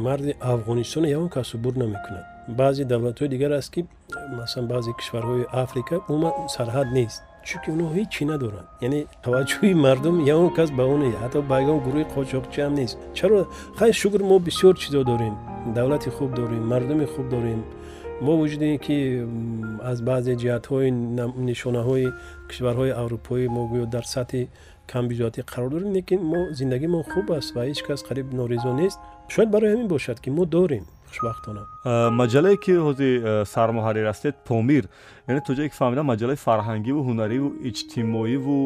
марди 0.06 0.32
афғонистоно 0.51 1.08
ягон 1.16 1.30
кас 1.36 1.49
убур 1.56 1.74
намекунад. 1.84 2.26
Баъзе 2.60 2.84
давлатҳои 2.93 3.30
дигар 3.34 3.51
аст 3.60 3.70
ки 3.74 3.82
масалан 4.39 4.68
баъзе 4.74 4.91
кишварҳои 4.99 5.45
африка 5.64 5.95
умуман 6.10 6.34
сарҳад 6.56 6.88
нест 6.97 7.18
чунки 7.47 7.68
онҳо 7.74 7.88
ҳеччи 7.97 8.24
надоранд. 8.32 8.68
Яъне 8.88 8.99
таваҷҷӯҳи 9.26 9.74
мардум 9.86 10.16
ягон 10.34 10.49
кас 10.58 10.70
ба 10.78 10.84
он 10.93 11.01
ҳатто 11.22 11.39
ба 11.49 11.56
ягон 11.64 11.80
гурӯҳи 11.86 12.06
қочоқчиам 12.16 12.72
нест. 12.80 12.95
Чаро 13.18 13.39
хай 13.80 13.91
шукр 14.01 14.22
мо 14.30 14.38
бисёр 14.47 14.74
чизо 14.82 15.01
дорем. 15.12 15.36
Давлати 15.78 16.10
хуб 16.18 16.30
дорем 16.39 16.64
мардуми 16.72 17.06
хуб 17.14 17.28
дорем 17.36 17.62
мо 18.22 18.38
вуҷуди 18.38 18.78
ки 18.86 18.97
аз 19.91 20.01
баъзе 20.01 20.34
ҷиҳатҳои 20.41 20.89
нишонаҳои 21.49 22.07
кишварҳои 22.49 22.91
аврупоӣ 23.01 23.47
мо 23.55 23.61
гӯё 23.72 23.86
дар 23.95 24.05
сатҳи 24.16 24.43
камбиҷоатӣ 24.91 25.41
қарор 25.51 25.70
дорем 25.76 25.91
лекин 25.97 26.20
мо 26.32 26.41
зиндагимон 26.59 27.03
хуб 27.11 27.28
аст 27.39 27.49
ва 27.55 27.61
ҳеҷ 27.70 27.80
кас 27.88 27.99
қариб 28.09 28.28
норизо 28.39 28.72
нест. 28.82 28.99
Шояд 29.34 29.49
барои 29.55 29.72
ҳамин 29.74 29.88
бошад 29.88 30.18
ки 30.24 30.30
мо 30.38 30.45
дорем 30.45 30.86
хушбахтона. 31.09 31.61
Маҷалае 32.22 32.57
ки 32.63 32.74
ҳозир 32.88 33.45
сармуҳаррир 33.53 34.05
ҳастед 34.11 34.36
помир 34.49 34.84
яъне 35.28 35.41
то 35.47 35.51
ҷое 35.57 35.68
ки 35.70 35.76
фаҳмидам 35.82 36.05
маҷалаи 36.13 36.38
фарҳангиву 36.45 37.01
ҳунариву 37.07 37.49
иҷтимоиву 37.70 38.57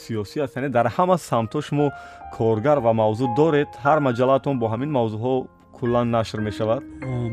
сиёсӣ 0.00 0.38
аст 0.44 0.56
яъне 0.58 0.68
дар 0.76 0.86
ҳама 0.96 1.16
самтҳо 1.28 1.60
шумо 1.68 1.86
коргар 2.36 2.78
ва 2.86 2.92
мавзӯъ 3.00 3.28
доред. 3.40 3.68
Ҳар 3.84 3.98
маҷалаатон 4.08 4.54
бо 4.60 4.66
ҳамин 4.72 4.90
мавзӯъҳо 4.98 5.34
куллан 5.80 6.10
нашр 6.10 6.38
мешавад? 6.48 6.82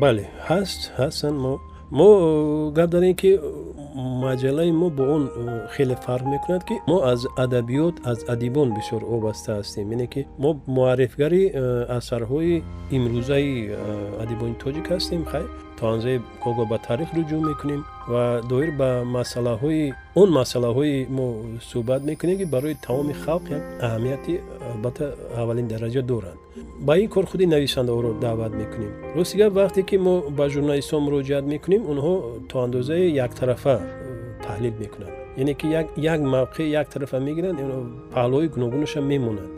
Бале 0.02 0.24
ҳаст 0.48 0.80
ҳастанд 0.98 1.36
мо 1.44 1.52
мо 1.98 2.08
гап 2.76 2.90
дорем 2.90 3.14
ки 3.22 3.30
маҷалаи 4.26 4.70
мо 4.80 4.88
бо 4.96 5.02
он 5.16 5.22
хеле 5.74 5.96
фарқ 6.06 6.24
мекунад 6.34 6.62
ки 6.68 6.74
мо 6.90 6.96
аз 7.12 7.20
адабиёт 7.44 7.96
аз 8.10 8.18
адибон 8.34 8.68
бисёр 8.78 9.02
вобаста 9.12 9.50
ҳастем. 9.58 9.86
Яъне 9.94 10.06
ки 10.14 10.26
мо 10.42 10.50
муаррифгари 10.76 11.42
асарҳои 11.98 12.62
имрӯзаи 12.96 13.50
адибони 14.22 14.56
тоҷик 14.62 14.86
ҳастем 14.94 15.22
хай 15.32 15.44
то 15.78 15.86
анзои 15.94 16.20
кого 16.42 16.62
ба 16.66 16.78
таърих 16.78 17.10
руҷӯъ 17.16 17.40
мекунем 17.50 17.82
ва 18.08 18.40
доир 18.50 18.70
ба 18.80 18.88
масъалаҳои 19.16 19.92
он 20.14 20.28
масъалаҳои 20.38 21.06
мо 21.16 21.26
суҳбат 21.70 22.02
мекунем 22.10 22.36
ки 22.40 22.46
барои 22.54 22.74
тамоми 22.86 23.14
халқ 23.24 23.44
як 23.56 23.62
аҳамияти 23.86 24.32
албатта 24.72 25.04
аввалин 25.40 25.66
дараҷа 25.72 26.02
доранд. 26.02 26.38
Ба 26.86 26.92
ин 27.02 27.08
кор 27.14 27.24
худи 27.30 27.46
нависандаҳоро 27.46 28.10
даъват 28.24 28.52
мекунем. 28.62 28.92
Рости 29.16 29.36
гап 29.40 29.52
вақте 29.60 29.80
ки 29.88 29.96
мо 29.96 30.14
ба 30.38 30.44
журналистон 30.54 31.00
муроҷиат 31.06 31.44
мекунем 31.54 31.82
онҳо 31.92 32.14
то 32.48 32.54
андозае 32.64 33.06
яктарафа 33.26 33.76
э, 33.80 33.86
таҳлил 34.46 34.74
мекунанд. 34.82 35.14
Яъне 35.42 35.54
ки 35.60 35.66
як 36.12 36.20
мавқеъ 36.36 36.66
як 36.80 36.86
тарафа 36.94 37.18
мегиранд 37.28 37.58
паҳлӯҳои 38.14 38.48
гуногунаша 38.54 39.00
мемонанд. 39.00 39.52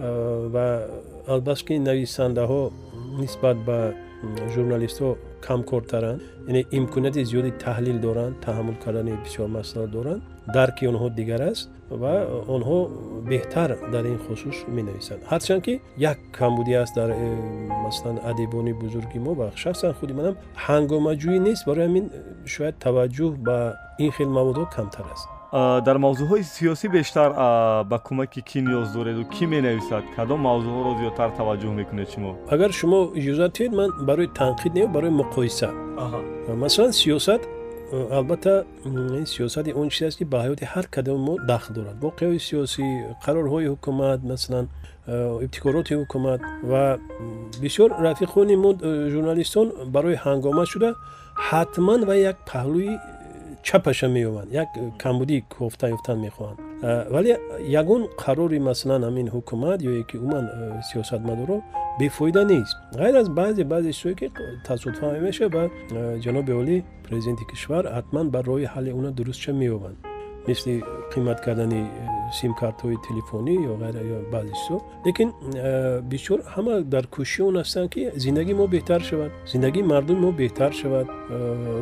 Э, 0.00 0.48
ва 0.54 0.66
албатта 1.34 1.64
ки 1.66 1.74
нависандаҳо 1.88 2.62
нисбат 3.22 3.56
ба 3.68 3.78
журналистҳо 4.54 5.10
камкортаранд. 5.48 6.20
Яъне 6.48 6.62
имконияти 6.78 7.22
зиёди 7.30 7.50
таҳлил 7.64 7.98
доранд 8.06 8.34
таҳаммул 8.46 8.76
кардани 8.84 9.12
бисёр 9.24 9.48
масъала 9.56 9.86
доранд. 9.96 10.22
Дарки 10.56 10.84
онҳо 10.90 11.08
дигар 11.18 11.40
аст 11.50 11.64
ва 12.02 12.14
онҳо 12.56 12.78
беҳтар 13.30 13.70
дар 13.92 14.04
ин 14.12 14.18
хусус 14.26 14.56
менависанд. 14.76 15.20
Ҳарчанд 15.32 15.60
ки 15.66 15.74
як 16.10 16.18
камбудӣ 16.38 16.74
аст 16.82 16.94
дар 17.00 17.10
э, 17.10 17.28
масалан 17.84 18.18
адибони 18.30 18.72
бузурги 18.82 19.18
мо 19.26 19.32
ва 19.40 19.48
шахсан 19.62 19.92
худи 19.98 20.12
манам 20.20 20.34
ҳангомаҷӯӣ 20.66 21.38
нест. 21.46 21.62
Барои 21.68 21.86
ҳамин 21.88 22.06
шояд 22.54 22.74
таваҷҷӯҳ 22.84 23.32
ба 23.46 23.58
ин 24.04 24.10
хел 24.16 24.30
маводҳо 24.38 24.64
камтар 24.76 25.06
аст 25.14 25.37
дар 25.52 25.96
мавзӯъҳои 26.04 26.42
сиёсӣ 26.56 26.86
бештар 26.96 27.30
ба 27.90 27.98
кӯмаки 28.06 28.40
кӣ 28.48 28.58
ниёз 28.68 28.88
дореду 28.96 29.24
кӣ 29.34 29.44
менависад? 29.54 30.04
Кадом 30.16 30.40
мавзӯъҳоро 30.48 30.92
зиёдтар 31.00 31.30
таваҷҷӯҳ 31.38 31.72
мекунед 31.80 32.08
шумо? 32.12 32.30
Агар 32.54 32.70
шумо 32.78 33.00
иҷозат 33.20 33.50
диҳед 33.56 33.72
ман 33.80 33.90
барои 34.08 34.28
танқид 34.40 34.72
не 34.78 34.84
барои 34.94 35.12
муқоиса. 35.20 35.68
Масалан 36.62 36.92
сиёсат 37.00 37.42
албатта 38.18 38.66
ин 38.84 39.24
сиёсати 39.34 39.70
он 39.80 39.88
чизе 39.88 40.06
аст 40.08 40.18
ки 40.18 40.24
ба 40.24 40.38
ҳаёти 40.44 40.64
ҳар 40.72 40.86
кадоми 40.94 41.20
мо 41.28 41.34
дахл 41.50 41.72
дорад. 41.72 41.96
Воқеаҳои 42.06 42.40
сиёсӣ 42.48 42.84
қарорҳои 43.24 43.66
ҳукумат 43.72 44.20
масалан 44.32 44.66
ибтикороти 45.44 45.92
ҳукумат 46.00 46.40
ва 46.70 46.98
бисёр 47.62 47.90
рафиқони 48.06 48.56
мо 48.64 48.70
журналистон 49.14 49.66
барои 49.94 50.16
ҳангома 50.24 50.64
шуда 50.72 50.90
ҳатман 51.48 52.00
ва 52.08 52.14
як 52.30 52.36
паҳлӯи 52.50 52.92
чапаша 53.68 54.08
меёбанд 54.08 54.50
як 54.52 54.68
камбудии 54.98 55.44
кофта 55.58 55.86
ёфтан 55.96 56.18
мехоҳанд 56.26 56.58
вале 57.14 57.32
ягон 57.80 58.02
қарори 58.22 58.58
масалан 58.68 59.02
ҳамин 59.08 59.28
ҳукумат 59.34 59.78
ё 59.90 59.92
ки 60.08 60.16
умуман 60.16 60.44
сиёсатмадоро 60.88 61.56
бефоида 62.00 62.42
нест. 62.52 62.76
Ғайр 63.00 63.14
аз 63.20 63.28
баъзе 63.28 63.64
баъзе 63.64 63.92
чизое 63.92 64.14
ки 64.14 64.26
тасодуфа 64.66 65.06
мемешавад 65.12 65.52
ва 65.54 65.64
ҷаноби 66.24 66.52
олӣ 66.60 66.76
президенти 67.06 67.44
кишвар 67.50 67.84
ҳатман 67.96 68.26
бар 68.34 68.44
роҳи 68.50 68.66
ҳалли 68.74 68.90
уна 68.98 69.10
дурустша 69.18 69.52
меёбанд 69.62 69.96
мисли 70.48 70.74
қимат 71.12 71.38
кардани 71.44 71.82
симкартҳои 72.38 72.96
телефонӣ 73.06 73.54
ё 73.70 73.74
ғайра 73.82 74.02
ё 74.16 74.18
баъзе 74.34 74.52
чизо 74.60 74.76
лекин 75.06 75.28
бисёр 76.12 76.38
ҳама 76.54 76.74
дар 76.94 77.04
кӯшиши 77.14 77.40
он 77.48 77.56
ҳастанд 77.62 77.88
ки 77.94 78.00
зиндагии 78.24 78.54
мо 78.60 78.66
беҳтар 78.74 79.00
шавад. 79.10 79.30
Зиндагии 79.52 79.82
мардуми 79.92 80.20
мо 80.24 80.30
беҳтар 80.40 80.72
шавад. 80.80 81.06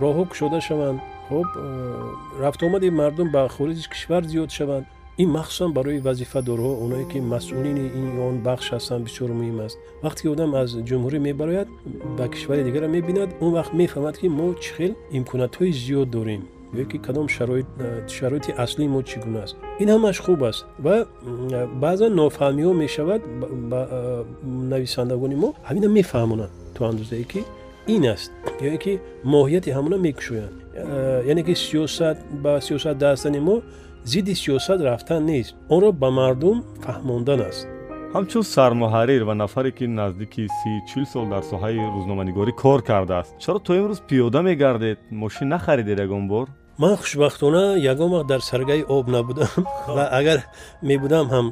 Роҳҳо 0.03 0.25
кушода 0.31 0.61
шаванд 0.69 0.99
хуб 1.29 1.47
э, 1.57 2.13
рафтуомади 2.41 2.91
мардум 2.91 3.31
ба 3.31 3.49
хориҷи 3.49 3.89
кишвар 3.89 4.25
зиёд 4.25 4.51
шаванд. 4.51 4.87
Ин 5.19 5.31
махсусан 5.31 5.73
барои 5.73 5.99
вазифадорҳо 5.99 6.73
оное 6.85 7.05
ки 7.11 7.19
масъулини 7.19 7.87
ин 8.01 8.19
он 8.29 8.37
бахш 8.49 8.67
ҳастанд 8.73 9.05
бисёр 9.09 9.31
муҳим 9.41 9.59
аст. 9.67 9.79
Вақте 10.05 10.21
ки 10.23 10.29
одам 10.29 10.55
аз 10.55 10.71
ҷумҳурӣ 10.89 11.19
мебарояд 11.29 11.69
ба 12.19 12.29
кишвари 12.29 12.65
дигарро 12.65 12.89
мебинад 12.89 13.31
он 13.41 13.51
вақт 13.59 13.73
мефаҳмад 13.81 14.17
ки 14.21 14.29
мо 14.29 14.47
чӣ 14.63 14.71
хел 14.77 14.93
имкониятҳои 15.19 15.73
зиёд 15.83 16.09
дорем 16.17 16.43
ё 16.75 16.85
ки 16.91 16.99
кадом 16.99 17.27
э, 17.27 18.09
шароити 18.17 18.51
аслии 18.65 18.89
мо 18.89 19.01
чӣ 19.03 19.17
гуна 19.25 19.43
аст. 19.45 19.57
Ин 19.83 19.89
ҳамаш 19.95 20.17
хуб 20.25 20.43
аст 20.51 20.65
ва 20.85 21.07
баъзан 21.83 22.13
нофаҳмиҳо 22.21 22.73
мешавад 22.85 23.23
ба 23.71 23.81
э, 23.91 24.25
нависандагони 24.73 25.37
мо. 25.43 25.49
Ҳамина 25.69 25.89
мефаҳмонанд 25.99 26.53
то 26.75 26.81
андозае 26.91 27.25
ки 27.33 27.41
ин 27.95 28.05
аст 28.15 28.31
ё 28.61 28.77
ки 28.85 28.93
моҳияти 29.35 29.71
ҳамона 29.77 29.97
мекушоянд 30.07 30.66
яъне 31.31 31.43
ки 31.43 31.55
сиёсат 31.55 32.19
ба 32.43 32.61
сиёсат 32.61 32.97
дастани 32.99 33.41
мо 33.41 33.63
зидди 34.05 34.35
сиёсат 34.35 34.81
рафтан 34.89 35.25
нест. 35.27 35.55
Онро 35.69 35.93
ба 35.93 36.11
мардум 36.11 36.65
фаҳмондан 36.85 37.41
аст. 37.49 37.67
Ҳамчун 38.15 38.45
сармуҳаррир 38.55 39.23
ва 39.29 39.35
нафаре 39.35 39.71
ки 39.79 39.85
наздики 40.01 40.43
сичил 40.59 41.05
сол 41.13 41.27
дар 41.33 41.43
соҳаи 41.53 41.79
рӯзноманигорӣ 41.97 42.53
кор 42.63 42.81
кардааст. 42.91 43.33
Чаро 43.43 43.59
то 43.67 43.73
имрӯз 43.79 44.01
пиёда 44.09 44.41
мегардед? 44.49 44.99
Мошин 45.11 45.49
нахаридед 45.49 45.99
ягон 46.07 46.29
бор? 46.29 46.47
Ман 46.79 46.97
хушбахтона 46.97 47.65
ягон 47.93 48.11
вақт 48.15 48.27
дар 48.33 48.41
саргаи 48.41 48.83
об 48.89 49.07
набудам. 49.09 49.49
Ва 49.97 50.05
агар 50.19 50.39
мебудам 50.83 51.27
ҳам 51.35 51.47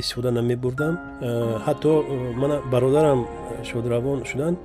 истифода 0.00 0.30
намебурдам. 0.30 0.94
Э, 1.20 1.58
ҳатто 1.66 1.92
э, 2.02 2.32
мана 2.40 2.56
бародарам 2.72 3.20
шодравон 3.68 4.24
шуданд 4.30 4.58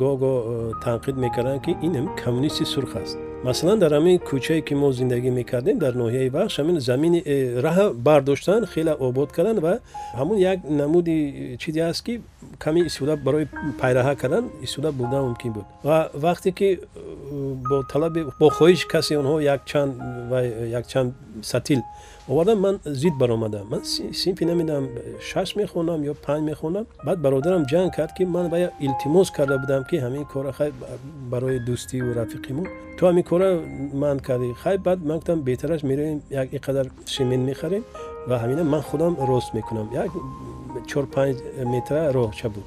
гоҳ 0.00 0.14
гоҳ 0.22 0.36
танқид 0.84 1.16
мекарданд 1.24 1.62
ки 1.64 1.72
ин 1.86 1.94
коммунисти 2.22 2.64
сурх 2.64 2.96
аст 3.02 3.18
масалан 3.44 3.78
дар 3.78 3.92
ҳамин 3.98 4.18
кӯчае 4.28 4.60
ки 4.66 4.74
мо 4.74 4.88
зиндагӣ 4.92 5.30
мекардем 5.40 5.78
дар 5.84 5.94
ноҳияи 6.02 6.30
бахш 6.38 6.54
ҳамин 6.60 6.78
замини 6.78 7.20
э, 7.26 7.60
раҳа 7.66 7.86
бардоштанд 8.06 8.64
хеле 8.72 8.92
обод 9.08 9.28
карданд 9.36 9.58
ва 9.66 9.74
ҳамун 10.18 10.38
як 10.52 10.58
намуди 10.80 11.16
чизе 11.62 11.82
аст 11.90 12.02
ки 12.06 12.14
каме 12.58 12.80
истифода 12.88 13.16
барои 13.16 13.46
пайраҳа 13.80 14.14
кардан 14.22 14.44
истифода 14.64 14.92
бурдан 14.92 15.22
мумкин 15.28 15.52
буд. 15.52 15.64
Ва 15.84 16.10
вақте 16.14 16.50
ки 16.58 16.68
э, 16.78 17.54
бо 17.68 17.82
талаби 17.92 18.20
бо 18.40 18.48
хоҳиши 18.58 18.86
касе 18.94 19.12
онҳо 19.22 19.36
якчанд 19.54 19.92
ва 20.30 20.38
якчанд 20.78 21.10
сатил 21.42 21.80
овардам 22.28 22.60
ман 22.60 22.80
зид 22.84 23.14
баромадам. 23.14 23.66
Ман 23.70 23.84
синфи 23.84 24.44
намедам 24.44 24.88
шаш 25.20 25.56
мехонам 25.56 26.02
ё 26.02 26.14
панҷ 26.14 26.42
мехонам. 26.50 26.86
Баъд 27.06 27.18
бародарам 27.20 27.64
ҷанг 27.64 27.96
кард 27.96 28.12
ки 28.16 28.24
ман 28.24 28.48
вая 28.48 28.70
илтимос 28.80 29.30
карда 29.30 29.58
будам 29.58 29.84
ки 29.84 29.96
ҳамин 29.96 30.24
кора 30.32 30.52
хай 30.52 30.72
барои 31.30 31.58
дӯстиву 31.58 32.14
рафиқимон. 32.20 32.66
Ту 32.98 33.06
ҳамин 33.06 33.24
кора 33.24 33.60
ман 33.92 34.18
кардӣ. 34.20 34.54
Хай 34.62 34.78
баъд 34.78 34.98
ман 35.04 35.16
гуфтам 35.18 35.42
беҳтараш 35.42 35.82
меравем 35.82 36.22
як 36.30 36.48
инқадар 36.52 36.86
семент 37.06 37.44
мехарем 37.50 37.84
ва 38.28 38.36
ҳамина 38.42 38.62
ман 38.62 38.82
худам 38.82 39.16
рост 39.28 39.54
мекунам. 39.54 39.88
Як 39.92 40.10
чор 40.86 41.06
панҷ 41.14 41.36
метра 41.64 42.12
роҳча 42.12 42.48
буд 42.48 42.64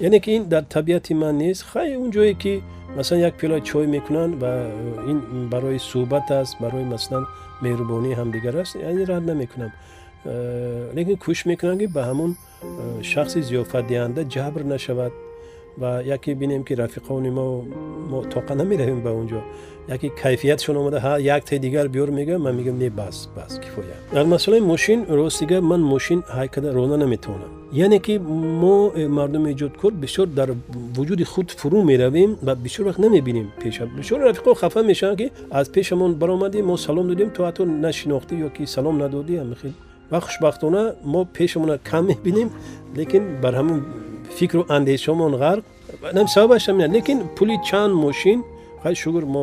яъне 0.00 0.20
ки 0.20 0.30
ин 0.30 0.44
дар 0.48 0.64
табиати 0.64 1.14
ман 1.14 1.36
нест. 1.38 1.62
Хай 1.72 1.96
он 1.96 2.10
ҷое 2.10 2.34
ки 2.34 2.62
масалан 2.96 3.22
як 3.28 3.34
пиёла 3.40 3.60
чой 3.60 3.86
мекунанд 3.86 4.34
ва 4.42 4.52
ин 5.10 5.48
барои 5.52 5.78
суҳбат 5.78 6.30
аст 6.30 6.56
барои 6.60 6.84
масалан 6.84 7.26
меҳрубонии 7.64 8.14
ҳамдигар 8.20 8.54
аст 8.62 8.74
яъне 8.76 9.04
рад 9.04 9.24
намекунам. 9.30 9.72
Э, 10.24 10.92
лекин 10.96 11.16
кӯшиш 11.24 11.46
мекунам 11.46 11.78
ки 11.78 11.86
ба 11.86 12.02
ҳамун 12.10 12.32
э, 12.34 13.02
шахси 13.10 13.40
зиёфатдиҳанда 13.48 14.22
ҷабр 14.34 14.62
нашавад 14.74 15.12
ва 15.80 16.02
яке 16.02 16.34
бинем 16.34 16.64
ки 16.64 16.74
рафиқони 16.74 17.30
мо 17.30 17.64
мо 18.10 18.22
тоқа 18.34 18.54
намеравем 18.54 19.00
ба 19.00 19.10
унҷо 19.10 19.40
яке 19.88 20.08
кайфиятшон 20.22 20.76
омада 20.76 20.98
ҳа 20.98 21.20
як 21.20 21.44
таи 21.44 21.58
дигар 21.58 21.88
биёр 21.88 22.10
мегӯям 22.10 22.42
ман 22.42 22.54
мегӯям 22.56 22.78
не 22.78 22.90
бас 22.90 23.28
бас 23.36 23.58
кифоя. 23.64 23.96
Дар 24.12 24.26
масъалаи 24.26 24.60
мошин 24.60 25.06
ростига 25.08 25.60
ман 25.60 25.82
мошин 25.82 26.22
ҳайкада 26.28 26.74
рона 26.74 26.96
наметавонам. 26.96 27.50
Яъне 27.72 27.98
ки 28.00 28.18
мо 28.18 28.92
э, 28.94 29.06
мардуми 29.08 29.52
эҷодкор 29.54 29.92
бисёр 29.92 30.26
дар 30.26 30.50
вуҷуди 30.96 31.24
худ 31.24 31.48
фурӯ 31.50 31.84
меравем 31.84 32.36
ва 32.42 32.54
бисёр 32.54 32.84
вақт 32.88 32.98
намебинем 32.98 33.50
пеша. 33.62 33.86
Бисёр 33.86 34.18
рафиқо 34.28 34.54
хафа 34.54 34.82
мешаванд 34.82 35.18
ки 35.18 35.32
аз 35.50 35.68
пешамон 35.68 36.14
баромадем 36.14 36.66
мо 36.66 36.76
салом 36.76 37.08
додем 37.08 37.30
то 37.30 37.42
ҳатто 37.46 37.64
нашинохтӣ 37.64 38.34
ё 38.46 38.50
ки 38.56 38.66
салом 38.66 38.98
надодӣ 38.98 39.34
ҳамихел 39.42 39.72
ва 40.10 40.20
хушбахтона 40.20 40.94
мо 41.04 41.24
пешамона 41.24 41.78
кам 41.78 42.06
мебинем 42.06 42.50
лекин 42.96 43.22
бар 43.42 43.54
ҳамун 43.54 43.80
фикру 44.36 44.62
андешаомон 44.68 45.34
ғарқ 45.42 45.62
сабабаш 46.34 46.68
ҳамин 46.68 46.92
лекин 46.96 47.18
пули 47.36 47.56
чанд 47.68 47.94
мошин 48.04 48.38
хай 48.82 48.94
шукр 48.94 49.24
мо 49.24 49.42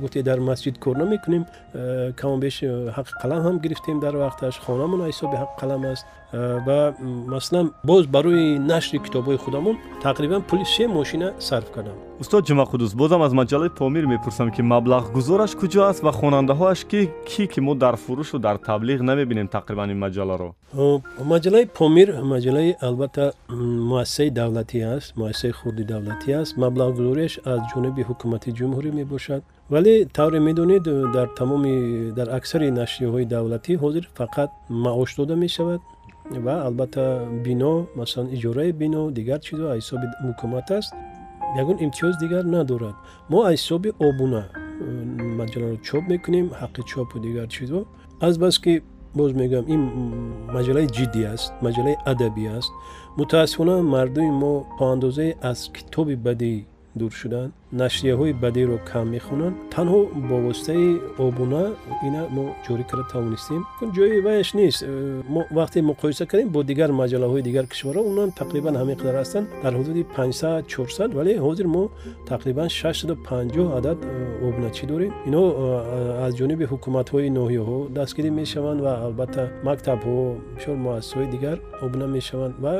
гуфте 0.00 0.22
дар 0.22 0.38
масҷид 0.40 0.78
кор 0.78 0.96
намекунем 0.96 1.44
э, 1.74 2.12
камобеш 2.20 2.62
э, 2.62 2.90
ҳаққи 2.96 3.14
қалам 3.22 3.40
ҳам 3.46 3.56
гирифтем 3.64 4.00
дар 4.00 4.14
вақташ. 4.16 4.54
Хонамон 4.66 5.00
ҳисоби 5.10 5.36
ҳаққи 5.42 5.56
қалам 5.60 5.82
аст 5.92 6.04
ва 6.32 6.94
масалан 7.26 7.72
боз 7.84 8.06
барои 8.06 8.58
нашри 8.58 8.98
китобҳои 8.98 9.36
худамон 9.36 9.76
тақрибан 10.02 10.42
пули 10.42 10.64
се 10.64 10.86
мошина 10.86 11.32
сарф 11.38 11.70
кардам. 11.70 11.94
Устод 12.20 12.46
ҷумақудус 12.48 12.94
бозам 12.94 13.22
аз 13.22 13.32
маҷалаи 13.32 13.70
помир 13.78 14.06
мепурсам 14.06 14.50
ки 14.50 14.62
маблағгузораш 14.62 15.52
куҷо 15.60 15.80
аст 15.90 16.02
ва 16.02 16.12
хонандаҳоаш 16.12 16.80
ки 16.90 17.00
кӣ 17.28 17.46
ки 17.52 17.60
мо 17.60 17.74
дар 17.74 17.96
фурӯшу 18.04 18.38
дар 18.38 18.56
таблиғ 18.68 19.00
намебинем 19.02 19.48
тақрибан 19.56 19.88
ин 19.94 19.98
маҷаларо. 20.04 20.48
Маҷалаи 21.32 21.66
помир 21.78 22.08
маҷалаи 22.32 22.76
албатта 22.80 23.32
муассисаи 23.90 24.30
давлатӣ 24.30 24.78
аст 24.96 25.16
муассисаи 25.16 25.52
хурди 25.52 25.84
давлатӣ 25.92 26.30
аст. 26.40 26.52
Маблағгузориаш 26.64 27.34
аз 27.52 27.60
ҷониби 27.72 28.02
ҳукумати 28.08 28.50
ҷумҳурӣ 28.58 28.90
мебошад. 29.00 29.42
Вале 29.70 29.94
тавре 30.16 30.38
медонед 30.48 30.84
дар 31.16 31.28
тамоми 31.38 31.74
дар 32.18 32.28
аксари 32.38 32.70
нашриҳои 32.80 33.26
давлатӣ 33.34 33.72
ҳозир 33.82 34.04
фақат 34.18 34.50
маош 34.70 35.10
дода 35.16 35.36
мешавад 35.36 35.80
ва 36.30 36.54
албатта 36.66 37.28
бино 37.44 37.86
масалан 37.96 38.28
иҷораи 38.36 38.72
бино 38.72 39.10
дигар 39.10 39.40
чизо 39.46 39.64
аз 39.70 39.76
ҳисоби 39.80 40.06
ҳукумат 40.26 40.68
аст 40.78 40.92
ягон 41.62 41.76
имтиёз 41.86 42.14
дигар 42.24 42.44
надорад. 42.56 42.96
Мо 43.30 43.38
аз 43.42 43.52
ҳисоби 43.56 43.90
обуна 44.08 44.42
маҷаларо 45.40 45.76
чоп 45.88 46.04
мекунем 46.12 46.46
ҳаққи 46.60 46.82
чопу 46.90 47.16
дигар 47.26 47.46
чизо 47.56 47.80
азбаски 48.28 48.72
боз 49.18 49.30
мегӯям 49.40 49.64
ин 49.74 49.82
маҷалаи 50.56 50.86
ҷиддӣ 50.96 51.22
аст 51.34 51.46
маҷалаи 51.66 51.96
адабӣ 52.10 52.44
аст. 52.58 52.70
Мутаассифона 53.18 53.76
мардуми 53.94 54.32
мо 54.42 54.52
то 54.78 54.84
андозае 54.94 55.30
аз 55.50 55.58
китоби 55.76 56.16
бадӣ 56.26 56.52
дур 57.00 57.12
шуданд 57.20 57.52
нашрияҳои 57.72 58.32
бадеро 58.44 58.78
кам 58.90 59.06
мехонанд. 59.16 59.54
Танҳо 59.74 60.00
бо 60.28 60.36
воситаи 60.46 60.88
обуна 61.26 61.64
ина 62.06 62.22
мо 62.36 62.44
ҷорӣ 62.66 62.84
карда 62.90 63.04
тавонистем. 63.12 63.62
Ҷои 63.96 64.20
ваяш 64.26 64.48
нест. 64.58 64.80
Э, 64.82 65.22
мо 65.34 65.40
вақте 65.58 65.78
муқоиса 65.90 66.24
кардем 66.30 66.48
бо 66.54 66.60
дигар 66.70 66.90
маҷалаҳои 67.02 67.42
дигар 67.48 67.64
кишварҳо 67.72 68.02
онам 68.12 68.30
тақрибан 68.40 68.74
ҳамин 68.80 68.96
қадар 69.00 69.16
ҳастанд. 69.22 69.46
Дар 69.64 69.72
ҳудуди 69.78 70.02
500 70.16 70.62
400 70.68 71.14
вале 71.18 71.32
ҳозир 71.46 71.66
мо 71.76 71.84
тақрибан 72.32 72.68
650 72.68 73.72
адад 73.78 73.98
э, 74.02 74.48
обуначӣ 74.48 74.84
дорем. 74.92 75.12
Ино 75.28 75.42
э, 75.50 76.26
аз 76.26 76.32
ҷониби 76.40 76.64
ҳукуматҳои 76.72 77.28
ноҳияҳо 77.38 77.78
дастгирӣ 77.98 78.30
мешаванд 78.40 78.80
ва 78.86 78.92
албатта 79.06 79.42
мактабҳо 79.68 80.18
бисёр 80.56 80.76
муассисаҳои 80.86 81.28
дигар 81.34 81.56
обуна 81.86 82.06
мешаванд. 82.16 82.54
Ва 82.64 82.74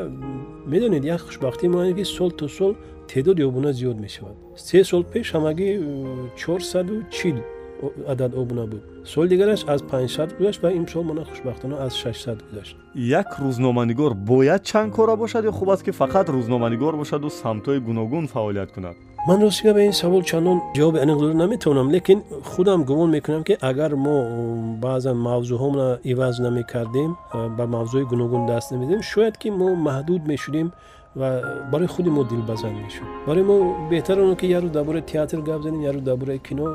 медонед 0.72 1.04
як 1.14 1.20
хушбахтӣ 1.26 1.64
мояне 1.74 1.92
ки 1.98 2.04
сол 2.16 2.30
то 2.40 2.48
сол 2.58 2.74
теъдоди 3.08 3.42
обуна 3.42 3.72
зиёд 3.72 3.98
мешавад. 4.00 4.36
Се 4.56 4.84
сол 4.84 5.02
пеш 5.12 5.26
ҳамагӣ 5.34 5.68
чорсаду 6.36 6.96
чил 7.10 7.36
адад 8.08 8.34
обуна 8.34 8.66
буд. 8.66 8.82
Соли 9.04 9.28
дигараш 9.28 9.64
аз 9.66 9.82
500 9.82 10.38
гузашт 10.38 10.62
ва 10.62 10.72
имсол 10.72 11.02
мана 11.02 11.24
хушбахтона 11.24 11.76
аз 11.86 11.92
600 11.94 12.38
гузашт. 12.50 12.76
Як 12.94 13.38
рӯзноманигор 13.40 14.14
бояд 14.14 14.62
чандкора 14.64 15.16
бошад 15.16 15.44
ё 15.44 15.52
хуб 15.52 15.70
аст 15.70 15.82
ки 15.84 15.90
фақат 15.90 16.26
рӯзноманигор 16.28 16.96
бошаду 16.96 17.30
самтҳои 17.30 17.80
гуногун 17.80 18.26
фаъолият 18.26 18.72
кунад? 18.72 18.96
Ман 19.28 19.42
ростига 19.42 19.74
ба 19.74 19.80
ин 19.82 19.92
савол 19.92 20.22
чандон 20.22 20.58
ҷавоби 20.76 20.98
аниқ 21.04 21.18
дода 21.18 21.34
наметавонам 21.34 21.90
лекин 21.90 22.22
худам 22.44 22.84
гумон 22.84 23.10
мекунам 23.10 23.42
ки 23.44 23.56
агар 23.60 23.92
мо 23.94 24.16
баъзан 24.82 25.16
мавзӯъҳомро 25.28 25.88
иваз 26.12 26.38
намекардем 26.38 27.10
ба 27.56 27.64
мавзӯи 27.74 28.04
гуногун 28.12 28.46
даст 28.46 28.70
намедем 28.72 29.02
шояд 29.02 29.36
ки 29.38 29.48
мо 29.50 29.68
маҳдуд 29.86 30.22
мешудем 30.32 30.68
ва 31.16 31.64
барои 31.72 31.86
худи 31.86 32.10
мо 32.10 32.24
дилбазанд 32.24 32.76
мешуд. 32.84 33.08
Барои 33.26 33.42
мо 33.42 33.56
беҳтар 33.90 34.18
оно 34.18 34.36
ки 34.36 34.46
ярӯ 34.46 34.68
дар 34.70 34.84
бораи 34.84 35.02
театр 35.02 35.40
гап 35.40 35.62
занем 35.62 35.80
ярӯ 35.90 36.00
дар 36.00 36.16
бораи 36.16 36.38
кино 36.38 36.66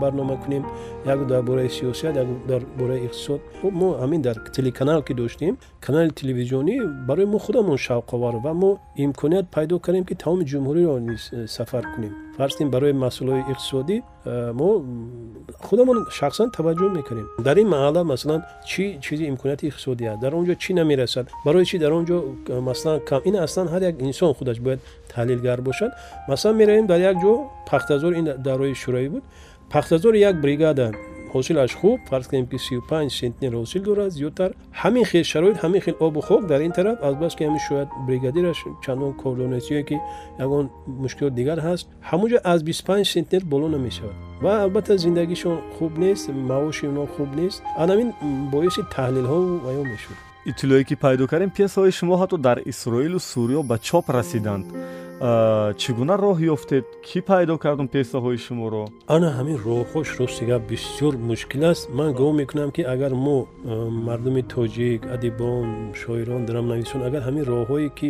барнома 0.00 0.36
кунем 0.42 0.64
як 1.06 1.26
дар 1.26 1.42
бораи 1.42 1.68
сиёсат 1.68 2.14
як 2.16 2.28
дар 2.46 2.62
бораи 2.78 3.06
иқтисод. 3.06 3.40
Мо 3.62 3.88
ҳамин 4.02 4.20
дар 4.20 4.36
телеканал 4.56 5.02
ки 5.02 5.12
доштем 5.14 5.56
канали 5.80 6.10
телевизионӣ 6.10 6.74
барои 7.08 7.26
мо 7.26 7.38
худамон 7.38 7.76
шавқовар 7.76 8.34
ва 8.44 8.52
мо 8.54 8.78
имконият 8.96 9.46
пайдо 9.50 9.78
кардем 9.78 10.04
ки 10.04 10.14
тамоми 10.14 10.44
ҷумҳуриро 10.44 10.98
низ 10.98 11.30
э, 11.32 11.46
сафар 11.46 11.84
кунем 11.94 12.29
фарз 12.36 12.54
кунем 12.56 12.70
барои 12.70 12.92
масъалаҳои 12.92 13.44
иқтисодӣ 13.52 13.96
э, 14.00 14.52
мо 14.60 14.68
худамон 15.66 15.98
шахсан 16.18 16.48
таваҷҷӯҳ 16.56 16.90
мекардем 16.98 17.26
дар 17.46 17.56
ин 17.62 17.68
маҳалла 17.74 18.02
масалан 18.12 18.40
чӣ 18.70 18.84
чизи 19.04 19.24
имконияти 19.32 19.64
иқтисодӣ 19.70 20.04
аст 20.12 20.20
дар 20.24 20.32
он 20.38 20.44
ҷо 20.48 20.54
чӣ 20.62 20.70
намерасад 20.80 21.26
барои 21.46 21.64
чӣ 21.70 21.76
дар 21.84 21.92
он 21.98 22.04
ҷо 22.10 22.16
э, 22.54 22.60
масалан 22.68 22.98
кам 23.08 23.20
ин 23.28 23.36
аслан 23.46 23.66
ҳар 23.72 23.82
як 23.90 23.94
инсон 24.08 24.30
худаш 24.38 24.58
бояд 24.64 24.80
таҳлилгар 25.12 25.60
бошад? 25.68 25.90
Масалан 26.28 26.56
меравем 26.60 26.86
дар 26.92 27.00
як 27.10 27.16
ҷо 27.24 27.32
пахтазор 27.70 28.12
ин 28.20 28.26
даврои 28.46 28.74
шӯравӣ 28.82 29.08
буд. 29.14 29.24
Пахтазори 29.70 30.18
як 30.18 30.40
бригада 30.40 30.92
ҳосилаш 31.34 31.72
хуб 31.80 31.98
фарз 32.10 32.26
кунем 32.28 32.46
ки 32.50 32.58
35 32.58 33.08
сентнер 33.20 33.52
ҳосил 33.60 33.82
дорад 33.88 34.10
зиёдтар 34.18 34.50
ҳамин 34.82 35.04
хел 35.10 35.24
шароит 35.32 35.56
ҳамин 35.64 35.80
хел 35.84 35.96
обу 36.06 36.20
хок 36.28 36.42
дар 36.50 36.60
ин 36.60 36.72
тараф 36.78 36.96
албаски 37.08 37.42
ҳамин 37.46 37.62
шояд 37.68 37.88
бригадираш 38.06 38.58
чандон 38.84 39.12
кордонесие 39.22 39.82
ки 39.88 39.96
ягон 40.44 40.64
мушкилот 41.04 41.34
дигар 41.40 41.58
ҳаст 41.68 41.86
ҳамонҷо 42.10 42.38
аз 42.52 42.58
25 42.62 43.04
сентнер 43.14 43.42
боло 43.44 43.68
намешавад. 43.68 44.16
Ва 44.42 44.52
албатта 44.64 44.96
зиндагишон 44.96 45.58
хуб 45.78 45.92
нест 45.98 46.24
маоши 46.50 46.84
онҳо 46.90 47.06
хуб 47.16 47.30
нест 47.40 47.62
анамин 47.82 48.08
боиси 48.52 48.82
таҳлилҳо 48.94 49.38
аён 49.70 49.86
мешуд 49.94 50.18
иттилоие 50.50 50.84
ки 50.84 50.94
пайдо 51.04 51.26
кардем 51.26 51.50
пьесаҳои 51.58 51.92
шумо 51.98 52.14
ҳатто 52.22 52.36
дар 52.46 52.58
исроилу 52.72 53.18
суриё 53.32 53.60
ба 53.70 53.76
чоп 53.88 54.06
расиданд 54.16 54.66
чӣ 55.20 55.90
гуна 55.98 56.14
роҳ 56.24 56.38
ёфтед? 56.54 56.84
Кӣ 57.06 57.18
пайдо 57.28 57.54
кардум 57.64 57.88
пьесаҳои 57.94 58.38
шуморо? 58.46 58.84
Ана 59.14 59.28
ҳамин 59.38 59.56
роҳҳош 59.68 60.08
ростига 60.20 60.56
бисёр 60.70 61.14
мушкил 61.30 61.64
аст. 61.70 61.82
Ман 61.98 62.10
гумон 62.18 62.36
мекунам 62.40 62.70
ки 62.76 62.82
агар 62.94 63.12
мо 63.26 63.38
мардуми 64.06 64.42
тоҷик 64.54 65.00
адибон 65.14 65.66
шоирон 66.00 66.40
драмнависон 66.48 67.00
агар 67.08 67.22
ҳамин 67.28 67.44
роҳҳое 67.52 67.88
ки 67.98 68.08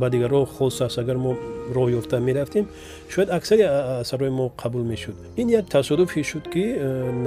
ба 0.00 0.06
дигар 0.14 0.30
роҳ 0.36 0.46
хос 0.56 0.76
аст 0.86 0.98
агар 1.02 1.16
мо 1.24 1.32
роҳ 1.76 1.88
ёфта 1.98 2.16
мерафтем 2.28 2.64
шояд 3.08 3.30
аксари 3.30 3.62
асарҳои 4.02 4.30
мо 4.30 4.46
қабул 4.62 4.84
мешуд. 4.92 5.14
Ин 5.36 5.48
як 5.48 5.66
тасодуфе 5.68 6.22
шуд 6.22 6.44
ки 6.52 6.64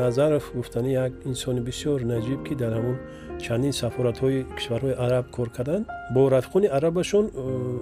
назаров 0.01 0.51
гуфтани 0.55 0.91
як 0.93 1.11
инсони 1.25 1.61
бисёр 1.69 1.99
наҷиб 2.13 2.39
ки 2.47 2.53
дар 2.55 2.71
ҳамон 2.77 2.97
чандин 3.45 3.71
сафоратҳои 3.71 4.45
кишварҳои 4.57 4.95
араб 5.05 5.25
кор 5.35 5.49
карданд. 5.49 5.85
Бо 6.13 6.21
рафиқони 6.29 6.67
арабашон 6.67 7.25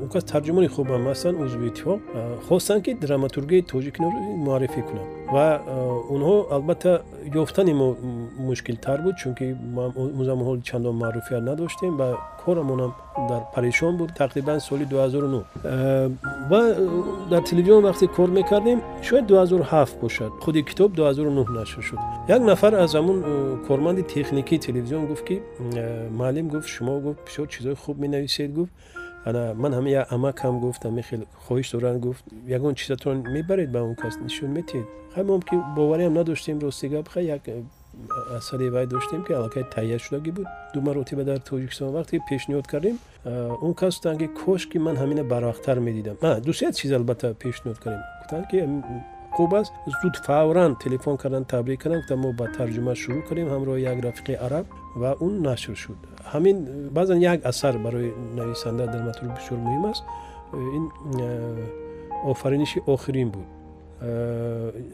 он 0.04 0.10
кас 0.14 0.24
тарҷумони 0.24 0.68
хубам 0.68 1.04
ҳастанд 1.08 1.36
узви 1.44 1.68
иттифоқ. 1.70 2.00
Хостанд 2.48 2.84
ки 2.86 2.92
драматургияи 3.04 3.62
тоҷикиро 3.72 4.10
муаррифӣ 4.46 4.82
кунанд 4.90 5.17
ва 5.34 5.62
онҳо 6.16 6.36
албатта 6.56 7.02
ёфтани 7.36 7.74
мо 7.74 7.88
мушкилтар 8.50 9.00
буд 9.06 9.16
чунки 9.22 9.56
замонҳо 10.30 10.54
чандон 10.70 10.96
маъруфият 11.04 11.44
надоштем 11.44 11.98
ва 11.98 12.18
корамонам 12.44 12.92
дар 13.30 13.42
парешон 13.56 13.98
буд 13.98 14.10
тақрибан 14.22 14.60
соли 14.60 14.86
2009 14.86 15.44
ва 16.52 16.62
дар 17.32 17.42
телевизион 17.44 17.84
вақте 17.84 18.08
кор 18.16 18.30
мекардем 18.30 18.82
шояд 19.02 19.26
2007 19.32 20.00
бошад 20.02 20.32
худи 20.44 20.64
китоб 20.64 20.92
2009 20.94 21.50
нашр 21.60 21.82
шуд. 21.82 22.00
Як 22.30 22.42
нафар 22.42 22.74
аз 22.74 22.94
ҳамун 22.96 23.68
корманди 23.68 24.04
техникии 24.04 24.58
телевизион 24.60 25.08
гуфт 25.08 25.26
ки 25.26 25.42
муаллим 26.12 26.48
гуфт 26.50 26.68
шумо 26.68 27.00
гуфт 27.00 27.20
бисёр 27.26 27.48
чизои 27.48 27.76
хуб 27.76 27.98
менависед 27.98 28.54
гуфт 28.54 28.74
ман 29.34 29.74
ҳама 29.74 29.90
як 29.90 30.12
амакам 30.12 30.60
гуфт 30.60 30.84
ҳаме 30.86 31.02
хел 31.02 31.22
хоҳиш 31.48 31.72
доранд 31.72 32.00
гуфт. 32.02 32.24
Ягон 32.48 32.76
чизатон 32.76 33.24
мебаред 33.36 33.72
ба 33.72 33.80
он 33.82 33.96
кас 33.96 34.16
нишон 34.22 34.52
метиҳед. 34.58 34.88
Хай 35.14 35.24
мом 35.24 35.42
ки 35.42 35.56
бовариам 35.76 36.14
надоштем 36.14 36.60
рости 36.60 36.88
гап 36.88 37.08
хай 37.10 37.26
як 37.26 37.42
асари 38.38 38.70
вай 38.70 38.86
доштем 38.86 39.24
ки 39.24 39.34
аллакай 39.34 39.64
таҳия 39.64 40.00
шудагӣ 40.00 40.32
буд. 40.32 40.48
ду 40.74 40.82
маротиба 40.82 41.24
дар 41.24 41.40
тоҷикистон 41.40 41.90
вақте 41.98 42.20
пешниҳод 42.30 42.68
кардем 42.68 42.98
он 43.62 43.74
кас 43.74 43.96
гуфтанд 43.96 44.20
ки 44.20 44.28
кош 44.28 44.68
ки 44.68 44.78
ман 44.78 44.96
ҳамина 44.96 45.24
барвақттар 45.24 45.80
медидам. 45.80 46.16
Дусеяд 46.42 46.76
чиз 46.76 46.92
албатта 46.92 47.34
пешниҳод 47.34 47.80
кардем. 47.80 48.02
Гуфтанд 48.22 48.48
ки 48.52 48.58
хуб 49.38 49.54
аст. 49.54 49.74
зуд 50.02 50.16
фавран 50.26 50.76
телефон 50.84 51.16
кардан 51.18 51.46
табрик 51.46 51.82
кардан 51.82 52.00
гуфтан 52.00 52.20
мо 52.20 52.32
ба 52.40 52.46
тарҷума 52.58 52.94
шурӯъ 53.02 53.22
кардем 53.28 53.48
ҳамроҳи 53.54 53.82
як 53.92 53.98
рафиқи 54.08 54.34
араб 54.48 54.66
ва 55.02 55.12
он 55.26 55.34
нашр 55.48 55.76
шуд. 55.84 56.00
ҳамин 56.34 56.58
баъзан 56.98 57.20
як 57.32 57.40
асар 57.52 57.78
барои 57.86 58.14
нависанда 58.40 58.86
драматург 58.94 59.30
бисёр 59.38 59.58
муҳим 59.66 59.86
аст. 59.92 60.04
ин 60.78 60.86
офариниши 62.32 62.80
охирин 62.94 63.30
буд. 63.36 63.48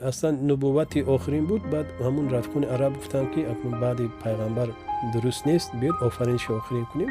аслан 0.10 0.34
нубуввати 0.50 1.00
охирин 1.16 1.46
буд. 1.46 1.62
баъд 1.74 1.88
ҳамун 2.06 2.26
рафиқони 2.36 2.68
араб 2.76 2.94
гуфтанд 3.00 3.28
ки 3.34 3.42
акнун 3.52 3.76
баъди 3.84 4.06
пайғамбар 4.24 4.70
дуруст 5.14 5.46
нест 5.46 5.70
биёд 5.82 5.98
офариниши 6.08 6.52
охирин 6.60 6.86
кунем. 6.92 7.10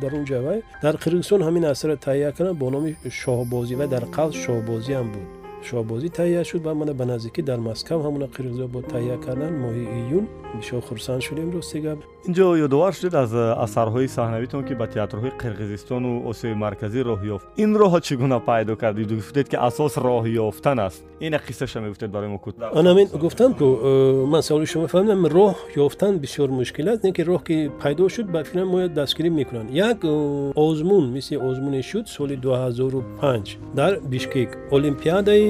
дар 0.00 0.12
он 0.18 0.24
ҷа 0.30 0.38
вай 0.46 0.58
дар 0.82 0.94
қирғизистон 1.02 1.40
ҳамин 1.48 1.64
асарро 1.72 1.96
таҳия 2.06 2.32
карданд 2.36 2.58
бо 2.62 2.70
номи 2.70 2.90
шоҳбозӣ 3.20 3.74
вай 3.80 3.88
дар 3.94 4.04
қалб 4.16 4.32
шоҳбозиам 4.44 5.08
буд 5.14 5.39
шоҳбозӣ 5.68 6.08
таҳия 6.18 6.42
шуд 6.50 6.62
ва 6.66 6.72
мана 6.80 6.92
ба 7.00 7.04
наздикӣ 7.12 7.42
дар 7.50 7.58
москав 7.68 7.98
ҳамуна 8.06 8.28
қирғизиҳо 8.34 8.68
бо 8.74 8.80
таҳия 8.92 9.16
карданд 9.26 9.56
моҳи 9.64 9.84
июн 10.00 10.24
бисёр 10.58 10.80
хурсанд 10.88 11.22
шудем 11.22 11.48
рости 11.54 11.78
гап 11.86 11.98
инҷо 12.28 12.46
ёдовар 12.66 12.92
шудед 12.92 13.14
аз 13.14 13.30
асарҳои 13.66 14.08
саҳнавитон 14.16 14.62
ки 14.68 14.74
ба 14.80 14.86
театрҳои 14.94 15.32
қирғизистону 15.42 16.10
осиёи 16.30 16.54
марказӣ 16.64 17.00
роҳ 17.10 17.20
ёфт 17.34 17.46
ин 17.62 17.70
роҳро 17.80 18.00
чӣ 18.06 18.14
гуна 18.22 18.38
пайдо 18.48 18.72
кардид 18.82 19.10
гуфтед 19.18 19.46
ки 19.52 19.56
асос 19.68 19.92
роҳ 20.06 20.24
ёфтан 20.48 20.78
аст 20.86 21.00
ина 21.26 21.38
қиссаша 21.46 21.78
мегуфтед 21.80 22.10
барои 22.10 22.28
мо 22.34 22.40
анамин 22.80 23.08
гуфтам 23.24 23.54
ку 23.54 23.66
э, 23.82 24.26
ман 24.32 24.42
саволи 24.42 24.66
шумо 24.66 24.86
фаҳмидам 24.94 25.26
роҳ 25.38 25.54
ёфтан 25.86 26.12
бисёр 26.24 26.48
мушкил 26.60 26.88
аст 26.92 27.04
не 27.04 27.12
ки 27.12 27.22
роҳ 27.30 27.42
ки 27.48 27.56
пайдо 27.82 28.08
шуд 28.08 28.26
ба 28.34 28.44
фикрам 28.44 28.68
мо 28.68 28.88
дастгирӣ 28.88 29.30
мекунанд 29.30 29.70
як 29.70 29.98
э, 30.04 30.52
озмун 30.54 31.04
мисли 31.16 31.36
озмуне 31.36 31.82
шуд 31.82 32.08
соли 32.08 32.36
2005 32.36 33.58
дар 33.74 33.92
бишкек 34.12 34.50
олимпиадаи 34.70 35.44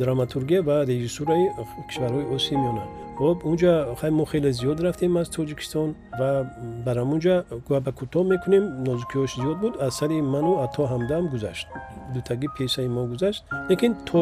драматургия 0.00 0.60
ва 0.68 0.76
режиссураи 0.90 1.44
кишварҳои 1.88 2.26
осии 2.36 2.56
миёна 2.62 2.84
хоб 3.18 3.38
унҷа 3.50 3.72
мо 4.18 4.24
хеле 4.30 4.50
зиёд 4.52 4.78
рафтем 4.86 5.16
аз 5.16 5.28
тоҷикистон 5.36 5.88
ва 6.20 6.30
бар 6.86 6.96
ҳамунҷа 7.02 7.34
гапа 7.68 7.90
кӯтоҳ 8.00 8.24
мекунем. 8.32 8.64
Нозукиҳош 8.88 9.32
зиёд 9.40 9.58
буд 9.64 9.74
аз 9.86 9.92
сари 9.98 10.16
ману 10.34 10.52
ато 10.64 10.82
ҳамдам 10.92 11.24
гузашт. 11.32 11.66
Дутаги 12.14 12.48
песаи 12.58 12.88
мо 12.96 13.02
гузашт. 13.12 13.42
Лекин 13.70 13.92
то 14.08 14.20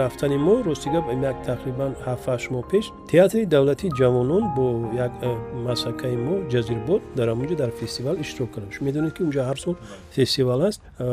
рафтани 0.00 0.38
мо 0.46 0.54
рости 0.66 0.88
гап 0.94 1.04
як 1.30 1.36
тақрибан 1.50 1.92
ҳафташ 2.06 2.42
моҳ 2.54 2.64
пеш. 2.70 2.84
Театри 3.12 3.46
давлати 3.54 3.86
ҷавонон 4.00 4.44
бо 4.56 4.64
як 5.06 5.12
э, 5.22 5.30
масакаи 5.68 6.16
мо 6.26 6.34
ҷазирбод 6.52 7.00
дар 7.16 7.26
ҳамунҷа 7.32 7.56
дар 7.62 7.70
фестивал 7.80 8.16
иштирок 8.24 8.50
кардам 8.54 8.72
шумо 8.74 8.84
медонед 8.88 9.12
ки 9.16 9.22
унҷа 9.26 9.42
ҳар 9.48 9.58
сол 9.64 9.76
фестивал 10.16 10.60
аст 10.68 10.80
э, 10.98 11.04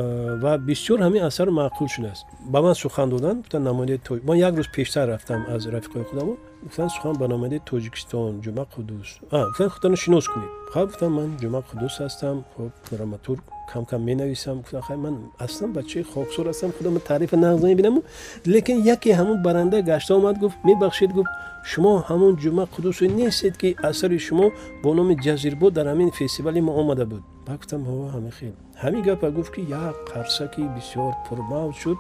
ва 0.44 0.52
бисёр 0.70 1.00
ҳамин 1.06 1.24
асар 1.30 1.48
маъқул 1.60 1.88
шудааст. 1.96 2.26
Ба 2.54 2.60
ман 2.66 2.76
сухан 2.84 3.10
доданд 3.10 3.39
гуфтан 3.42 3.64
намояди 3.64 4.00
ман 4.24 4.38
як 4.38 4.54
рӯз 4.60 4.70
пештар 4.76 5.08
рафтам 5.08 5.46
аз 5.56 5.64
рафиқои 5.76 6.04
худамо 6.10 6.34
гуфтан 6.64 6.90
сухан 6.90 7.16
ба 7.18 7.28
номади 7.28 7.60
тоҷикистон 7.70 8.42
ҷума 8.44 8.66
қудус. 8.74 9.10
Гуфтан 9.32 9.70
худтано 9.70 9.96
шинос 9.96 10.28
кунед 10.28 10.50
хаб 10.74 10.86
гуфтам 10.90 11.12
ман 11.14 11.30
ҷума 11.42 11.62
қудус 11.70 11.94
ҳастам 12.04 12.44
хоб 12.56 12.72
драматург 12.92 13.44
кам 13.72 13.86
кам 13.86 14.02
менависам. 14.04 14.58
Гуфтам 14.62 14.82
хай 14.82 14.98
ман 14.98 15.16
аслан 15.46 15.72
бачаи 15.72 16.04
хоксор 16.04 16.46
ҳастам 16.48 16.72
худам 16.78 17.00
таърифа 17.00 17.36
нағзани 17.36 17.76
бинаму 17.76 18.04
лекин 18.46 18.78
яке 18.96 19.12
ҳамун 19.20 19.42
баранда 19.42 19.82
гашта 19.82 20.16
омад 20.16 20.38
гуфт 20.38 20.58
мебахшед 20.64 21.12
гуфт 21.12 21.32
шумо 21.64 22.04
ҳамун 22.10 22.34
ҷума 22.44 22.64
қудусо 22.76 23.04
нестед 23.20 23.58
ки 23.62 23.76
асари 23.90 24.20
шумо 24.20 24.52
бо 24.84 24.94
номи 24.94 25.16
ҷазирбо 25.26 25.72
дар 25.72 25.86
ҳамин 25.92 26.10
фестивали 26.20 26.62
мо 26.62 26.72
омада 26.82 27.06
буд 27.06 27.24
ба 27.48 27.54
гуфтам 27.60 27.82
ҳо 27.90 27.96
ҳамин 28.16 28.32
хел 28.40 28.56
ҳамин 28.84 29.02
гапа 29.08 29.28
гуфт 29.38 29.52
ки 29.56 29.62
як 29.62 29.96
қарсаки 30.12 30.64
бисёр 30.76 31.14
пурмавҷ 31.28 31.76
шуд 31.84 31.98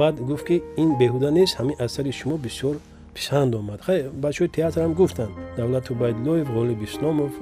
баъд 0.00 0.20
гуфт 0.20 0.46
ки 0.46 0.62
ин 0.76 0.90
беҳуда 1.00 1.30
нест 1.30 1.56
ҳамин 1.58 1.76
асари 1.86 2.12
шумо 2.12 2.36
бисёр 2.36 2.76
писанд 3.14 3.54
омад. 3.54 3.80
Хай 3.80 3.98
бачаҳои 4.24 4.48
театрам 4.48 4.92
гуфтанд. 4.94 5.32
Давлату 5.56 5.94
байдуллоев 5.94 6.48
ғолиб 6.48 6.84
исломов 6.84 7.32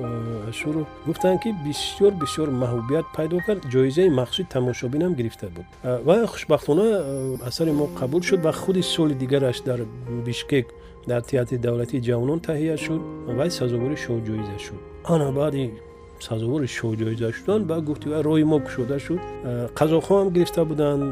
ашуров 0.48 0.86
гуфтанд 1.06 1.38
ки 1.42 1.50
бисёр 1.66 2.12
бисёр 2.22 2.48
маҳбубият 2.62 3.06
пайдо 3.16 3.38
кард 3.46 3.62
ҷоизаи 3.74 4.08
махсуси 4.08 4.48
тамошобинам 4.54 5.14
гирифта 5.14 5.46
буд. 5.56 5.66
Ва 5.82 6.26
хушбахтона 6.26 6.86
асари 7.48 7.72
мо 7.72 7.86
қабул 8.00 8.22
шуд 8.22 8.40
ва 8.46 8.52
худи 8.52 8.82
соли 8.82 9.14
дигараш 9.14 9.58
дар 9.62 9.80
бишкек 10.26 10.66
дар 11.06 11.22
театри 11.22 11.56
давлатии 11.58 12.00
ҷавонон 12.08 12.40
таҳия 12.40 12.76
шуд 12.76 13.02
вай 13.38 13.50
сазовори 13.50 13.96
шоҳҷоиза 13.96 14.58
шуд. 14.66 14.80
Ана 15.04 15.32
баъди 15.32 15.72
сазовори 16.28 16.68
шоҳҷоиза 16.76 17.28
шудан 17.36 17.60
ба 17.70 17.76
гуфти 17.88 18.06
вай 18.12 18.22
роҳи 18.28 18.44
мо 18.52 18.58
кушода 18.66 18.98
шуд. 19.06 19.20
Қазоқҳоам 19.78 20.26
гирифта 20.34 20.62
буданд 20.70 21.02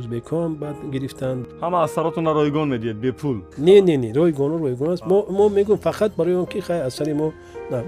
ӯзбекҳоам 0.00 0.52
баъд 0.62 0.76
гирифтанд. 0.92 1.42
Ҳама 1.64 1.78
асаротонро 1.86 2.32
ройгон 2.40 2.66
медиҳед 2.74 2.98
бепул 3.04 3.36
не 3.66 3.76
не 3.88 3.96
не 4.02 4.10
ройгоно 4.18 4.56
ройгон 4.64 4.90
аст. 4.94 5.02
Мо 5.38 5.46
мегӯем 5.56 5.78
фақат 5.86 6.10
барои 6.18 6.36
он 6.42 6.46
ки 6.52 6.60
хай 6.68 6.80
асари 6.88 7.14
мо 7.20 7.28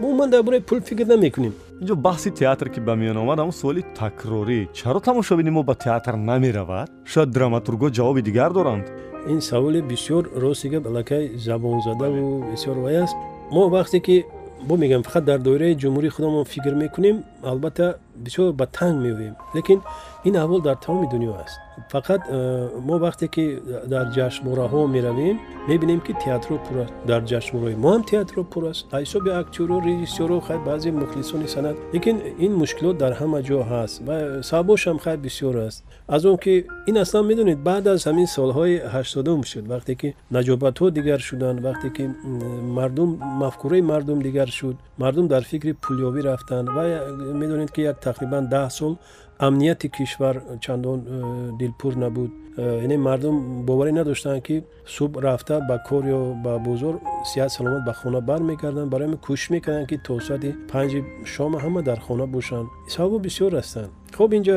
мо 0.02 0.08
ман 0.18 0.28
дар 0.30 0.42
бораи 0.42 0.60
пул 0.68 0.80
фикр 0.88 1.06
намекунем. 1.14 1.54
Инҷо 1.80 1.94
баҳси 2.06 2.30
театр 2.40 2.66
ки 2.74 2.80
ба 2.88 2.94
миён 3.00 3.16
омад 3.22 3.38
ҳамн 3.42 3.54
суоли 3.60 3.82
такрорӣ. 4.00 4.60
Чаро 4.78 5.00
тамошобини 5.08 5.50
мо 5.56 5.62
ба 5.62 5.74
театр 5.86 6.14
намеравад? 6.30 6.88
Шояд 7.12 7.30
драматургҳо 7.36 7.88
ҷавоби 7.98 8.22
дигар 8.28 8.50
доранд. 8.58 8.86
Ин 9.32 9.40
саволи 9.40 9.80
бисёр 9.92 10.22
рости 10.42 10.68
гап 10.68 10.86
аллакай 10.86 11.24
забонзадаву 11.46 12.44
бисёр 12.52 12.76
вай 12.84 12.96
аст. 13.04 13.16
Мо 13.54 13.62
вақте 13.76 13.98
ки 14.06 14.16
бо 14.68 14.76
мегӯям 14.76 15.02
фақат 15.02 15.24
дар 15.24 15.38
доираи 15.38 15.74
ҷумҳурии 15.74 16.14
худамон 16.16 16.44
фикр 16.44 16.74
мекунем 16.74 17.24
албатта 17.42 17.98
бисёр 18.16 18.52
ба 18.52 18.66
танг 18.66 18.96
меоем 19.04 19.34
лекин 19.54 19.80
ин 20.24 20.34
аҳвол 20.36 20.60
дар 20.68 20.76
тамоми 20.84 21.06
дунё 21.12 21.32
аст. 21.44 21.56
Фақат 21.94 22.22
э, 22.28 22.80
мо 22.88 22.96
вақте 23.06 23.26
ки 23.34 23.44
дар 23.86 24.06
ҷашнбораҳо 24.16 24.86
меравем 24.86 25.36
мебинем 25.68 26.00
ки 26.00 26.12
театро 26.24 26.56
пур 26.66 26.76
аст. 26.84 26.92
Дар 27.06 27.22
ҷашнбораи 27.30 27.76
мо 27.84 27.88
ҳам 27.94 28.02
театро 28.10 28.42
пур 28.52 28.64
аст. 28.70 28.86
Ҳисоби 28.92 29.30
актёро 29.42 29.76
режиссёро 29.88 30.40
хай 30.46 30.58
баъзе 30.68 30.90
мухлисони 30.90 31.48
санъат. 31.48 31.76
Лекин 31.94 32.16
ин 32.38 32.52
мушкилот 32.60 32.96
дар 33.02 33.12
ҳама 33.20 33.38
ҷо 33.48 33.58
ҳаст 33.72 33.96
ва 34.06 34.42
сабабошам 34.42 34.98
хай 35.04 35.16
бисёр 35.16 35.56
аст. 35.66 35.84
Аз 36.06 36.24
он 36.24 36.36
ки 36.44 36.66
ин 36.90 36.96
аслан 37.04 37.26
медонед 37.26 37.58
баъд 37.68 37.86
аз 37.86 38.00
ҳамин 38.08 38.26
солҳои 38.36 38.74
ҳаштодум 38.94 39.40
шуд. 39.50 39.64
Вақте 39.74 39.94
ки 40.00 40.08
наҷобатҳо 40.36 40.86
дигар 40.98 41.20
шуданд 41.28 41.58
вақте 41.66 41.88
ки 41.96 42.04
мардум 42.78 43.10
мафкураи 43.42 43.82
мардум 43.92 44.18
дигар 44.22 44.48
шуд 44.58 44.76
мардум 44.98 45.26
дар 45.28 45.42
фикри 45.50 45.72
пулёвӣ 45.84 46.20
рафтанд 46.28 46.68
ва 46.76 46.84
медонед 47.40 47.70
ки 47.74 47.80
як 47.90 47.96
тақрибан 48.08 48.44
даҳ 48.54 48.68
сол 48.78 48.94
амнияти 49.40 49.88
кишвар 49.88 50.42
чандон 50.60 51.04
э, 51.06 51.50
дилпур 51.58 51.96
набуд. 51.96 52.30
Э, 52.56 52.80
яъне 52.82 52.96
мардум 52.98 53.64
боварӣ 53.66 53.92
надоштанд 53.92 54.42
ки 54.46 54.64
субҳ 54.86 55.20
рафта 55.26 55.60
ба 55.68 55.76
кор 55.88 56.04
ё 56.04 56.20
ба 56.44 56.58
бозор 56.58 56.94
сиҳат 57.30 57.50
саломат 57.56 57.84
ба 57.88 57.92
хона 57.92 58.20
бармегарданд. 58.20 58.90
Барои 58.90 59.16
кӯшиш 59.26 59.50
мекарданд 59.50 59.88
ки 59.90 59.96
то 60.06 60.20
соати 60.20 60.50
панҷи 60.70 61.00
шома 61.24 61.58
ҳама 61.64 61.82
дар 61.82 61.98
хона 62.06 62.26
бошанд. 62.26 62.68
Сабабу 62.88 63.18
бисёр 63.26 63.52
ҳастанд 63.60 63.90
хуб 64.16 64.30
инҷа 64.38 64.56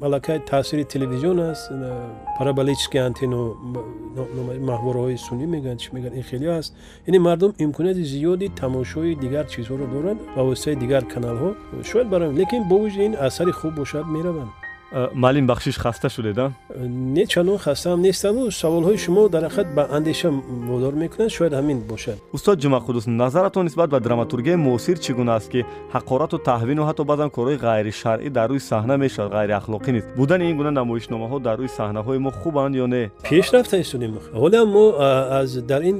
аллакай 0.00 0.38
таъсири 0.44 0.84
телевизион 0.84 1.40
аст 1.40 1.72
параболический 2.38 3.00
антенну 3.00 3.56
маҳвораҳои 4.70 5.18
сунӣ 5.26 5.46
мегӯянд 5.54 5.80
чи 5.82 5.88
мегӯянд 5.94 6.16
ин 6.20 6.24
хеле 6.30 6.48
аст. 6.58 6.70
Яъне 7.08 7.18
мардум 7.18 7.52
имконияти 7.58 8.04
зиёди 8.12 8.46
тамошои 8.60 9.14
дигар 9.24 9.44
чизҳоро 9.52 9.86
доранд 9.94 10.20
ба 10.36 10.42
воситаи 10.48 10.76
дигар 10.76 11.04
каналҳо 11.12 11.50
шояд 11.90 12.08
барои 12.12 12.36
лекин 12.40 12.62
бо 12.70 12.76
вуҷуди 12.82 13.04
ин 13.08 13.14
асари 13.28 13.52
хуб 13.58 13.72
бошад 13.80 14.06
мераванд 14.16 14.50
Э, 14.90 15.08
маълим 15.12 15.46
бахшиш 15.46 15.76
хаста 15.76 16.08
шудеда 16.08 16.52
не 16.78 17.26
чандон 17.26 17.58
хастаам 17.58 18.00
нестаму 18.00 18.50
саволҳои 18.50 18.96
шумо 18.96 19.28
дар 19.28 19.42
ҳақиқат 19.44 19.74
ба 19.74 19.86
андеша 19.90 20.30
водор 20.30 20.94
мекунанд. 20.94 21.30
Шояд 21.30 21.52
ҳамин 21.52 21.78
бошад 21.84 22.16
устод 22.32 22.58
ҷумақудус 22.58 23.06
назаратон 23.06 23.64
нисбат 23.64 23.90
ба 23.90 24.00
драматургияи 24.00 24.56
муосир 24.56 24.98
чӣ 24.98 25.12
гуна 25.12 25.34
аст 25.36 25.50
ки 25.50 25.66
ҳақорату 25.92 26.38
таҳвину 26.50 26.82
ҳатто 26.88 27.04
баъзан 27.04 27.28
корҳои 27.36 27.58
ғайришаръӣ 27.66 28.30
дар 28.30 28.48
рӯи 28.50 28.60
саҳна 28.70 28.96
мешавад 28.96 29.32
ғайриахлоқӣ 29.38 29.90
нест 29.92 30.06
будани 30.16 30.44
ин 30.50 30.56
гуна 30.56 30.70
намоишномаҳо 30.80 31.38
дар 31.46 31.58
рӯи 31.60 31.68
саҳнаҳои 31.78 32.18
мо 32.18 32.30
хубанд 32.30 32.74
ё 32.74 32.86
не? 32.86 33.10
Пешрафта 33.28 33.76
истодем 33.78 34.12
ҳола 34.34 34.64
мо. 34.64 34.84
Аз 35.40 35.50
дар 35.70 35.82
ин 35.82 35.98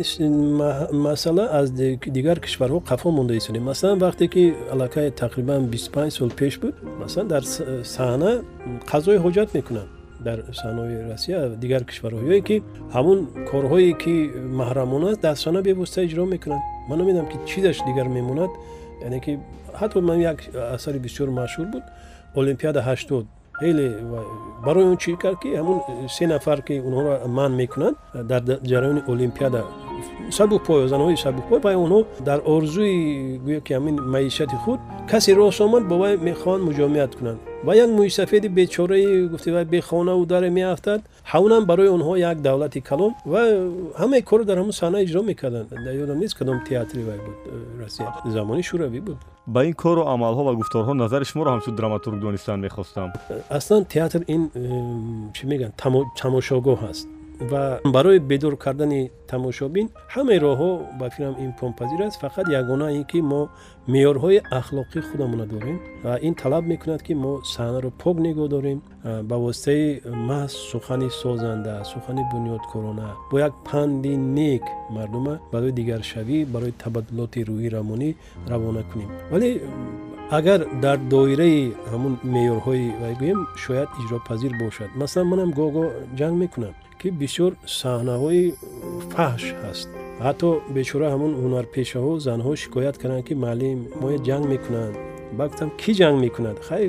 масъала 0.93 1.45
аз 1.61 1.71
дигар 2.17 2.39
кишварҳо 2.41 2.79
қафо 2.91 3.09
монда 3.11 3.35
истодем 3.35 3.65
масалан 3.65 3.99
вақте 3.99 4.29
ки 4.29 4.55
аллакай 4.73 5.11
тақрибан 5.11 5.61
бисту 5.73 5.91
панҷ 5.93 6.11
сол 6.19 6.31
пеш 6.31 6.59
буд 6.63 6.75
масалан 7.01 7.29
дар 7.29 7.43
саҳна 7.97 8.33
қазои 8.91 9.19
ҳоҷат 9.25 9.49
мекунанд. 9.59 9.91
Дар 10.27 10.39
саҳнои 10.61 10.95
россия 11.13 11.39
дигар 11.65 11.83
кишварҳо 11.91 12.21
ёе 12.33 12.41
ки 12.49 12.57
ҳамун 12.97 13.19
корҳое 13.51 13.93
ки 14.03 14.15
маҳрамона 14.61 15.07
аст 15.13 15.21
дар 15.27 15.37
саҳна 15.45 15.61
бевосита 15.69 16.01
иҷро 16.09 16.25
мекунанд. 16.35 16.63
Ман 16.89 16.99
намедонам 16.99 17.27
ки 17.33 17.37
чизаш 17.49 17.79
дигар 17.89 18.07
мемонад. 18.19 18.51
Яъне 19.07 19.19
ки 19.25 19.33
ҳатто 19.81 19.99
ман 20.01 20.19
як 20.33 20.39
асари 20.77 20.99
бисёр 21.07 21.29
машҳур 21.41 21.67
буд. 21.75 21.85
Олимпиада 22.41 22.81
ҳаштод. 22.89 23.25
Хеле 23.61 23.87
барои 24.67 24.85
он 24.93 24.97
чӣ 25.03 25.11
кард 25.23 25.39
ки 25.43 25.49
ҳамун 25.61 25.79
се 26.17 26.25
нафар 26.27 26.59
ки 26.67 26.75
онҳоро 26.89 27.13
манъ 27.39 27.55
мекунанд 27.63 27.97
дар 28.31 28.43
ҷараёни 28.71 29.03
олимпиада 29.13 29.61
сабукпой 30.31 30.89
занҳои 30.93 31.17
сабукпой 31.25 31.61
баъи 31.67 31.77
онҳо 31.85 32.01
дар 32.29 32.39
орзуи 32.55 32.95
гӯё 33.47 33.61
ки 33.67 33.73
ҳамин 33.77 33.97
маишати 34.15 34.57
худ 34.65 34.81
касе 35.11 35.31
рост 35.35 35.61
омад 35.61 35.85
бо 35.91 35.95
вай 36.03 36.15
мехоҳанд 36.29 36.63
муҷомиат 36.69 37.13
кунанд. 37.19 37.41
Ва 37.65 37.75
як 37.75 37.91
мӯйсафеди 37.91 38.49
бечораи 38.49 39.29
гуфте 39.29 39.53
вай 39.53 39.65
бехонаву 39.65 40.27
даре 40.27 40.51
меафтад 40.51 41.01
ҳавнам 41.33 41.63
барои 41.71 41.89
онҳо 41.97 42.15
як 42.31 42.41
давлати 42.41 42.81
калом 42.81 43.13
ва 43.33 43.43
ҳамаи 44.01 44.23
корро 44.23 44.45
дар 44.45 44.59
ҳамун 44.59 44.75
саҳна 44.81 44.99
иҷро 45.07 45.23
мекарданд. 45.31 45.69
Ёдам 46.05 46.19
нест 46.23 46.35
кадом 46.39 46.59
театри 46.69 47.03
вай 47.09 47.19
буд 47.27 47.39
э, 47.47 47.83
россия 47.83 48.09
замони 48.37 48.63
шӯравӣ 48.63 49.01
буд. 49.01 49.19
Ба 49.47 49.65
ин 49.65 49.75
кору 49.83 50.03
амалҳо 50.15 50.43
ва 50.49 50.53
гуфторҳо 50.61 50.93
назари 51.03 51.25
шуморо 51.25 51.51
ҳамчун 51.55 51.75
драматург 51.75 52.21
донистан 52.21 52.61
мехостам. 52.61 53.13
Аслан 53.49 53.85
театр 53.85 54.21
ин 54.35 54.43
э, 54.55 55.33
чӣ 55.37 55.43
мегӯянд 55.51 55.75
тамошогоҳ 56.23 56.81
аст 56.91 57.09
ва 57.41 57.81
барои 57.85 58.19
бедор 58.19 58.57
кардани 58.57 59.11
тамошобин 59.29 59.87
ҳамаи 60.15 60.39
роҳҳо 60.47 60.71
ба 60.99 61.11
фикрам 61.11 61.35
имконпазир 61.47 62.01
аст. 62.07 62.21
Фақат 62.23 62.47
ягона 62.61 62.89
ин 62.99 63.05
ки 63.11 63.21
мо 63.21 63.49
меъёрҳои 63.93 64.39
ахлоқии 64.61 65.07
худамона 65.09 65.47
дорем 65.47 65.79
ва 66.05 66.19
ин 66.27 66.35
талаб 66.35 66.65
мекунад 66.73 67.03
ки 67.07 67.15
мо 67.15 67.33
саҳнаро 67.55 67.91
пок 68.03 68.17
нигоҳ 68.27 68.49
дорем 68.49 68.79
ба 69.29 69.37
воситаи 69.45 70.01
маҳз 70.29 70.53
сухани 70.71 71.09
созанда 71.11 71.75
сухани 71.93 72.23
бунёдкорона 72.33 73.09
бо 73.31 73.39
як 73.39 73.53
панди 73.69 74.13
нек 74.39 74.65
мардума 74.97 75.35
барои 75.53 75.73
дигаршавӣ 75.79 76.39
барои 76.55 76.73
табаддулоти 76.83 77.41
рӯҳӣ 77.49 77.69
равонӣ 77.77 78.11
равона 78.51 78.83
кунем. 78.91 79.11
Вале 79.33 79.49
агар 80.39 80.61
дар 80.85 80.99
доираи 81.13 81.73
ҳамун 81.91 82.15
меъёрҳои 82.35 82.87
гӯем 83.21 83.41
шояд 83.65 83.89
иҷропазир 84.01 84.53
бошад. 84.63 84.89
Масалан 85.01 85.27
манам 85.33 85.51
гоҳ-гоҳ 85.59 85.89
ҷанг 86.19 86.37
мекунам 86.45 86.75
ки 87.01 87.09
бисёр 87.23 87.53
саҳнаҳои 87.81 88.45
фаҳш 89.13 89.45
ҳаст. 89.63 89.89
Ҳатто 90.25 90.49
бечора 90.77 91.07
ҳамун 91.15 91.33
ҳунарпешаҳо 91.43 92.13
занҳо 92.27 92.53
шикоят 92.63 92.97
карданд 93.01 93.25
ки 93.29 93.35
маълим 93.45 93.79
моя 94.03 94.19
ҷанг 94.29 94.45
мекунанд 94.55 94.95
ба 95.39 95.45
гуфтам 95.49 95.71
кӣ 95.81 95.91
ҷанг 96.01 96.17
мекунад 96.25 96.57
хай 96.69 96.85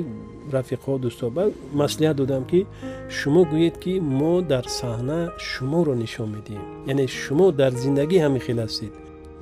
рафиқҳо 0.56 0.94
дӯсто 1.04 1.26
ба 1.36 1.44
маслиҳат 1.80 2.16
додам 2.20 2.42
ки 2.50 2.60
шумо 3.18 3.42
гӯед 3.52 3.76
ки 3.82 3.92
мо 4.20 4.34
дар 4.52 4.64
саҳна 4.80 5.18
шуморо 5.48 5.94
нишон 6.02 6.28
медиҳем 6.36 6.64
яъне 6.90 7.06
шумо 7.22 7.46
дар 7.60 7.72
зиндагӣ 7.82 8.18
ҳамин 8.24 8.42
хел 8.46 8.58
ҳастед. 8.64 8.92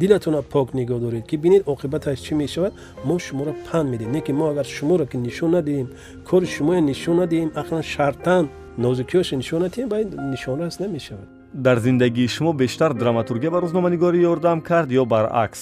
Дилатонро 0.00 0.42
пок 0.54 0.68
нигоҳ 0.78 0.98
доред 1.06 1.24
ки 1.30 1.36
бинед 1.44 1.62
оқибаташ 1.72 2.18
чӣ 2.26 2.32
мешавад? 2.42 2.72
Мо 3.08 3.16
шуморо 3.26 3.52
панд 3.66 3.86
медиҳем 3.92 4.12
не 4.16 4.20
ки 4.26 4.32
мо 4.38 4.44
агар 4.52 4.66
шуморо 4.76 5.04
ки 5.10 5.16
нишон 5.26 5.50
надиҳем 5.56 5.88
кори 6.28 6.46
шумоя 6.56 6.80
нишон 6.90 7.16
надиҳем 7.22 7.50
ақлан 7.60 7.84
шартан 7.94 8.44
нозукиёш 8.84 9.32
нишон 9.32 9.60
натиҳем 9.66 9.88
ба 9.88 9.98
нишонрас 10.32 10.78
намешавад. 10.80 11.28
Дар 11.52 11.78
зиндагии 11.86 12.28
шумо 12.28 12.52
бештар 12.52 12.90
драматургия 12.94 13.50
ба 13.50 13.58
рӯзноманигорӣ 13.64 14.18
ёрдам 14.32 14.58
кард 14.68 14.88
ё 15.00 15.04
баръакс? 15.12 15.60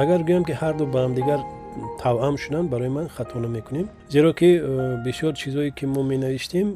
Агар 0.00 0.20
гӯям 0.28 0.44
ки 0.48 0.52
ҳарду 0.60 0.84
ба 0.92 0.98
ҳамдигар 1.04 1.40
тавъам 2.02 2.36
шуданд 2.42 2.68
барои 2.70 2.88
ман 2.88 3.08
хато 3.16 3.38
намекунем 3.38 3.86
зеро 4.08 4.32
ки 4.32 4.50
э, 4.60 5.04
бисёр 5.04 5.32
чизое 5.40 5.70
ки 5.70 5.84
мо 5.86 6.02
менавиштем 6.02 6.66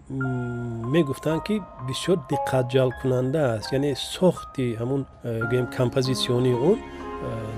мегуфтанд 0.95 1.43
ки 1.47 1.63
бисёр 1.89 2.19
диққатҷалбкунанда 2.33 3.41
аст. 3.57 3.73
Яъне 3.73 3.95
сохти 3.97 4.77
ҳамун 4.81 5.03
э, 5.25 5.41
гӯем 5.51 5.67
композитсиони 5.79 6.53
он 6.71 6.79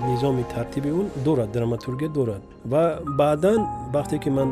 низоми 0.09 0.43
тартиби 0.53 0.89
он 0.91 1.07
дорад 1.25 1.51
драматургия 1.51 2.09
дорад. 2.09 2.41
Ва 2.65 2.99
баъдан 3.05 3.59
вақте 3.93 4.19
ки 4.19 4.29
ман 4.29 4.49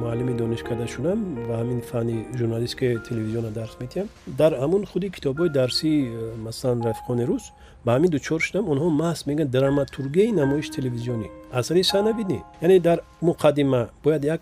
муаллими 0.00 0.34
донишкада 0.34 0.86
шудам 0.86 1.18
ва 1.48 1.54
ҳамин 1.60 1.80
фанни 1.90 2.26
журналистикаи 2.38 2.98
телевизиона 3.08 3.50
дарс 3.50 3.74
медиҳам 3.80 4.08
дар 4.26 4.52
ҳамун 4.62 4.82
худи 4.90 5.08
китобҳои 5.16 5.50
дарсии 5.60 5.98
э, 6.06 6.36
масалан 6.46 6.80
рафиқони 6.88 7.24
рус 7.30 7.44
ба 7.84 7.90
ҳамин 7.96 8.10
дучор 8.16 8.40
шудам 8.46 8.64
онҳо 8.72 8.88
маҳз 9.02 9.20
мегӯянд 9.28 9.50
драматургияи 9.56 10.32
намоиш 10.40 10.66
телевизионӣ. 10.76 11.28
Асари 11.60 11.82
саҳнавӣ 11.92 12.24
не 12.32 12.40
яъне 12.64 12.78
дар 12.88 12.98
муқаддима 13.28 13.82
бояд 14.04 14.22
як 14.34 14.40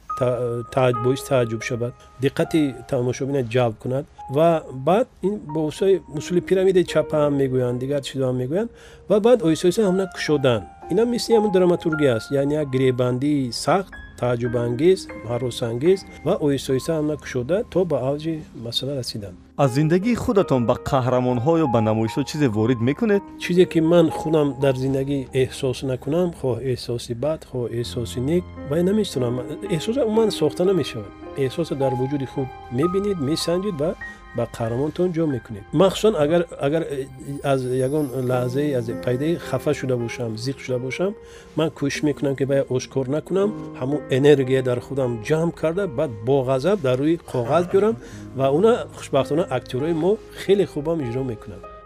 боиси 1.04 1.24
тааҷҷуб 1.30 1.62
шавад 1.68 1.92
диққати 2.24 2.60
тамошобина 2.90 3.40
ҷалб 3.54 3.76
кунад 3.82 4.04
ва 4.30 4.62
баъд 4.72 5.08
ин 5.22 5.40
бо 5.54 5.60
воситаи 5.60 6.02
усули 6.16 6.40
пирамидаи 6.40 6.84
чапаам 6.84 7.34
мегӯянд 7.40 7.78
дигар 7.78 8.02
чизоам 8.02 8.36
мегӯянд 8.42 8.70
ва 9.08 9.20
баъд 9.20 9.38
оҳиста 9.46 9.64
оҳиста 9.68 9.82
ҳамна 9.88 10.06
кушодан. 10.14 10.62
Ина 10.90 11.04
мисли 11.04 11.34
ҳамн 11.36 11.50
драматургия 11.52 12.14
аст 12.16 12.30
яъне 12.30 12.54
як 12.54 12.68
гиребандии 12.74 13.52
сахт 13.52 13.92
тааҷҷубангез 14.20 15.00
ҳаросангез 15.30 16.00
ва 16.26 16.34
оҳиста 16.44 16.68
оҳиста 16.72 16.92
ҳамна 16.98 17.16
кушода 17.22 17.56
то 17.72 17.80
ба 17.90 17.96
авҷи 18.10 18.34
масъала 18.64 18.94
расиданд 19.00 19.36
аз 19.62 19.70
зиндагии 19.78 20.14
худатон 20.24 20.62
ба 20.68 20.74
қаҳрамонҳо 20.90 21.52
ё 21.64 21.66
ба 21.74 21.80
намоишҳо 21.88 22.22
чизе 22.30 22.48
ворид 22.56 22.80
мекунед? 22.88 23.22
Чизе 23.44 23.64
ки 23.72 23.80
ман 23.92 24.06
худам 24.18 24.48
дар 24.64 24.74
зиндагӣ 24.84 25.18
эҳсос 25.42 25.78
накунам 25.90 26.28
хоҳ 26.40 26.56
эҳсоси 26.72 27.12
бад 27.24 27.40
хоҳ 27.50 27.64
эҳсоси 27.80 28.18
нек 28.30 28.44
вай 28.70 28.82
наметавонам 28.88 29.34
эҳсоса 29.76 30.00
умуман 30.08 30.30
сохта 30.40 30.62
намешавад 30.70 31.12
эҳсоса 31.44 31.74
дар 31.82 31.92
вуҷуди 32.00 32.26
худ 32.32 32.48
мебинед 32.78 33.18
месанҷед 33.30 33.76
ва 33.82 33.90
ба 34.36 34.44
қаҳрамонтон 34.56 35.08
ҷо 35.16 35.24
мекунед 35.36 35.64
махсусан 35.72 36.14
агар 36.24 36.42
агар 36.66 36.82
э, 36.82 37.06
аз 37.52 37.60
ягон 37.86 38.06
лаҳзаи 38.30 38.72
аз 38.78 38.86
пайдаи 39.04 39.34
хафа 39.48 39.72
шуда 39.74 39.96
бошам 39.96 40.30
зиқ 40.44 40.58
шуда 40.64 40.78
бошам 40.78 41.12
ман 41.58 41.68
кӯшиш 41.78 42.02
мекунам 42.08 42.34
ки 42.36 42.44
бая 42.44 42.62
ошкор 42.76 43.06
накунам 43.16 43.48
ҳамун 43.80 44.00
энергия 44.18 44.62
дар 44.62 44.78
худам 44.86 45.10
ҷамъ 45.28 45.52
карда 45.60 45.84
баъд 45.98 46.10
бо 46.26 46.36
ғазаб 46.50 46.78
дар 46.86 46.98
рӯи 46.98 47.16
коғаз 47.32 47.64
биёрам 47.70 47.94
ва 48.38 48.46
уна 48.56 48.72
хушбахтона 48.96 49.44
актёрҳои 49.56 49.94
мо 50.02 50.12
хеле 50.42 50.64
хубам 50.72 50.98
иҷро 51.06 51.22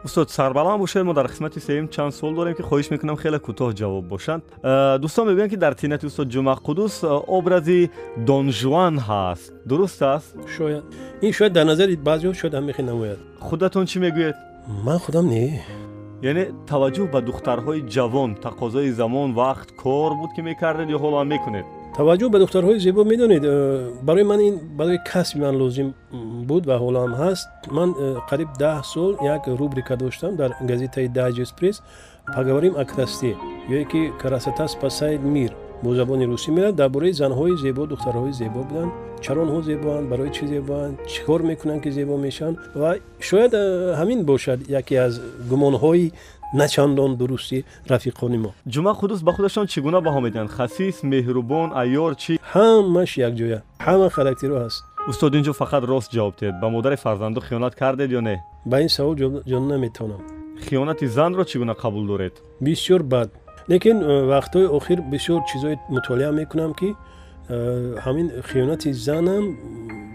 мекунанд 0.00 0.04
устод 0.04 0.30
сарбаланд 0.30 0.80
бошед 0.80 1.04
мо 1.04 1.14
дар 1.14 1.26
қисмати 1.26 1.60
сеюм 1.60 1.88
чанд 1.88 2.14
суол 2.14 2.34
дорем 2.34 2.54
ки 2.54 2.62
хоҳиш 2.62 2.90
мекунам 2.90 3.16
хеле 3.16 3.38
кӯтоҳ 3.38 3.74
ҷавоб 3.74 4.08
бошанд. 4.08 4.42
Э, 4.62 4.98
дӯстон 4.98 5.28
мегӯянд 5.28 5.50
ки 5.50 5.56
дар 5.56 5.74
тинати 5.74 6.06
устод 6.06 6.28
ҷумъа 6.28 6.56
қудус 6.56 7.02
э, 7.02 7.24
образи 7.26 7.90
донжуан 8.16 8.98
ҳаст. 8.98 9.52
Дуруст 9.66 10.02
аст? 10.02 10.36
Шояд. 10.56 10.84
Ин 11.22 11.32
шояд 11.32 11.52
дар 11.52 11.64
назари 11.64 11.96
баъзеҳо 11.96 12.34
шояд 12.34 12.54
ҳам 12.54 12.64
мехи 12.64 12.82
намояд. 12.82 13.18
Худатон 13.40 13.86
чӣ 13.86 13.98
мегӯед 14.00 14.36
ман 14.84 14.98
худам 14.98 15.26
не. 15.28 15.64
Яъне 16.22 16.44
таваҷҷӯҳ 16.70 17.10
ба 17.12 17.20
духтарҳои 17.20 17.80
ҷавон 17.94 18.30
тақозои 18.46 18.90
замон 18.90 19.28
вақт 19.34 19.68
кор 19.82 20.12
буд 20.20 20.30
ки 20.36 20.42
мекардед 20.42 20.88
таваҷҷӯҳ 22.00 22.30
ба 22.34 22.38
духтарҳои 22.44 22.78
зебо 22.86 23.02
медонед. 23.12 23.42
Э, 23.44 23.52
барои 24.08 24.24
ман 24.32 24.40
ин 24.48 24.54
барои 24.80 24.98
касби 25.10 25.40
ман 25.46 25.54
лозим 25.62 25.88
буд 26.48 26.62
ва 26.70 26.76
ҳоло 26.82 26.98
ҳам 27.04 27.14
ҳаст. 27.22 27.48
Ман 27.76 27.90
э, 27.92 28.16
қариб 28.30 28.50
даҳ 28.62 28.78
сол 28.92 29.12
як 29.34 29.42
рубрика 29.60 29.94
доштам 30.02 30.32
дар 30.40 30.50
газетаи 30.70 31.08
дайҷест 31.18 31.54
пресс 31.58 31.78
поговорим 32.36 32.74
о 32.82 32.84
красоте 32.92 33.32
ёе 33.74 33.84
ки 33.92 34.00
красота 34.22 34.64
спасает 34.76 35.20
мир 35.36 35.50
бо 35.82 35.94
забони 35.94 36.24
русӣ 36.32 36.50
мерад 36.56 36.74
дар 36.80 36.88
бораи 36.94 37.12
занҳои 37.22 37.54
зебо 37.64 37.82
духтарҳои 37.92 38.32
зебо 38.40 38.60
буданд 38.68 38.92
чаро 39.24 39.40
онҳо 39.46 39.60
зебоанд 39.70 40.06
барои 40.12 40.30
чӣ 40.36 40.44
зебоанд 40.54 40.94
чӣ 41.10 41.20
кор 41.26 41.40
мекунанд 41.50 41.80
ки 41.84 41.90
зебо 41.98 42.14
мешаванд 42.26 42.56
ва 42.80 42.90
шояд 43.28 43.52
э, 43.54 43.62
ҳамин 44.00 44.20
бошад 44.30 44.58
яке 44.80 44.94
аз 45.06 45.14
гумонҳои 45.50 46.06
начандон 46.52 47.16
дурусти 47.16 47.64
рафиқони 47.88 48.38
мо 48.44 48.50
ҷумъа 48.68 48.92
қудус 49.00 49.20
ба 49.22 49.32
худашон 49.32 49.66
чӣ 49.72 49.80
гуна 49.80 50.00
баҳо 50.06 50.20
медиҳанд 50.26 50.50
хасис 50.56 50.96
меҳрубон 51.12 51.68
айёр 51.82 52.12
чӣ 52.22 52.32
ҳамаш 52.52 53.10
якҷоя 53.28 53.58
ҳама 53.86 54.08
характеро 54.16 54.56
ҳаст 54.64 54.80
устод 55.10 55.32
инҷо 55.38 55.52
фақат 55.62 55.82
рост 55.92 56.08
ҷавоб 56.16 56.34
диҳед 56.40 56.56
ба 56.62 56.68
модари 56.74 56.96
фарзанду 57.04 57.40
хиёнат 57.48 57.74
кардед 57.80 58.10
ё 58.18 58.20
не 58.28 58.36
ба 58.70 58.76
ин 58.84 58.88
савол 58.96 59.14
ҷон 59.50 59.64
наметавонам 59.72 60.20
хиёнати 60.66 61.06
занро 61.16 61.44
чӣ 61.50 61.56
гуна 61.62 61.74
қабул 61.82 62.04
доред 62.12 62.34
бисёр 62.60 63.02
бад 63.02 63.28
лекин 63.72 63.96
э, 64.02 64.06
вақтҳои 64.32 64.66
охир 64.78 64.98
бисёр 65.12 65.40
чизҳои 65.50 65.76
мутолиа 65.88 66.30
мекунам 66.40 66.72
ки 66.80 66.88
э, 67.48 67.96
ҳамин 68.04 68.26
хиёнати 68.48 68.90
занам 68.92 69.44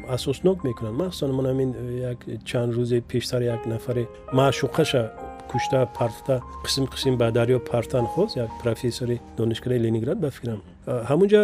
асоснок 0.10 0.64
мекунанд 0.64 0.98
махсусан 1.02 1.32
ман 1.38 1.46
ҳамин 1.52 1.70
э, 1.74 2.12
як 2.12 2.20
чанд 2.50 2.74
рӯзе 2.78 3.02
пештар 3.02 3.42
як 3.42 3.66
нафаре 3.66 4.04
маъшуқаша 4.34 5.04
кушта 5.52 5.88
партта 5.98 6.42
қисм 6.66 6.86
қисм 6.94 7.18
ба 7.18 7.32
дарё 7.32 7.60
партан 7.60 8.06
хост 8.06 8.36
як 8.38 8.50
профессори 8.64 9.20
донишгоҳи 9.38 9.80
ленинград 9.86 10.18
ба 10.20 10.30
фикрам. 10.32 10.62
Ҳамунҷа 10.88 11.42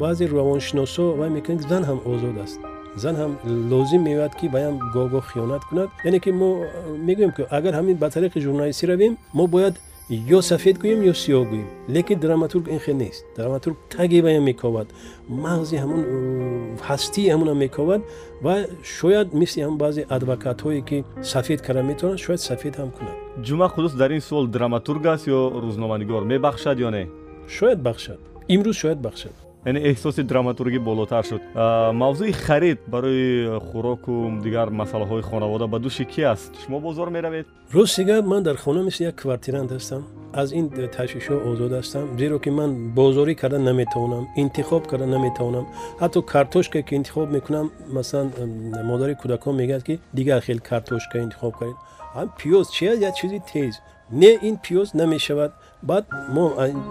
баъзе 0.00 0.24
равоншиносо 0.28 1.04
вай 1.18 1.30
мекунанд 1.30 1.62
зан 1.70 1.82
ҳам 1.88 1.98
озод 2.12 2.36
аст. 2.44 2.60
Зан 2.96 3.14
ҳам 3.20 3.32
лозим 3.70 4.02
меояд 4.02 4.34
ки 4.38 4.46
баям 4.48 4.74
гоҳ-гоҳ 4.94 5.24
хиёнат 5.32 5.62
кунад. 5.68 5.88
Яъне 6.04 6.18
ки 6.24 6.30
мо 6.30 6.48
мегӯем 7.08 7.32
ки 7.36 7.42
агар 7.50 7.74
ҳамин 7.74 7.96
ба 8.02 8.08
тариқи 8.16 8.38
журналистӣ 8.46 8.86
равем 8.86 9.16
мо 9.32 9.46
бояд 9.46 9.74
ё 10.10 10.42
сафед 10.42 10.76
гӯем 10.82 11.00
ё 11.02 11.14
сиёҳ 11.14 11.44
гӯем. 11.50 11.68
Лекин 11.88 12.18
драматург 12.20 12.68
ин 12.68 12.78
хел 12.78 12.96
нест. 12.96 13.24
Драматург 13.36 13.76
таги 13.88 14.20
вая 14.20 14.40
мековад 14.40 14.88
мағзи 15.28 15.76
ҳамун 15.82 16.02
ҳастии 16.88 17.30
ҳамуна 17.32 17.54
мековад 17.54 18.02
ва 18.42 18.54
шояд 18.82 19.32
мисли 19.32 19.60
ҳам 19.62 19.78
баъзе 19.78 20.02
адвокатҳое 20.16 20.82
ки 20.88 21.04
сафед 21.22 21.60
карда 21.62 21.82
метавонад 21.82 22.18
шояд 22.18 22.40
сафед 22.40 22.74
ҳам 22.76 22.90
кунад. 22.96 23.16
Ҷумъа 23.46 23.68
қудус 23.74 23.94
дар 23.96 24.10
ин 24.10 24.20
суол 24.20 24.46
драматург 24.46 25.06
аст 25.06 25.26
ё 25.26 25.40
рӯзноманигор 25.64 26.22
мебахшад 26.24 26.78
ё 26.86 26.90
не? 26.90 27.08
Шояд 27.48 27.80
бахшад. 27.82 28.20
Имрӯз 28.54 28.76
шояд 28.76 29.00
бахшад 29.00 29.43
яъне 29.66 29.80
эҳсоси 29.90 30.22
драматургӣ 30.30 30.78
болотар 30.78 31.24
шуд. 31.24 31.42
Мавзӯи 32.02 32.32
харид 32.32 32.80
барои 32.86 33.58
хӯроку 33.68 34.14
дигар 34.44 34.68
масъалаҳои 34.80 35.22
хонавода 35.30 35.66
ба 35.66 35.78
дӯши 35.84 36.04
ки 36.12 36.22
аст? 36.22 36.52
Шумо 36.62 36.80
бозор 36.80 37.08
меравед? 37.16 37.46
Рости 37.72 38.02
гап 38.04 38.24
ман 38.32 38.42
дар 38.42 38.56
хона 38.56 38.82
мисли 38.82 39.04
як 39.04 39.16
квартирант 39.22 39.70
ҳастам. 39.72 40.02
Аз 40.40 40.48
ин 40.52 40.66
ташвишҳо 40.96 41.36
озод 41.50 41.72
ҳастам 41.80 42.04
зеро 42.18 42.38
ки 42.44 42.50
ман 42.50 42.70
бозорӣ 42.98 43.34
карда 43.34 43.58
наметавонам 43.58 44.24
интихоб 44.36 44.82
карда 44.90 45.06
наметавонам. 45.06 45.66
Ҳатто 46.02 46.22
картошка 46.22 46.82
ки 46.82 46.94
интихоб 46.94 47.28
мекунам 47.36 47.66
масалан 47.96 48.28
модари 48.90 49.14
кӯдакон 49.22 49.54
мегӯяд 49.60 49.82
ки 49.88 49.94
дигар 50.12 50.40
хел 50.46 50.58
картошка 50.70 51.16
интихоб 51.26 51.54
кардед 51.58 51.76
ҳам 52.14 52.28
пиёз 52.38 52.66
чи 52.74 52.86
аст 52.86 53.02
як 53.08 53.14
чизи 53.18 53.40
тез? 53.52 53.74
Не 54.10 54.32
ин 54.48 54.56
пиёз 54.64 54.88
намешавад 55.00 55.52
баъд 55.88 56.04
мо 56.34 56.44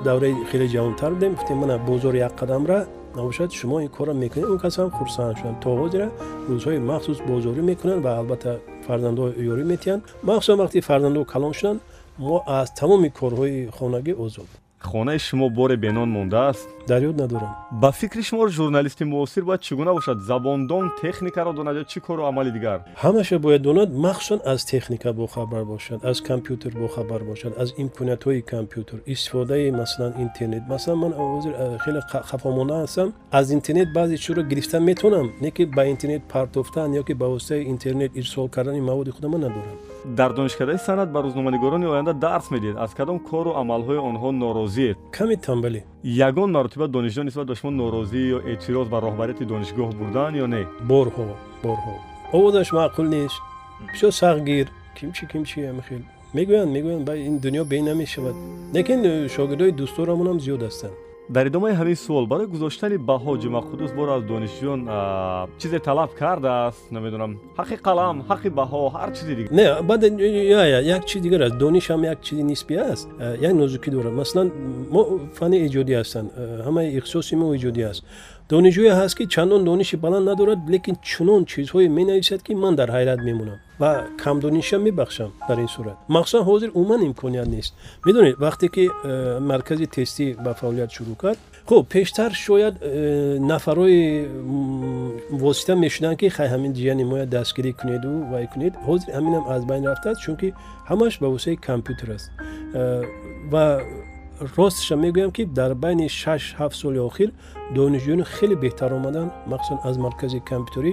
давраи 0.06 0.34
хеле 0.52 0.68
ҷавонтар 0.68 1.12
будем 1.14 1.34
гуфтем 1.36 1.58
мана 1.58 1.78
бозор 1.88 2.14
як 2.14 2.34
қадам 2.42 2.64
ра 2.72 2.80
набошад 3.16 3.52
шумо 3.52 3.82
ин 3.82 3.90
корро 3.90 4.14
мекунед? 4.14 4.50
Он 4.50 4.60
касам 4.60 4.92
хурсанд 4.92 5.38
шуданд 5.38 5.60
то 5.64 5.70
ҳозира 5.82 6.08
рӯзҳои 6.50 6.80
махсус 6.80 7.18
бозорӣ 7.30 7.62
мекунанд 7.62 8.04
ва 8.06 8.12
албатта 8.20 8.60
фарзандҳо 8.88 9.26
ёрӣ 9.52 9.64
метиҳанд 9.74 10.02
махсусан 10.30 10.58
вақти 10.64 10.80
фарзандҳо 10.90 11.24
калон 11.34 11.54
шуданд 11.54 11.80
мо 12.18 12.44
аз 12.60 12.68
тамоми 12.80 13.10
корҳои 13.20 13.70
хонагӣ 13.78 14.14
озод 14.26 14.50
хонаи 14.86 15.20
шумо 15.20 15.50
боре 15.50 15.76
бенон 15.78 16.10
мондааст 16.10 16.68
дар 16.88 17.02
ёд 17.10 17.16
надорам 17.18 17.56
ба 17.72 17.92
фикри 17.92 18.24
шумо 18.24 18.48
журналисти 18.48 19.04
муосир 19.04 19.44
бояд 19.44 19.62
чӣ 19.62 19.76
гуна 19.76 19.94
бошад 19.94 20.18
забондон 20.30 20.92
техникаро 21.02 21.54
донад 21.54 21.76
ё 21.82 21.84
чӣ 21.92 22.00
кору 22.08 22.24
амали 22.26 22.52
дигар 22.52 22.80
ҳамаша 23.04 23.40
бояд 23.40 23.62
донад 23.62 23.90
махсусан 24.06 24.40
аз 24.46 24.66
техника 24.66 25.14
бохабар 25.14 25.64
бошад 25.66 26.00
аз 26.06 26.22
компютер 26.22 26.72
бохабар 26.84 27.22
бошад 27.24 27.54
аз 27.62 27.70
имкониятҳои 27.84 28.42
компютер 28.42 28.98
истифодаи 29.14 29.72
масалан 29.72 30.14
интернет 30.26 30.64
масалан 30.68 31.00
ман 31.00 31.12
ҳозир 31.12 31.54
э, 31.54 31.78
хеле 31.84 32.02
хафомонда 32.30 32.76
ҳастам 32.84 33.14
аз 33.32 33.52
интернет 33.52 33.88
баъзе 33.94 34.18
чизро 34.18 34.42
гирифта 34.44 34.80
метавонам 34.80 35.32
не 35.42 35.52
ки 35.52 35.64
ба 35.66 35.84
интернет 35.94 36.24
партофтан 36.34 36.92
ё 37.00 37.04
ки 37.08 37.14
ба 37.14 37.28
воситаи 37.34 37.64
интернет 37.74 38.12
ирсол 38.16 38.48
кардани 38.50 38.82
маводи 38.82 39.12
худам 39.12 39.32
ман 39.32 39.42
надорам 39.42 39.78
дар 40.06 40.34
донишкадаи 40.34 40.78
санъат 40.78 41.10
ба 41.12 41.20
рӯзноманигорони 41.26 41.88
оянда 41.94 42.14
дарс 42.14 42.48
медиҳед 42.52 42.78
аз 42.78 42.92
кадом 42.94 43.20
кору 43.20 43.52
амалҳои 43.62 44.00
онҳо 44.10 44.32
норозиед 44.74 44.98
каме 45.12 45.36
танбалӣ 45.38 45.82
ягон 46.04 46.52
маротиба 46.52 46.88
донишҷӯён 46.88 47.26
нисбат 47.26 47.48
ба 47.48 47.56
шумо 47.56 47.72
норозӣ 47.72 48.22
ё 48.36 48.40
эътироз 48.52 48.88
ба 48.94 48.98
роҳбарияти 49.06 49.46
донишгоҳ 49.46 49.90
бурданд 50.00 50.36
ё 50.44 50.46
не 50.54 50.62
борҳо 50.90 51.26
борҳо 51.64 51.96
овозаш 52.36 52.70
маъқул 52.78 53.08
нест 53.16 53.38
бисёр 53.92 54.12
сахтгир 54.22 54.68
кимчи 54.98 55.24
кимчи 55.32 55.60
амхел 55.72 56.02
мегӯянд 56.38 56.72
мегӯянд 56.76 57.04
ба 57.10 57.14
ин 57.28 57.36
дунё 57.44 57.64
бе 57.72 57.78
намешавад 57.90 58.36
лекин 58.76 59.00
э, 59.06 59.14
шогирдҳои 59.36 59.72
дӯсторамонам 59.80 60.38
зиёд 60.46 60.62
ҳастанд 60.68 60.96
дар 61.30 61.48
идомаи 61.48 61.74
ҳамин 61.74 61.96
суол 61.96 62.26
барои 62.28 62.48
гузоштани 62.48 62.98
баҳо 62.98 63.32
ҷумъақудус 63.44 63.92
боро 63.98 64.12
аз 64.18 64.24
донишҷӯён 64.32 64.80
чизе 65.58 65.80
талаб 65.80 66.12
кардааст 66.20 66.92
намедонам. 66.92 67.32
Ҳаққи 67.58 67.78
қалам 67.88 68.16
ҳаққи 68.30 68.50
баҳо 68.60 68.82
ҳар 68.96 69.10
чизи 69.18 69.36
дигар. 69.36 69.52
Не 69.60 69.66
баъд 69.90 70.04
як 70.96 71.06
чиз 71.06 71.22
дигар 71.22 71.42
аст. 71.42 71.58
Донишам 71.58 72.04
як 72.04 72.22
чизи 72.22 72.44
нисбӣ 72.44 72.76
аст. 72.92 73.08
Як 73.48 73.54
нозукӣ 73.54 73.90
дорад. 73.92 74.14
Масалан 74.14 74.52
мо 74.92 75.02
фанни 75.38 75.58
эҷодӣ 75.68 75.94
ҳастанд. 76.02 76.28
Ҳамаи 76.68 76.88
ихтисоси 76.98 77.36
мо 77.36 77.56
эҷодӣ 77.58 77.84
аст 77.92 78.04
донишҷӯе 78.54 78.92
ҳаст 79.00 79.16
ки 79.18 79.26
чандон 79.34 79.62
дониши 79.70 79.96
баланд 80.06 80.26
надорад 80.30 80.60
лекин 80.74 80.96
чунон 81.12 81.42
чизҳое 81.52 81.88
менависад 82.00 82.42
ки 82.46 82.54
ман 82.64 82.74
дар 82.80 82.90
ҳайрат 82.96 83.20
мемонам 83.30 83.60
ва 83.82 83.92
камдониша 84.24 84.78
мебахшам 84.80 85.32
дар 85.48 85.58
ин 85.58 85.68
сурат. 85.68 85.98
Махсусан 86.08 86.44
ҳозир 86.50 86.70
умуман 86.74 87.02
имконият 87.10 87.48
нест. 87.48 87.74
Медонед 88.06 88.36
вақте 88.46 88.68
ки 88.76 88.84
э, 88.90 89.40
маркази 89.40 89.86
тестӣ 89.96 90.26
ба 90.46 90.54
фаъолият 90.60 90.92
шурӯъ 90.96 91.16
кард 91.24 91.40
хуб 91.70 91.88
пештар 91.96 92.32
шояд 92.46 92.76
э, 92.82 93.38
нафарои 93.40 94.28
восита 95.44 95.76
мешуданд 95.76 96.18
ки 96.20 96.28
хай 96.30 96.48
ҳамин 96.54 96.72
ҷияни 96.80 97.04
моя 97.12 97.26
дастгирӣ 97.26 97.72
кунеду 97.80 98.12
вай 98.32 98.46
кунед. 98.54 98.74
Ҳозир 98.88 99.10
ҳаминам 99.18 99.44
аз 99.56 99.62
байн 99.70 99.84
рафтааст 99.92 100.22
чунки 100.26 100.54
ҳамаш 100.90 101.14
ба 101.22 101.28
воситаи 101.34 101.58
компютер 101.70 102.08
аст. 102.16 102.32
Э, 102.74 103.04
ва 103.52 103.66
ростша 104.58 104.96
мегӯям 104.96 105.32
ки 105.32 105.46
дар 105.46 105.72
байни 105.76 106.08
шаш 106.10 106.44
ҳафт 106.60 106.76
соли 106.82 107.00
охир 107.10 107.30
донишҷӯёни 107.76 108.24
хеле 108.36 108.56
беҳтар 108.64 108.92
омадан 108.98 109.28
махсусан 109.52 109.80
аз 109.90 109.96
маркази 109.98 110.40
компютерӣ 110.52 110.92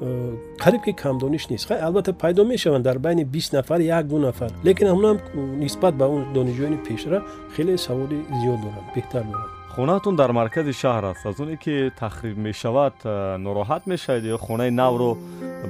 э, 0.00 0.36
қариб 0.62 0.82
ки 0.84 0.92
камдониш 1.02 1.48
нест. 1.50 1.68
Хай 1.68 1.78
албатта 1.80 2.12
пайдо 2.12 2.44
мешаванд 2.44 2.84
дар 2.84 2.98
байни 2.98 3.24
бист 3.24 3.52
нафар 3.52 3.80
якду 3.80 4.18
нафар. 4.18 4.50
Лекин 4.64 4.86
ҳамунам 4.88 5.16
нисбат 5.34 5.94
ба 6.00 6.06
он 6.14 6.22
донишҷӯёни 6.34 6.78
пешра 6.88 7.18
хеле 7.56 7.78
саводи 7.78 8.18
зиёд 8.40 8.60
доранд 8.64 8.88
беҳтар 8.96 9.24
доранд 9.24 9.49
хонаатон 9.74 10.16
дар 10.16 10.30
маркази 10.32 10.72
шаҳр 10.72 11.04
аст. 11.10 11.26
Аз 11.26 11.40
оне 11.40 11.56
ки 11.56 11.90
тахриб 12.00 12.36
мешавад 12.36 12.94
э, 13.04 13.36
нороҳат 13.46 13.82
мешавед 13.86 14.24
ё 14.24 14.36
хонаи 14.46 14.70
навро 14.70 15.16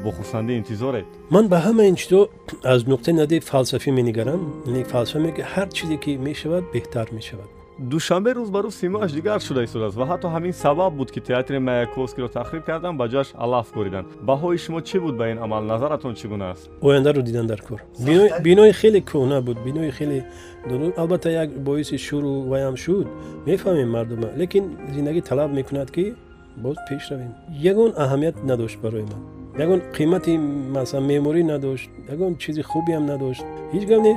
бо 0.05 0.11
хурсандӣ 0.17 0.53
интизоред? 0.61 1.07
Ман 1.31 1.49
ба 1.49 1.59
ҳама 1.67 1.83
ин 1.91 1.97
чизо 1.97 2.21
аз 2.73 2.81
нуқтаи 2.93 3.13
назари 3.21 3.41
фалсафӣ 3.41 3.91
менигарам. 3.99 4.41
Яъне 4.67 4.85
фалсафа 4.85 5.19
меги 5.27 5.43
ҳар 5.55 5.69
чизе 5.77 5.97
ки 6.05 6.13
мешавад 6.29 6.65
беҳтар 6.75 7.09
мешавад. 7.19 7.51
Душанбе 7.81 8.31
рӯз 8.37 8.51
ба 8.55 8.61
рӯз 8.65 8.75
симоаш 8.83 9.11
дигар 9.13 9.41
шуда 9.41 9.65
истодааст 9.65 9.97
ва 9.97 10.05
ҳатто 10.11 10.27
ҳамин 10.35 10.53
сабаб 10.53 10.93
буд 10.99 11.11
ки 11.15 11.21
театри 11.29 11.59
маяковскиро 11.59 12.29
тахриб 12.29 12.65
кардан 12.69 12.95
ба 13.01 13.05
ҷояш 13.13 13.29
алаф 13.45 13.67
гуриданд 13.77 14.07
баҳои 14.29 14.59
шумо 14.65 14.81
чӣ 14.89 14.99
буд 15.05 15.15
ба 15.21 15.25
ин 15.33 15.39
амал? 15.45 15.63
Назаратон 15.73 16.15
чӣ 16.15 16.27
гуна 16.33 16.47
аст? 16.53 16.65
Ояндаро 16.83 17.23
дидан 17.23 17.47
дар 17.47 17.61
кор. 17.69 17.81
Бинои 18.47 18.73
хеле 18.81 19.01
кӯҳна 19.11 19.39
буд. 19.47 19.57
Бинои 19.67 19.91
хеле 19.99 20.19
албатта 20.97 21.31
як 21.31 21.51
боиси 21.51 21.97
шуру 21.99 22.43
ваям 22.43 22.77
шуд 22.77 23.07
мефаҳмем 23.47 23.91
мардума 23.91 24.29
лекин 24.37 24.77
зиндагӣ 24.95 25.23
талаб 25.23 25.51
мекунад 25.53 25.91
ки 25.91 26.15
боз 26.57 26.77
пеш 26.89 27.11
равем. 27.11 27.35
Ягон 27.49 27.93
аҳамият 27.97 28.45
надошт 28.45 28.81
барои 28.81 29.03
ман 29.03 29.40
ягон 29.65 29.81
қимати 29.97 30.33
масалан 30.77 31.05
меъморӣ 31.11 31.43
надошт 31.53 31.91
ягон 32.15 32.37
чизи 32.37 32.63
хубиам 32.63 33.05
надошт. 33.07 33.45
Ҳеҷ 33.75 33.85
гап 33.91 34.01
не 34.07 34.13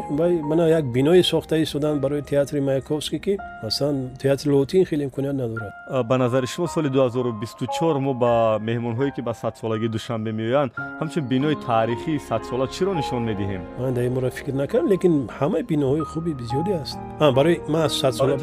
мана 0.50 0.70
як 0.70 0.86
биное 0.86 1.24
сохта 1.24 1.62
истодан 1.64 2.00
барои 2.00 2.22
театри 2.22 2.60
маяковский 2.60 3.20
ки 3.20 3.38
масалан 3.64 4.10
театри 4.22 4.50
лотин 4.52 4.86
хеле 4.86 5.04
имконият 5.04 5.36
надорад. 5.36 5.72
Ба 6.10 6.18
назари 6.18 6.48
шумо 6.48 6.68
соли 6.68 6.90
2024 6.90 8.00
мо 8.00 8.14
ба 8.14 8.60
меҳмонҳое 8.62 9.12
ки 9.16 9.22
ба 9.22 9.34
садсолагии 9.34 9.88
душанбе 9.88 10.32
меоянд 10.32 10.72
ҳамчун 11.02 11.24
бинои 11.34 11.56
таърихии 11.68 12.20
садсола 12.30 12.68
чиро 12.68 12.94
нишон 12.94 13.22
медиҳем? 13.30 13.62
Ман 13.80 13.94
дар 13.94 14.04
ин 14.04 14.14
бора 14.14 14.30
фикр 14.30 14.54
накардам 14.54 14.92
лекин 14.92 15.14
ҳамаи 15.40 15.64
биноҳои 15.72 16.04
хуби 16.12 16.32
зиёде 16.52 16.74
аст. 16.82 16.98
Барои 17.20 17.60
ман 17.70 17.90
садсола 17.90 18.38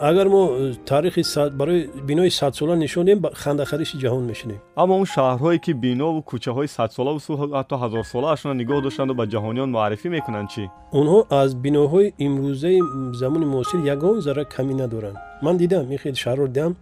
агар 0.00 0.26
мо 0.28 0.42
э, 0.50 0.74
таърихи 0.90 1.22
барои 1.60 1.90
бинои 2.08 2.30
садсола 2.30 2.76
нишон 2.76 3.04
диҳем 3.06 3.20
хандахариши 3.42 3.96
ҷаҳон 4.02 4.24
мешинем. 4.32 4.58
Аммо 4.76 4.94
он 5.00 5.06
шаҳрҳое 5.50 5.58
ки 5.58 5.72
бинову 5.74 6.22
кӯчаҳои 6.30 6.68
садсолаву 6.76 7.18
ҳатто 7.58 7.74
ҳазорсолаашона 7.82 8.54
нигоҳ 8.60 8.78
доштанду 8.86 9.14
ба 9.20 9.24
ҷаҳони 9.26 9.58
ҷаҳониён 9.60 9.70
муаррифӣ 9.76 10.08
мекунанд 10.16 10.48
чӣ? 10.52 10.64
Онҳо 11.00 11.18
аз 11.42 11.50
биноҳои 11.64 12.06
имрӯзаи 12.26 12.78
замони 13.20 13.46
муосир 13.54 13.80
ягон 13.94 14.16
зарра 14.26 14.44
камӣ 14.54 14.74
надоранд. 14.82 15.18
Ман 15.44 15.56
дидам 15.62 15.84
ин 15.94 15.98
хел 16.04 16.16
шаҳрро 16.24 16.46
дидам 16.52 16.72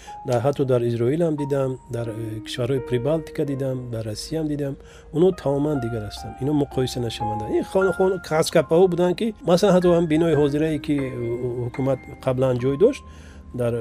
ҳатто 0.44 0.62
дар 0.72 0.80
изроилам 0.90 1.34
дидам 1.42 1.70
дар 1.96 2.06
э, 2.08 2.16
кишварҳои 2.46 2.80
прибалтика 2.88 3.42
дидам 3.52 3.76
дар 3.92 4.02
россиям 4.10 4.46
дидам. 4.52 4.74
Онҳо 5.16 5.28
тамоман 5.42 5.76
дигар 5.84 6.02
ҳастанд. 6.08 6.34
Ино 6.42 6.52
муқоиса 6.62 6.98
нашаванда 7.06 7.44
ин 7.56 7.64
хаскапаҳо 8.30 8.86
буданд 8.92 9.14
ки 9.20 9.26
масалан 9.50 9.72
ҳатто 9.76 9.88
ҳам 9.96 10.06
бинои 10.12 10.34
ҳозирае 10.40 10.78
ки 10.86 10.96
э, 11.04 11.10
ҳукумат 11.66 11.98
қаблан 12.24 12.54
ҷой 12.62 12.76
дошт 12.84 13.02
дар 13.54 13.74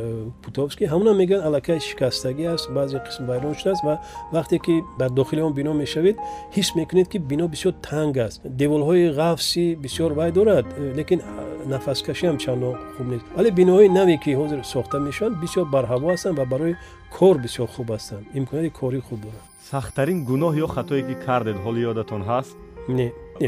путовски 0.44 0.84
э, 0.84 0.88
ҳамона 0.88 1.14
мегӯянд 1.14 1.44
аллакай 1.48 1.80
шикастагӣ 1.80 2.46
аст 2.54 2.72
баъзе 2.72 2.98
қисм 3.08 3.26
вайрон 3.28 3.54
шудааст 3.56 3.84
ва 3.84 4.00
вақте 4.32 4.60
ки 4.60 4.84
дар 5.00 5.10
дохили 5.10 5.42
он 5.42 5.54
бино 5.54 5.74
мешавед 5.74 6.18
ҳис 6.56 6.76
мекунед 6.76 7.08
ки 7.08 7.18
бино 7.18 7.48
бисёр 7.48 7.74
танг 7.82 8.18
аст. 8.18 8.42
Деволҳои 8.46 9.12
ғафси 9.20 9.76
бисёр 9.76 10.14
вай 10.14 10.32
дорад 10.32 10.66
э, 10.78 10.94
лекин 10.96 11.22
нафаскашиам 11.66 12.38
чандон 12.38 12.76
хуб 12.98 13.08
нест. 13.08 13.26
Вале 13.36 13.50
биноҳои 13.52 13.90
наве 13.90 14.18
ки 14.18 14.32
ҳозир 14.40 14.64
сохта 14.64 15.00
мешаванд 15.00 15.36
бисёр 15.44 15.66
барҳаво 15.76 16.12
ҳастанд 16.14 16.38
ва 16.40 16.46
барои 16.46 16.76
кор 17.18 17.36
бисёр 17.38 17.68
хуб 17.68 17.88
ҳастанд. 17.92 18.24
Имконияти 18.34 18.76
корӣ 18.80 19.02
хуб 19.02 19.20
доранд 19.26 19.48
сахттарин 19.72 20.20
гуноҳ 20.30 20.54
ё 20.64 20.68
хатое 20.76 21.02
ки 21.08 21.16
кардед 21.26 21.58
ҳоло 21.66 21.80
ёдатон 21.92 22.22
ҳаст? 22.30 22.56
Не 22.98 23.08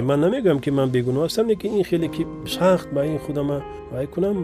ман 0.09 0.19
намегӯям 0.25 0.59
ки 0.63 0.69
ман 0.77 0.89
бегуноҳ 0.95 1.23
ҳастам 1.27 1.45
лекин 1.51 1.71
ин 1.79 1.85
хеле 1.89 2.07
ки 2.15 2.23
сахт 2.57 2.87
ба 2.95 3.01
ин 3.05 3.19
худама 3.25 3.57
вай 3.91 4.07
кунам 4.13 4.37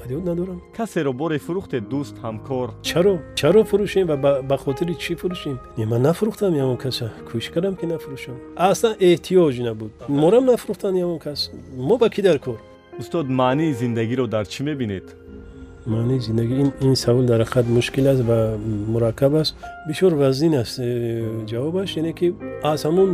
фариёд 0.00 0.24
надорам. 0.24 0.62
Касеро 0.76 1.12
боре 1.12 1.38
фурӯхтед 1.38 1.84
дӯст 1.92 2.16
ҳамкор. 2.24 2.68
Чаро? 2.82 3.14
Чаро 3.34 3.60
фурӯшем 3.70 4.06
ва 4.10 4.16
ба 4.50 4.56
хотири 4.56 4.94
чӣ 4.94 5.12
фурӯшем? 5.20 5.56
Ман 5.92 6.02
нафурӯхтам 6.08 6.52
ягон 6.64 6.76
каса 6.76 7.06
кӯшиш 7.28 7.50
кардам 7.54 7.74
ки 7.80 7.86
нафурӯшам. 7.92 8.36
Аслан 8.56 8.94
эҳтиёҷ 9.08 9.56
набуд. 9.68 9.92
Морам 10.08 10.44
нафурӯхтан 10.50 10.94
ягон 11.04 11.18
кас. 11.18 11.50
Мо 11.88 11.96
ба 11.98 12.08
ки 12.14 12.22
дар 12.22 12.38
кор? 12.38 12.58
Устод 13.00 13.26
маънии 13.28 13.72
зиндагиро 13.72 14.26
дар 14.26 14.46
чӣ 14.52 14.62
мебинед? 14.68 15.06
Маънии 15.86 16.18
зиндагӣ 16.26 16.54
ин 16.80 16.94
савол 16.96 17.24
дар 17.30 17.40
ҳақиқат 17.42 17.66
мушкил 17.76 18.06
аст 18.08 18.22
ва 18.30 18.38
мураккаб 18.92 19.34
аст. 19.34 19.54
Бисёр 19.88 20.12
вазнин 20.14 20.54
аст 20.62 20.78
э, 20.78 21.46
ҷавобаш 21.50 21.90
яъне 21.96 22.12
ки 22.18 22.34
аз 22.62 22.84
ҳамун 22.86 23.10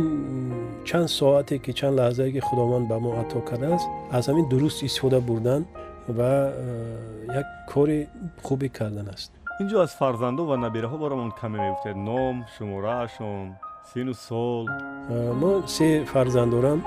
чанд 0.85 1.09
соате 1.09 1.57
ки 1.63 1.71
чанд 1.79 1.95
лаҳзае 1.99 2.31
ки 2.35 2.39
худованд 2.47 2.87
ба 2.91 2.97
мо 2.99 3.11
ато 3.21 3.39
кардааст 3.49 3.87
аз 4.11 4.27
ҳамин 4.29 4.45
дуруст 4.51 4.83
истифода 4.83 5.19
бурдан 5.21 5.61
ва 6.07 6.53
э, 6.53 7.33
як 7.33 7.45
кори 7.73 8.07
хубе 8.43 8.69
кардан 8.69 9.07
аст 9.09 9.31
инҷо 9.61 9.77
аз 9.85 9.91
фарзандон 9.95 10.47
ва 10.47 10.57
набираҳо 10.57 10.97
баромон 10.97 11.31
каме 11.31 11.57
мегуфтед 11.59 11.95
ном 11.95 12.45
шумораашон 12.57 13.55
сину 13.93 14.13
сол 14.13 14.67
э, 14.67 15.33
мо 15.41 15.67
се 15.67 16.05
фарзанд 16.05 16.51
дорам 16.51 16.79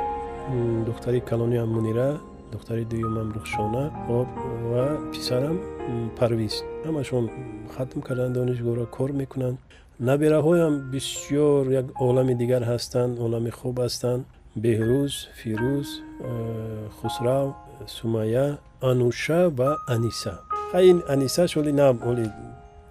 духтари 0.86 1.20
калониам 1.20 1.68
мунира 1.76 2.18
духтари 2.52 2.84
дуюмам 2.84 3.32
рухшона 3.36 3.84
об 4.08 4.28
ва 4.70 4.84
писарам 5.12 5.56
парвиз 6.18 6.54
ҳамашон 6.86 7.24
хатм 7.76 8.00
кардан 8.00 8.32
донишгоҳро 8.32 8.86
кор 8.96 9.10
мекунанд 9.12 9.58
набираҳоям 10.00 10.74
бисёр 10.92 11.62
як 11.80 11.86
олами 12.00 12.34
дигар 12.34 12.62
ҳастанд 12.72 13.18
олами 13.24 13.50
хуб 13.50 13.76
ҳастанд 13.84 14.22
беҳрӯз 14.24 14.26
фирӯз 14.26 14.35
э, 14.56 15.08
хусрав 17.00 17.54
сумая 17.86 18.58
ануша 18.80 19.50
ва 19.50 19.78
аниса 19.86 20.40
ин 20.74 21.02
аниса 21.08 21.48
шоли 21.48 21.72
нам 21.72 22.00
оли 22.04 22.30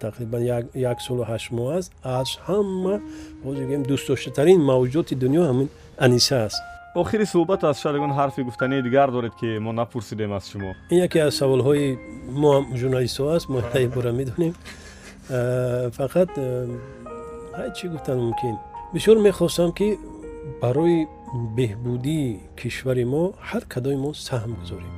тақрибан 0.00 0.42
як 0.74 1.00
солу 1.00 1.24
ҳашт 1.24 1.52
моҳ 1.52 1.78
аст 1.78 1.92
аз 2.02 2.28
ҳама 2.46 3.00
озгем 3.44 3.82
дӯстдоштатарин 3.82 4.60
мавҷудоти 4.70 5.14
дунё 5.14 5.42
ҳамин 5.50 5.68
аниса 5.98 6.36
аст 6.46 6.60
охири 6.94 7.26
суҳбат 7.34 7.64
аст 7.64 7.80
шояд 7.82 7.96
ягон 7.96 8.12
ҳарфи 8.20 8.40
гуфтании 8.48 8.82
дигар 8.82 9.10
доред 9.10 9.34
ки 9.40 9.58
мо 9.58 9.72
напурсидем 9.72 10.32
аз 10.32 10.44
шумо 10.50 10.70
ин 10.90 10.98
яке 11.06 11.18
аз 11.28 11.34
саволҳои 11.40 11.86
мо 12.40 12.48
ҳам 12.54 12.64
журналистҳо 12.80 13.24
аст 13.36 13.46
мо 13.52 13.58
ҳаи 13.72 13.86
бора 13.94 14.12
медонем 14.20 14.54
фақат 15.98 16.30
ҳай 17.58 17.68
чӣ 17.76 17.84
гуфтан 17.92 18.18
мумкин 18.26 18.56
бисёр 18.94 19.16
мехостам 19.28 19.70
ки 19.78 19.88
барои 20.62 20.98
беҳбудии 21.56 22.40
кишвари 22.60 23.04
мо 23.04 23.24
ҳар 23.48 23.64
кадои 23.72 23.96
мо 24.04 24.10
саҳм 24.26 24.52
гузорем. 24.60 24.92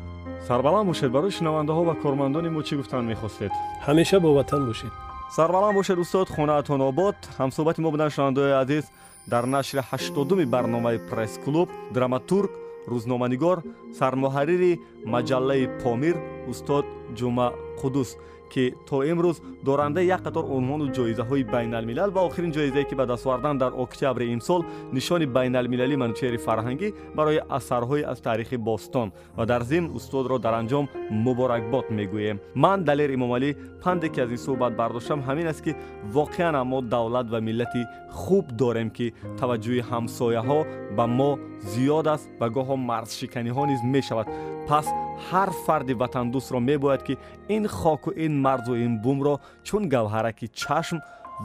Сарбаланд 0.48 0.86
бошед. 0.90 1.10
Барои 1.16 1.30
шунавандаҳо 1.38 1.82
ва 1.88 1.94
кормандони 2.02 2.48
мо 2.56 2.60
чӣ 2.66 2.74
гуфтан 2.76 3.04
мехостед? 3.12 3.52
Ҳамеша 3.86 4.16
бо 4.20 4.28
ватан 4.38 4.62
бошед. 4.66 4.92
Сарбаланд 5.36 5.74
бошед 5.78 5.98
устод 6.04 6.28
хонаатон 6.36 6.80
обод. 6.90 7.16
Ҳамсӯҳбати 7.38 7.80
мо 7.84 7.90
буданд 7.94 8.12
шунавандаҳои 8.14 8.58
азиз. 8.62 8.84
Дар 9.32 9.44
нашри 9.54 9.80
ҳаштодуми 9.90 10.44
барномаи 10.54 10.98
пресс-клуб 11.10 11.68
драматург 11.94 12.50
рӯзноманигор 12.92 13.58
сармуҳаррири 13.98 14.72
маҷаллаи 15.14 15.64
помир 15.82 16.16
устод 16.50 16.86
ҷума 17.18 17.48
қудус 17.80 18.10
ки 18.52 18.74
то 18.88 18.96
имрӯз 19.12 19.36
дорандаи 19.64 20.06
як 20.06 20.20
қатор 20.26 20.44
унвону 20.56 20.86
ҷоизаҳои 20.96 21.44
байналмилал 21.54 22.10
ва 22.10 22.20
охирин 22.28 22.52
ҷоизае 22.56 22.84
ки 22.88 22.94
ба 22.94 23.06
даст 23.06 23.26
овардан 23.26 23.58
дар 23.58 23.72
октябри 23.84 24.32
имсол 24.36 24.60
нишони 24.92 25.26
байналмилалӣ 25.36 25.96
манӯчери 26.02 26.38
фарҳангӣ 26.46 26.88
барои 27.16 27.40
асарҳои 27.58 28.02
аз 28.12 28.18
таърихи 28.20 28.56
бостон 28.56 29.08
ва 29.36 29.44
дар 29.46 29.62
зимн 29.70 29.94
устодро 29.98 30.38
дар 30.38 30.54
анҷом 30.60 30.88
муборакбод 31.10 31.86
мегӯем 31.98 32.38
ман 32.54 32.78
далер 32.88 33.10
имомалӣ 33.16 33.50
панде 33.82 34.08
ки 34.08 34.20
аз 34.24 34.30
ин 34.30 34.40
суҳбат 34.46 34.72
бардоштам 34.80 35.20
ҳамин 35.28 35.46
аст 35.52 35.62
ки 35.64 35.72
воқеан 36.16 36.56
мо 36.70 36.78
давлат 36.82 37.26
ва 37.30 37.40
миллати 37.48 37.82
хуб 38.10 38.44
дорем 38.62 38.88
ки 38.96 39.06
таваҷҷӯҳи 39.40 39.82
ҳамсояҳо 39.90 40.60
ба 40.96 41.06
мо 41.18 41.30
зиёд 41.72 42.06
аст 42.14 42.26
ва 42.40 42.46
гоҳо 42.56 42.76
марзшиканиҳо 42.90 43.62
низ 43.70 43.80
мешавад. 43.94 44.26
Пас 44.68 44.86
ҳар 45.28 45.50
фарди 45.64 45.94
ватандӯстро 46.02 46.58
мебояд 46.70 47.02
ки 47.06 47.14
ин 47.56 47.64
хоку 47.78 48.10
ин 48.24 48.32
марзу 48.44 48.74
ин 48.86 48.92
бумро 49.04 49.34
чун 49.66 49.82
гавҳараки 49.94 50.46
чашм 50.60 50.98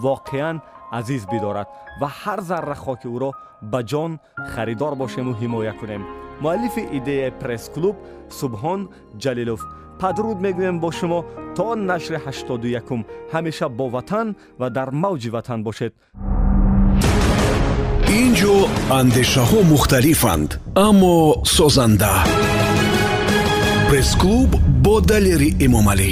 воқеан 0.05 0.57
азиз 0.99 1.23
бидорад 1.31 1.67
ва 1.99 2.07
ҳар 2.21 2.39
зарра 2.49 2.75
хоки 2.83 3.07
ӯро 3.15 3.31
ба 3.71 3.79
ҷон 3.91 4.11
харидор 4.53 4.93
бошему 5.01 5.31
ҳимоя 5.41 5.73
кунем. 5.79 6.03
Муаллифи 6.43 6.83
идеяи 6.97 7.31
пресс-клуб 7.41 7.95
субҳон 8.39 8.81
ҷалилов 9.23 9.61
падруд 10.01 10.37
мегӯем 10.45 10.77
бо 10.83 10.89
шумо 10.97 11.19
то 11.57 11.67
нашри 11.89 12.17
ҳаштоду 12.25 12.67
якум. 12.81 13.01
Ҳамеша 13.33 13.67
бо 13.77 13.85
ватан 13.95 14.27
ва 14.59 14.67
дар 14.77 14.89
мавҷи 15.03 15.29
ватан 15.35 15.59
бошед. 15.67 15.93
Ин 18.19 18.29
ҷо 18.39 18.55
андешаҳо 18.99 19.59
мухталифанд 19.73 20.49
аммо 20.87 21.15
созанда 21.57 22.13
пресс-клуб 23.93 24.49
бо 24.83 24.93
далери 25.09 25.49
эмомалӣ 25.65 26.11